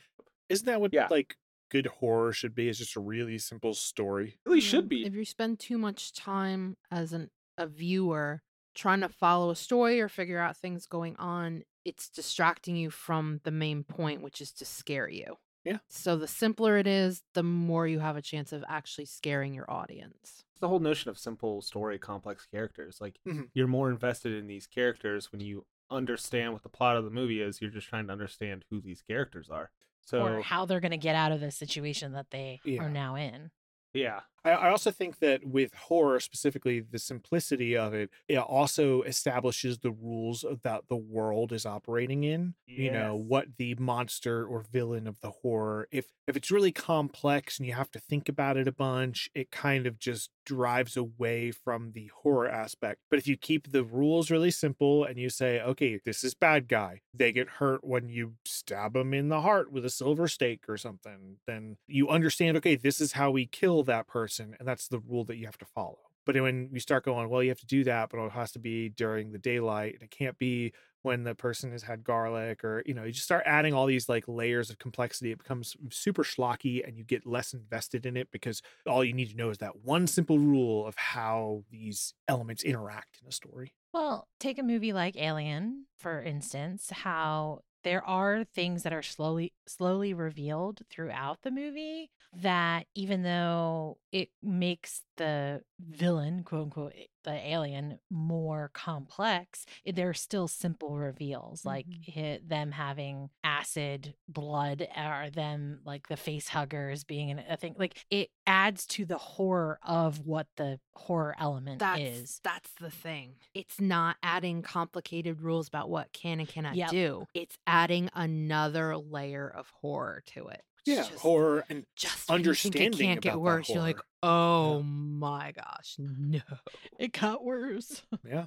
Isn't 0.49 0.67
that 0.67 0.81
what 0.81 0.93
Yeah. 0.93 1.09
like 1.11 1.37
good 1.71 1.87
horror 1.87 2.33
should 2.33 2.55
be? 2.55 2.69
It's 2.69 2.79
just 2.79 2.95
a 2.97 3.01
really 3.01 3.39
simple 3.39 3.75
story. 3.75 4.39
really 4.47 4.61
Yeah, 4.61 4.67
should 4.67 4.89
be. 4.89 5.05
If 5.07 5.15
you 5.15 5.25
spend 5.25 5.59
too 5.59 5.79
much 5.79 6.13
time 6.13 6.77
as 6.91 7.13
an 7.13 7.31
a 7.59 7.67
viewer 7.67 8.43
trying 8.81 9.01
to 9.01 9.09
follow 9.09 9.51
a 9.51 9.57
story 9.57 10.01
or 10.01 10.09
figure 10.09 10.39
out 10.41 10.57
things 10.57 10.87
going 10.87 11.15
on, 11.17 11.63
it's 11.85 12.09
distracting 12.09 12.77
you 12.77 12.91
from 12.91 13.41
the 13.45 13.51
main 13.51 13.85
point, 13.85 14.23
which 14.23 14.41
is 14.41 14.51
to 14.53 14.65
scare 14.65 15.09
you. 15.09 15.37
Yeah. 15.65 15.79
So 15.89 16.17
the 16.17 16.27
simpler 16.27 16.79
it 16.79 16.87
is, 16.87 17.23
the 17.35 17.43
more 17.43 17.87
you 17.87 17.99
have 17.99 18.17
a 18.17 18.23
chance 18.23 18.53
of 18.53 18.65
actually 18.69 19.05
scaring 19.05 19.53
your 19.55 19.71
audience. 19.71 20.45
the 20.61 20.69
whole 20.69 20.79
notion 20.79 21.09
of 21.09 21.17
simple 21.19 21.63
story, 21.63 21.99
complex 21.99 22.45
characters. 22.45 23.01
Like 23.01 23.19
Mhm. 23.27 23.49
you're 23.55 23.67
more 23.67 23.89
invested 23.91 24.35
in 24.35 24.47
these 24.47 24.67
characters 24.67 25.33
when 25.33 25.41
you 25.41 25.65
understand 25.91 26.53
what 26.53 26.63
the 26.63 26.69
plot 26.69 26.97
of 26.99 27.05
the 27.05 27.11
movie 27.11 27.41
is. 27.41 27.63
You're 27.63 27.71
just 27.71 27.89
trying 27.89 28.07
to 28.09 28.13
understand 28.13 28.67
who 28.69 28.79
these 28.83 29.01
characters 29.01 29.49
are. 29.49 29.71
So 30.03 30.23
or 30.23 30.43
how 30.43 30.67
they're 30.67 30.81
going 30.81 30.91
to 30.91 30.99
get 30.99 31.17
out 31.17 31.33
of 31.33 31.41
the 31.41 31.51
situation 31.51 32.13
that 32.13 32.31
they 32.31 32.61
Yeah. 32.65 32.83
are 32.83 32.91
now 32.91 33.15
in. 33.17 33.51
yeah, 33.95 34.21
I, 34.45 34.71
also 34.71 34.91
think 34.91 35.19
that 35.19 35.45
with 35.45 35.75
horror, 35.75 36.19
specifically 36.21 36.81
the 36.81 36.99
simplicity 36.99 37.77
of 37.77 37.93
it, 37.93 38.11
it 38.29 38.39
also 38.39 39.03
establishes 39.03 39.79
the 39.79 39.91
rules 39.91 40.45
that 40.63 40.85
the 40.89 40.97
world 40.97 41.53
is 41.53 41.67
operating 41.67 42.25
in. 42.25 42.55
You 42.67 42.91
know 42.91 43.17
what 43.17 43.47
the 43.59 43.75
monster 43.77 44.47
or 44.47 44.61
villain 44.63 45.07
of 45.07 45.21
the 45.21 45.31
horror. 45.31 45.89
If 45.91 46.07
if 46.27 46.37
it's 46.37 46.51
really 46.51 46.73
complex 46.73 47.59
and 47.59 47.67
you 47.67 47.75
have 47.75 47.91
to 47.91 47.99
think 47.99 48.29
about 48.29 48.57
it 48.57 48.69
a 48.69 48.73
bunch, 48.73 49.29
it 49.35 49.51
kind 49.51 49.87
of 49.87 49.99
just 49.99 50.31
drives 50.47 50.97
away 50.97 51.51
from 51.51 51.93
the 51.93 52.11
horror 52.23 52.49
aspect. 52.49 53.01
But 53.11 53.19
if 53.19 53.27
you 53.27 53.37
keep 53.37 53.71
the 53.71 53.85
rules 53.85 54.31
really 54.31 54.51
simple 54.51 55.05
and 55.05 55.19
you 55.19 55.29
say, 55.29 55.61
okay, 55.61 56.01
this 56.05 56.23
is 56.25 56.35
bad 56.35 56.69
guy, 56.69 57.01
they 57.13 57.33
get 57.33 57.49
hurt 57.49 57.85
when 57.85 58.09
you 58.09 58.35
stab 58.45 58.95
them 58.95 59.13
in 59.13 59.29
the 59.29 59.41
heart 59.41 59.73
with 59.73 59.85
a 59.85 59.91
silver 59.91 60.29
stake 60.29 60.65
or 60.69 60.77
something, 60.77 61.39
then 61.47 61.77
you 61.87 62.09
understand, 62.09 62.57
okay, 62.57 62.77
this 62.77 63.01
is 63.01 63.13
how 63.13 63.31
we 63.31 63.47
kill 63.47 63.83
that 63.85 64.07
person, 64.07 64.30
and 64.39 64.55
that's 64.61 64.89
the 64.89 65.01
rule 65.01 65.25
that 65.25 65.37
you 65.37 65.47
have 65.47 65.59
to 65.59 65.65
follow. 65.65 65.99
But 66.27 66.41
when 66.41 66.69
you 66.73 66.81
start 66.81 67.05
going, 67.05 67.29
well, 67.29 67.43
you 67.43 67.49
have 67.49 67.61
to 67.61 67.67
do 67.67 67.83
that, 67.85 68.11
but 68.11 68.25
it 68.25 68.33
has 68.33 68.53
to 68.53 68.59
be 68.59 68.91
during 68.91 69.33
the 69.33 69.39
daylight, 69.39 69.95
and 69.95 70.03
it 70.03 70.11
can't 70.11 70.39
be 70.39 70.73
when 71.03 71.25
the 71.25 71.35
person 71.35 71.73
has 71.73 71.83
had 71.83 72.05
garlic, 72.05 72.63
or 72.63 72.83
you 72.85 72.93
know, 72.93 73.05
you 73.05 73.13
just 73.13 73.25
start 73.25 73.43
adding 73.47 73.73
all 73.73 73.87
these 73.87 74.09
like 74.09 74.25
layers 74.29 74.69
of 74.69 74.79
complexity. 74.79 75.33
It 75.33 75.39
becomes 75.39 75.75
super 75.91 76.23
schlocky, 76.23 76.87
and 76.87 76.99
you 76.99 77.05
get 77.05 77.27
less 77.27 77.55
invested 77.55 78.05
in 78.05 78.19
it 78.19 78.29
because 78.31 78.61
all 78.87 79.03
you 79.03 79.15
need 79.15 79.31
to 79.31 79.37
know 79.37 79.49
is 79.49 79.59
that 79.59 79.83
one 79.83 80.07
simple 80.07 80.39
rule 80.39 80.87
of 80.87 80.95
how 80.97 81.65
these 81.71 82.13
elements 82.29 82.63
interact 82.63 83.19
in 83.23 83.29
a 83.29 83.33
story. 83.33 83.73
Well, 83.95 84.29
take 84.39 84.59
a 84.59 84.63
movie 84.63 84.93
like 84.93 85.17
Alien, 85.17 85.87
for 85.97 86.23
instance, 86.23 86.91
how 86.91 87.63
there 87.83 88.05
are 88.05 88.45
things 88.45 88.83
that 88.83 88.93
are 88.93 89.03
slowly 89.03 89.53
slowly 89.67 90.15
revealed 90.15 90.81
throughout 90.91 91.43
the 91.43 91.51
movie 91.51 92.11
that 92.43 92.87
even 92.95 93.23
though 93.23 93.99
it 94.13 94.29
makes 94.43 95.03
the 95.17 95.63
villain, 95.89 96.43
quote 96.45 96.65
unquote, 96.65 96.93
eh, 96.97 97.07
the 97.25 97.33
alien 97.33 97.99
more 98.11 98.71
complex, 98.73 99.67
eh, 99.85 99.93
they're 99.95 100.15
still 100.15 100.49
simple 100.49 100.97
reveals, 100.97 101.65
like 101.65 101.87
Mhm. 101.87 102.05
hit 102.05 102.49
them 102.49 102.73
having 102.73 103.31
acid 103.45 104.15
blood 104.29 104.87
or 104.97 105.31
them 105.31 105.81
like 105.85 106.09
the 106.09 106.17
face 106.17 106.49
huggers 106.49 107.05
being 107.05 107.31
an- 107.31 107.45
a 107.49 107.57
thing. 107.57 107.75
Like 107.79 108.05
it 108.11 108.31
adds 108.47 108.87
to 108.89 109.05
the 109.05 109.19
horror 109.19 109.79
of 109.83 110.27
what 110.27 110.47
the 110.57 110.81
horror 110.95 111.35
element 111.39 111.79
That's 111.81 112.01
is. 112.01 112.41
that's 112.43 112.73
the 112.75 112.91
thing. 112.91 113.37
It's 113.55 113.81
not 113.81 114.17
adding 114.23 114.63
complicated 114.63 115.41
rules 115.41 115.69
about 115.69 115.91
what 115.91 116.13
can 116.13 116.41
and 116.41 116.49
cannot 116.49 116.75
Yep. 116.77 116.91
do. 116.91 117.27
It's 117.35 117.57
adding 117.67 118.09
another 118.15 118.97
layer 118.97 119.49
of 119.49 119.71
horror 119.81 120.23
to 120.27 120.49
it. 120.49 120.65
Yeah, 120.85 120.97
just- 120.97 121.15
horror 121.15 121.65
and 121.69 121.85
just 121.97 122.29
when 122.29 122.39
you 122.41 122.45
think 122.55 122.75
understanding 122.77 123.01
it 123.01 123.13
can't 123.15 123.21
get 123.21 123.41
worse. 123.41 123.69
You're 123.69 123.81
like, 123.81 124.01
oh 124.23 124.83
my 124.83 125.53
gosh, 125.53 125.97
no! 125.99 126.41
It 126.99 127.13
got 127.13 127.45
worse. 127.45 128.03
yeah. 128.29 128.47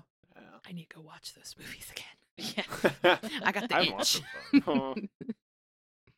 I 0.66 0.72
need 0.72 0.90
to 0.90 0.96
go 0.96 1.02
watch 1.02 1.34
those 1.36 1.56
movies 1.60 1.92
again. 1.92 2.06
Yeah. 3.04 3.18
I 3.44 3.52
got 3.52 3.70
the 3.70 3.76
I 3.76 3.82
itch. 4.00 4.22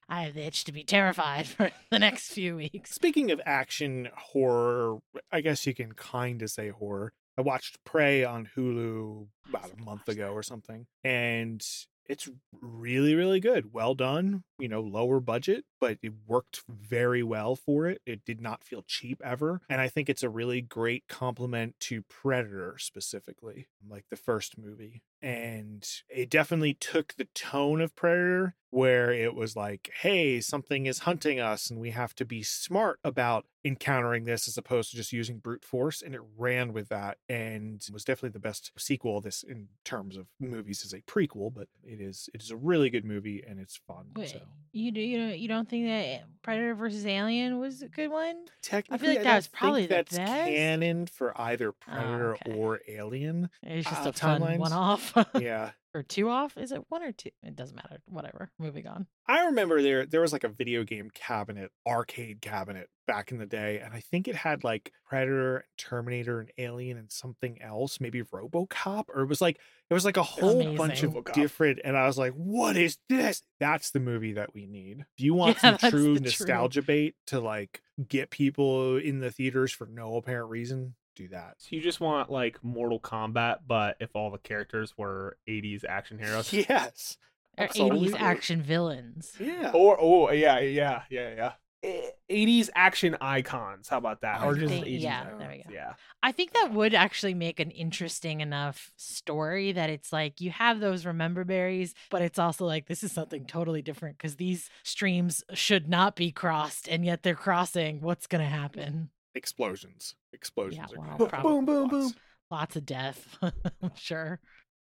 I 0.07 0.23
have 0.23 0.35
the 0.35 0.45
itch 0.45 0.65
to 0.65 0.71
be 0.71 0.83
terrified 0.83 1.47
for 1.47 1.71
the 1.89 1.99
next 1.99 2.31
few 2.31 2.55
weeks. 2.57 2.91
Speaking 2.91 3.31
of 3.31 3.41
action 3.45 4.09
horror, 4.15 4.99
I 5.31 5.41
guess 5.41 5.65
you 5.65 5.73
can 5.73 5.93
kind 5.93 6.41
of 6.43 6.51
say 6.51 6.69
horror. 6.69 7.11
I 7.37 7.41
watched 7.41 7.83
Prey 7.83 8.23
on 8.23 8.47
Hulu 8.55 9.27
about 9.49 9.71
a 9.77 9.83
month 9.83 10.07
ago 10.07 10.29
or 10.29 10.43
something, 10.43 10.85
and 11.03 11.65
it's 12.07 12.29
really, 12.61 13.15
really 13.15 13.39
good. 13.39 13.73
Well 13.73 13.95
done, 13.95 14.43
you 14.57 14.67
know, 14.67 14.81
lower 14.81 15.19
budget, 15.19 15.65
but 15.79 15.97
it 16.01 16.13
worked 16.27 16.63
very 16.67 17.23
well 17.23 17.55
for 17.55 17.87
it. 17.87 18.01
It 18.05 18.25
did 18.25 18.41
not 18.41 18.63
feel 18.63 18.83
cheap 18.87 19.21
ever. 19.23 19.61
And 19.69 19.81
I 19.81 19.87
think 19.87 20.09
it's 20.09 20.23
a 20.23 20.29
really 20.29 20.61
great 20.61 21.07
compliment 21.07 21.75
to 21.81 22.01
Predator 22.03 22.77
specifically, 22.77 23.67
like 23.87 24.05
the 24.09 24.15
first 24.15 24.57
movie. 24.57 25.01
And 25.21 25.87
it 26.09 26.29
definitely 26.29 26.75
took 26.75 27.15
the 27.15 27.27
tone 27.33 27.81
of 27.81 27.95
Predator, 27.95 28.55
where 28.69 29.11
it 29.11 29.33
was 29.33 29.55
like, 29.55 29.89
hey, 30.01 30.41
something 30.41 30.85
is 30.85 30.99
hunting 30.99 31.39
us 31.39 31.69
and 31.69 31.79
we 31.79 31.91
have 31.91 32.13
to 32.15 32.25
be 32.25 32.43
smart 32.43 32.99
about 33.03 33.45
encountering 33.63 34.25
this 34.25 34.47
as 34.47 34.57
opposed 34.57 34.91
to 34.91 34.97
just 34.97 35.13
using 35.13 35.37
brute 35.37 35.63
force. 35.63 36.01
And 36.01 36.13
it 36.13 36.21
ran 36.37 36.73
with 36.73 36.89
that 36.89 37.17
and 37.29 37.81
was 37.91 38.03
definitely 38.03 38.33
the 38.33 38.39
best 38.39 38.71
sequel. 38.77 39.21
This 39.21 39.43
in 39.43 39.69
terms 39.85 40.17
of 40.17 40.27
movies 40.39 40.83
as 40.85 40.93
a 40.93 40.99
prequel, 41.01 41.53
but 41.53 41.69
it 41.83 42.01
is 42.01 42.29
it 42.33 42.43
is 42.43 42.51
a 42.51 42.57
really 42.57 42.89
good 42.89 43.05
movie 43.05 43.41
and 43.47 43.59
it's 43.59 43.77
fun. 43.77 44.07
Wait, 44.15 44.29
So 44.29 44.41
you 44.71 44.91
do 44.91 44.99
you 45.01 45.17
don't 45.17 45.37
you 45.39 45.47
don't 45.47 45.69
think 45.69 45.85
that 45.87 46.23
Predator 46.41 46.75
versus 46.75 47.05
Alien 47.05 47.59
was 47.59 47.81
a 47.81 47.87
good 47.87 48.09
one? 48.09 48.35
technically, 48.61 49.07
like 49.09 49.19
I 49.19 49.23
that 49.23 49.27
don't 49.29 49.35
was 49.37 49.47
probably 49.47 49.85
that's 49.87 50.17
best. 50.17 50.31
Oh, 50.31 50.45
canon 50.45 51.05
for 51.07 51.39
either 51.39 51.71
Predator 51.71 52.33
okay. 52.35 52.53
or 52.53 52.79
Alien. 52.87 53.49
It's 53.63 53.89
just 53.89 54.05
Uh, 54.05 54.09
a 54.09 54.13
fun 54.13 54.41
timelines? 54.41 54.59
one 54.59 54.73
off 54.73 55.13
Yeah. 55.39 55.71
Or 55.95 56.03
two 56.03 56.29
off. 56.29 56.57
Is 56.57 56.71
it 56.71 56.83
one 56.89 57.01
or 57.01 57.11
two? 57.11 57.31
It 57.41 57.55
doesn't 57.55 57.75
matter. 57.75 57.99
Whatever. 58.07 58.51
Moving 58.59 58.85
on. 58.85 59.07
I 59.27 59.45
remember 59.45 59.81
there 59.81 60.05
there 60.05 60.21
was 60.21 60.33
like 60.33 60.43
a 60.43 60.49
video 60.49 60.83
game 60.83 61.09
cabinet, 61.13 61.71
arcade 61.87 62.41
cabinet 62.41 62.89
back 63.07 63.31
in 63.31 63.37
the 63.39 63.45
day, 63.45 63.79
and 63.83 63.93
I 63.93 63.99
think 63.99 64.27
it 64.27 64.35
had 64.35 64.63
like 64.63 64.91
Predator, 65.07 65.65
Terminator, 65.77 66.39
and 66.41 66.51
Alien, 66.59 66.97
and 66.97 67.11
something 67.11 67.59
else, 67.61 67.99
maybe 67.99 68.21
RoboCop, 68.21 69.05
or 69.13 69.21
it 69.21 69.29
was 69.29 69.41
like 69.41 69.57
it 69.89 69.93
was 69.93 70.05
like 70.05 70.17
a 70.17 70.23
whole 70.23 70.75
bunch 70.75 71.01
of 71.03 71.13
RoboCop. 71.13 71.33
different. 71.33 71.79
And 71.83 71.97
I 71.97 72.05
was 72.05 72.17
like, 72.17 72.33
"What 72.33 72.77
is 72.77 72.97
this?" 73.09 73.41
That's 73.59 73.91
the 73.91 73.99
movie 73.99 74.33
that 74.33 74.53
we 74.53 74.67
need. 74.67 74.99
If 75.17 75.23
you 75.23 75.33
want 75.35 75.55
Yeah, 75.57 75.61
some 75.61 75.71
that's 75.71 75.83
the 75.83 75.89
true 75.91 76.15
true- 76.17 76.23
nostalgia 76.23 76.81
bait 76.83 77.15
to 77.27 77.39
like 77.39 77.81
get 78.07 78.29
people 78.29 78.97
in 78.97 79.19
the 79.21 79.31
theaters 79.31 79.71
for 79.71 79.87
no 79.87 80.17
apparent 80.17 80.49
reason, 80.49 80.95
do 81.15 81.27
that. 81.29 81.55
So 81.57 81.69
you 81.71 81.81
just 81.81 81.99
want 81.99 82.29
like 82.29 82.63
Mortal 82.63 82.99
Kombat, 82.99 83.59
but 83.67 83.97
if 83.99 84.15
all 84.15 84.31
the 84.31 84.37
characters 84.37 84.93
were 84.97 85.37
80s 85.47 85.83
action 85.87 86.19
heroes. 86.19 86.51
Yes. 86.53 87.17
Or 87.57 87.63
Absolutely. 87.63 88.09
80s 88.09 88.19
action 88.21 88.61
villains. 88.61 89.33
Yeah. 89.39 89.71
Or 89.73 89.97
oh 89.99 90.29
yeah 90.31 90.59
yeah 90.59 91.03
yeah 91.09 91.33
yeah. 91.35 91.51
Eh, 91.83 92.09
80s 92.29 92.69
action 92.75 93.15
icons. 93.21 93.87
How 93.87 93.97
about 93.99 94.21
that? 94.21 94.41
I 94.41 94.45
Or 94.45 94.55
just 94.55 94.67
think- 94.73 94.85
80s 94.85 95.01
yeah, 95.01 95.21
icons. 95.21 95.39
there 95.39 95.49
we 95.49 95.57
go. 95.63 95.69
Yeah. 95.71 95.93
I 96.23 96.31
think 96.33 96.51
that 96.53 96.73
would 96.73 96.93
actually 96.93 97.33
make 97.35 97.59
an 97.61 97.69
interesting 97.71 98.41
enough 98.41 98.91
story 98.97 99.71
that 99.71 99.89
it's 99.89 100.11
like 100.11 100.41
you 100.41 100.49
have 100.51 100.79
those 100.79 101.05
remember 101.05 101.43
berries, 101.45 101.93
but 102.09 102.21
it's 102.23 102.39
also 102.39 102.65
like 102.65 102.87
this 102.87 103.03
is 103.03 103.11
something 103.13 103.45
totally 103.45 103.81
different 103.83 104.17
because 104.17 104.35
these 104.35 104.69
streams 104.83 105.43
should 105.53 105.87
not 105.87 106.15
be 106.15 106.31
crossed, 106.31 106.87
and 106.89 107.05
yet 107.05 107.23
they're 107.23 107.35
crossing. 107.35 108.01
What's 108.01 108.27
gonna 108.27 108.45
happen? 108.45 109.11
Explosions. 109.35 110.15
Explosions. 110.33 110.87
Yeah, 110.91 111.15
well, 111.17 111.27
probably. 111.27 111.51
Boom, 111.51 111.65
boom, 111.65 111.81
Lots. 111.83 111.91
boom. 111.91 112.13
Lots 112.51 112.75
of 112.75 112.85
death, 112.85 113.37
I'm 113.41 113.91
sure. 113.95 114.39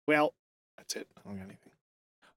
Well, 0.07 0.33
that's 0.77 0.95
it. 0.95 1.07
I 1.17 1.21
don't 1.27 1.37
got 1.37 1.43
anything. 1.45 1.71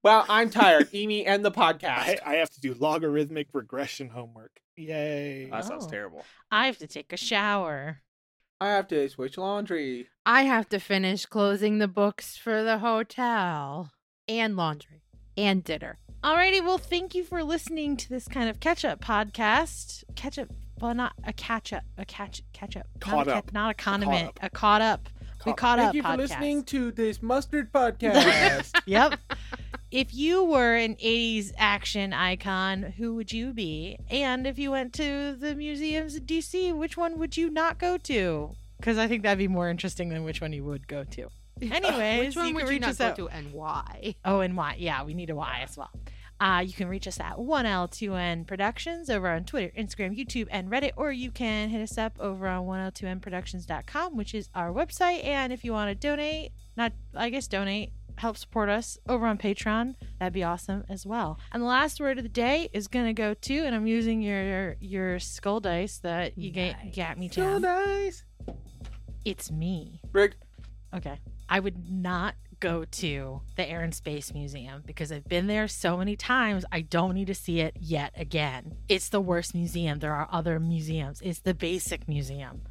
Well, 0.03 0.25
I'm 0.29 0.49
tired. 0.49 0.89
Amy 0.93 1.25
and 1.25 1.43
the 1.45 1.51
podcast. 1.51 2.19
I 2.25 2.35
have 2.35 2.49
to 2.51 2.59
do 2.61 2.73
logarithmic 2.73 3.47
regression 3.53 4.09
homework. 4.09 4.51
Yay. 4.75 5.49
that 5.49 5.65
sounds 5.65 5.85
Oh. 5.85 5.89
terrible. 5.89 6.25
I 6.51 6.65
have 6.65 6.77
to 6.79 6.87
take 6.87 7.13
a 7.13 7.17
shower. 7.17 8.01
I 8.59 8.69
have 8.71 8.87
to 8.89 9.07
switch 9.09 9.37
laundry. 9.37 10.07
I 10.25 10.43
have 10.43 10.67
to 10.69 10.79
finish 10.79 11.25
closing 11.25 11.77
the 11.79 11.87
books 11.87 12.37
for 12.37 12.63
the 12.63 12.79
hotel 12.79 13.91
and 14.27 14.55
laundry 14.55 15.03
and 15.37 15.63
dinner. 15.63 15.99
Alrighty, 16.23 16.63
well, 16.63 16.77
thank 16.77 17.13
you 17.15 17.23
for 17.23 17.43
listening 17.43 17.97
to 17.97 18.09
this 18.09 18.27
kind 18.27 18.49
of 18.49 18.59
catch 18.59 18.85
up 18.85 19.01
podcast. 19.01 20.03
Catch 20.15 20.37
up, 20.39 20.49
well, 20.83 20.93
not 20.93 21.13
a 21.23 21.33
catch 21.33 21.71
up, 21.73 21.83
a 21.97 22.05
catch 22.05 22.43
catch 22.53 22.75
up, 22.77 22.85
Caught 22.99 23.11
not 23.15 23.27
a, 23.27 23.31
ca- 23.31 23.37
up. 23.39 23.53
not 23.53 23.71
a 23.71 23.73
condiment, 23.73 24.27
up. 24.27 24.39
a 24.41 24.49
caught 24.49 24.81
up. 24.81 25.09
We 25.45 25.51
Caught- 25.51 25.57
caught 25.57 25.77
Thank 25.79 25.89
up 25.89 25.95
you 25.95 26.01
for 26.03 26.07
podcast. 26.09 26.17
listening 26.17 26.63
to 26.65 26.91
this 26.91 27.21
mustard 27.23 27.71
podcast. 27.73 28.71
yep. 28.85 29.19
If 29.91 30.13
you 30.13 30.43
were 30.43 30.75
an 30.75 30.95
80s 30.95 31.51
action 31.57 32.13
icon, 32.13 32.81
who 32.97 33.13
would 33.15 33.31
you 33.31 33.53
be? 33.53 33.97
And 34.09 34.47
if 34.47 34.57
you 34.57 34.71
went 34.71 34.93
to 34.93 35.35
the 35.37 35.53
museums 35.55 36.15
in 36.15 36.25
DC, 36.25 36.73
which 36.75 36.97
one 36.97 37.17
would 37.19 37.37
you 37.37 37.49
not 37.49 37.77
go 37.79 37.97
to? 37.97 38.51
because 38.79 38.97
I 38.97 39.07
think 39.07 39.23
that'd 39.23 39.37
be 39.37 39.47
more 39.47 39.69
interesting 39.69 40.09
than 40.09 40.25
which 40.25 40.41
one 40.41 40.51
you 40.51 40.65
would 40.65 40.87
go 40.89 41.05
to. 41.05 41.29
Anyways, 41.61 42.27
which 42.29 42.35
one 42.35 42.47
you 42.49 42.55
would 42.55 42.69
you 42.69 42.79
not 42.79 42.97
go 42.97 43.05
out- 43.07 43.15
to 43.15 43.29
and 43.29 43.53
why? 43.53 44.15
Oh, 44.25 44.41
and 44.41 44.57
why? 44.57 44.75
Yeah, 44.77 45.03
we 45.03 45.13
need 45.13 45.29
a 45.29 45.35
Y 45.35 45.61
as 45.63 45.77
well. 45.77 45.89
Uh, 46.43 46.59
you 46.59 46.73
can 46.73 46.89
reach 46.89 47.07
us 47.07 47.21
at 47.21 47.37
1L2N 47.37 48.45
Productions 48.45 49.09
over 49.09 49.29
on 49.29 49.45
Twitter, 49.45 49.71
Instagram, 49.79 50.13
YouTube, 50.17 50.47
and 50.51 50.69
Reddit, 50.69 50.91
or 50.97 51.09
you 51.09 51.31
can 51.31 51.69
hit 51.69 51.81
us 51.81 51.97
up 51.97 52.17
over 52.19 52.47
on 52.49 52.65
1L2NProductions.com, 52.65 54.17
which 54.17 54.33
is 54.33 54.49
our 54.53 54.69
website. 54.73 55.23
And 55.23 55.53
if 55.53 55.63
you 55.63 55.71
want 55.71 55.89
to 55.89 55.95
donate, 55.95 56.51
not, 56.75 56.91
I 57.15 57.29
guess, 57.29 57.47
donate, 57.47 57.93
help 58.17 58.35
support 58.35 58.67
us 58.67 58.97
over 59.07 59.25
on 59.25 59.37
Patreon, 59.37 59.95
that'd 60.19 60.33
be 60.33 60.43
awesome 60.43 60.83
as 60.89 61.05
well. 61.05 61.39
And 61.53 61.63
the 61.63 61.67
last 61.67 62.01
word 62.01 62.17
of 62.17 62.23
the 62.23 62.29
day 62.29 62.67
is 62.73 62.89
going 62.89 63.05
to 63.05 63.13
go 63.13 63.33
to, 63.33 63.57
and 63.59 63.73
I'm 63.73 63.87
using 63.87 64.21
your 64.21 64.75
your 64.81 65.19
skull 65.19 65.61
dice 65.61 65.99
that 65.99 66.37
you 66.37 66.51
ga- 66.51 66.73
Nice. 66.83 66.95
got 66.95 67.17
me 67.17 67.29
So 67.29 67.53
to. 67.53 67.59
nice. 67.61 68.25
It's 69.23 69.49
me. 69.49 70.01
Rick, 70.11 70.35
Okay. 70.93 71.19
I 71.47 71.59
would 71.61 71.89
not 71.89 72.35
go 72.63 72.85
to 72.85 73.41
the 73.57 73.69
Air 73.69 73.81
and 73.81 73.93
Space 73.93 74.33
Museum 74.33 74.83
because 74.85 75.11
I've 75.11 75.27
been 75.27 75.47
there 75.47 75.67
so 75.67 75.97
many 75.97 76.15
times. 76.15 76.63
I 76.71 76.79
don't 76.79 77.13
need 77.13 77.27
to 77.27 77.35
see 77.35 77.59
it 77.59 77.75
yet 77.77 78.13
again. 78.15 78.77
It's 78.87 79.09
the 79.09 79.19
worst 79.19 79.53
museum. 79.53 79.99
There 79.99 80.13
are 80.13 80.29
other 80.31 80.61
museums. 80.61 81.19
It's 81.21 81.39
the 81.39 81.53
basic 81.53 82.07
museum. 82.07 82.61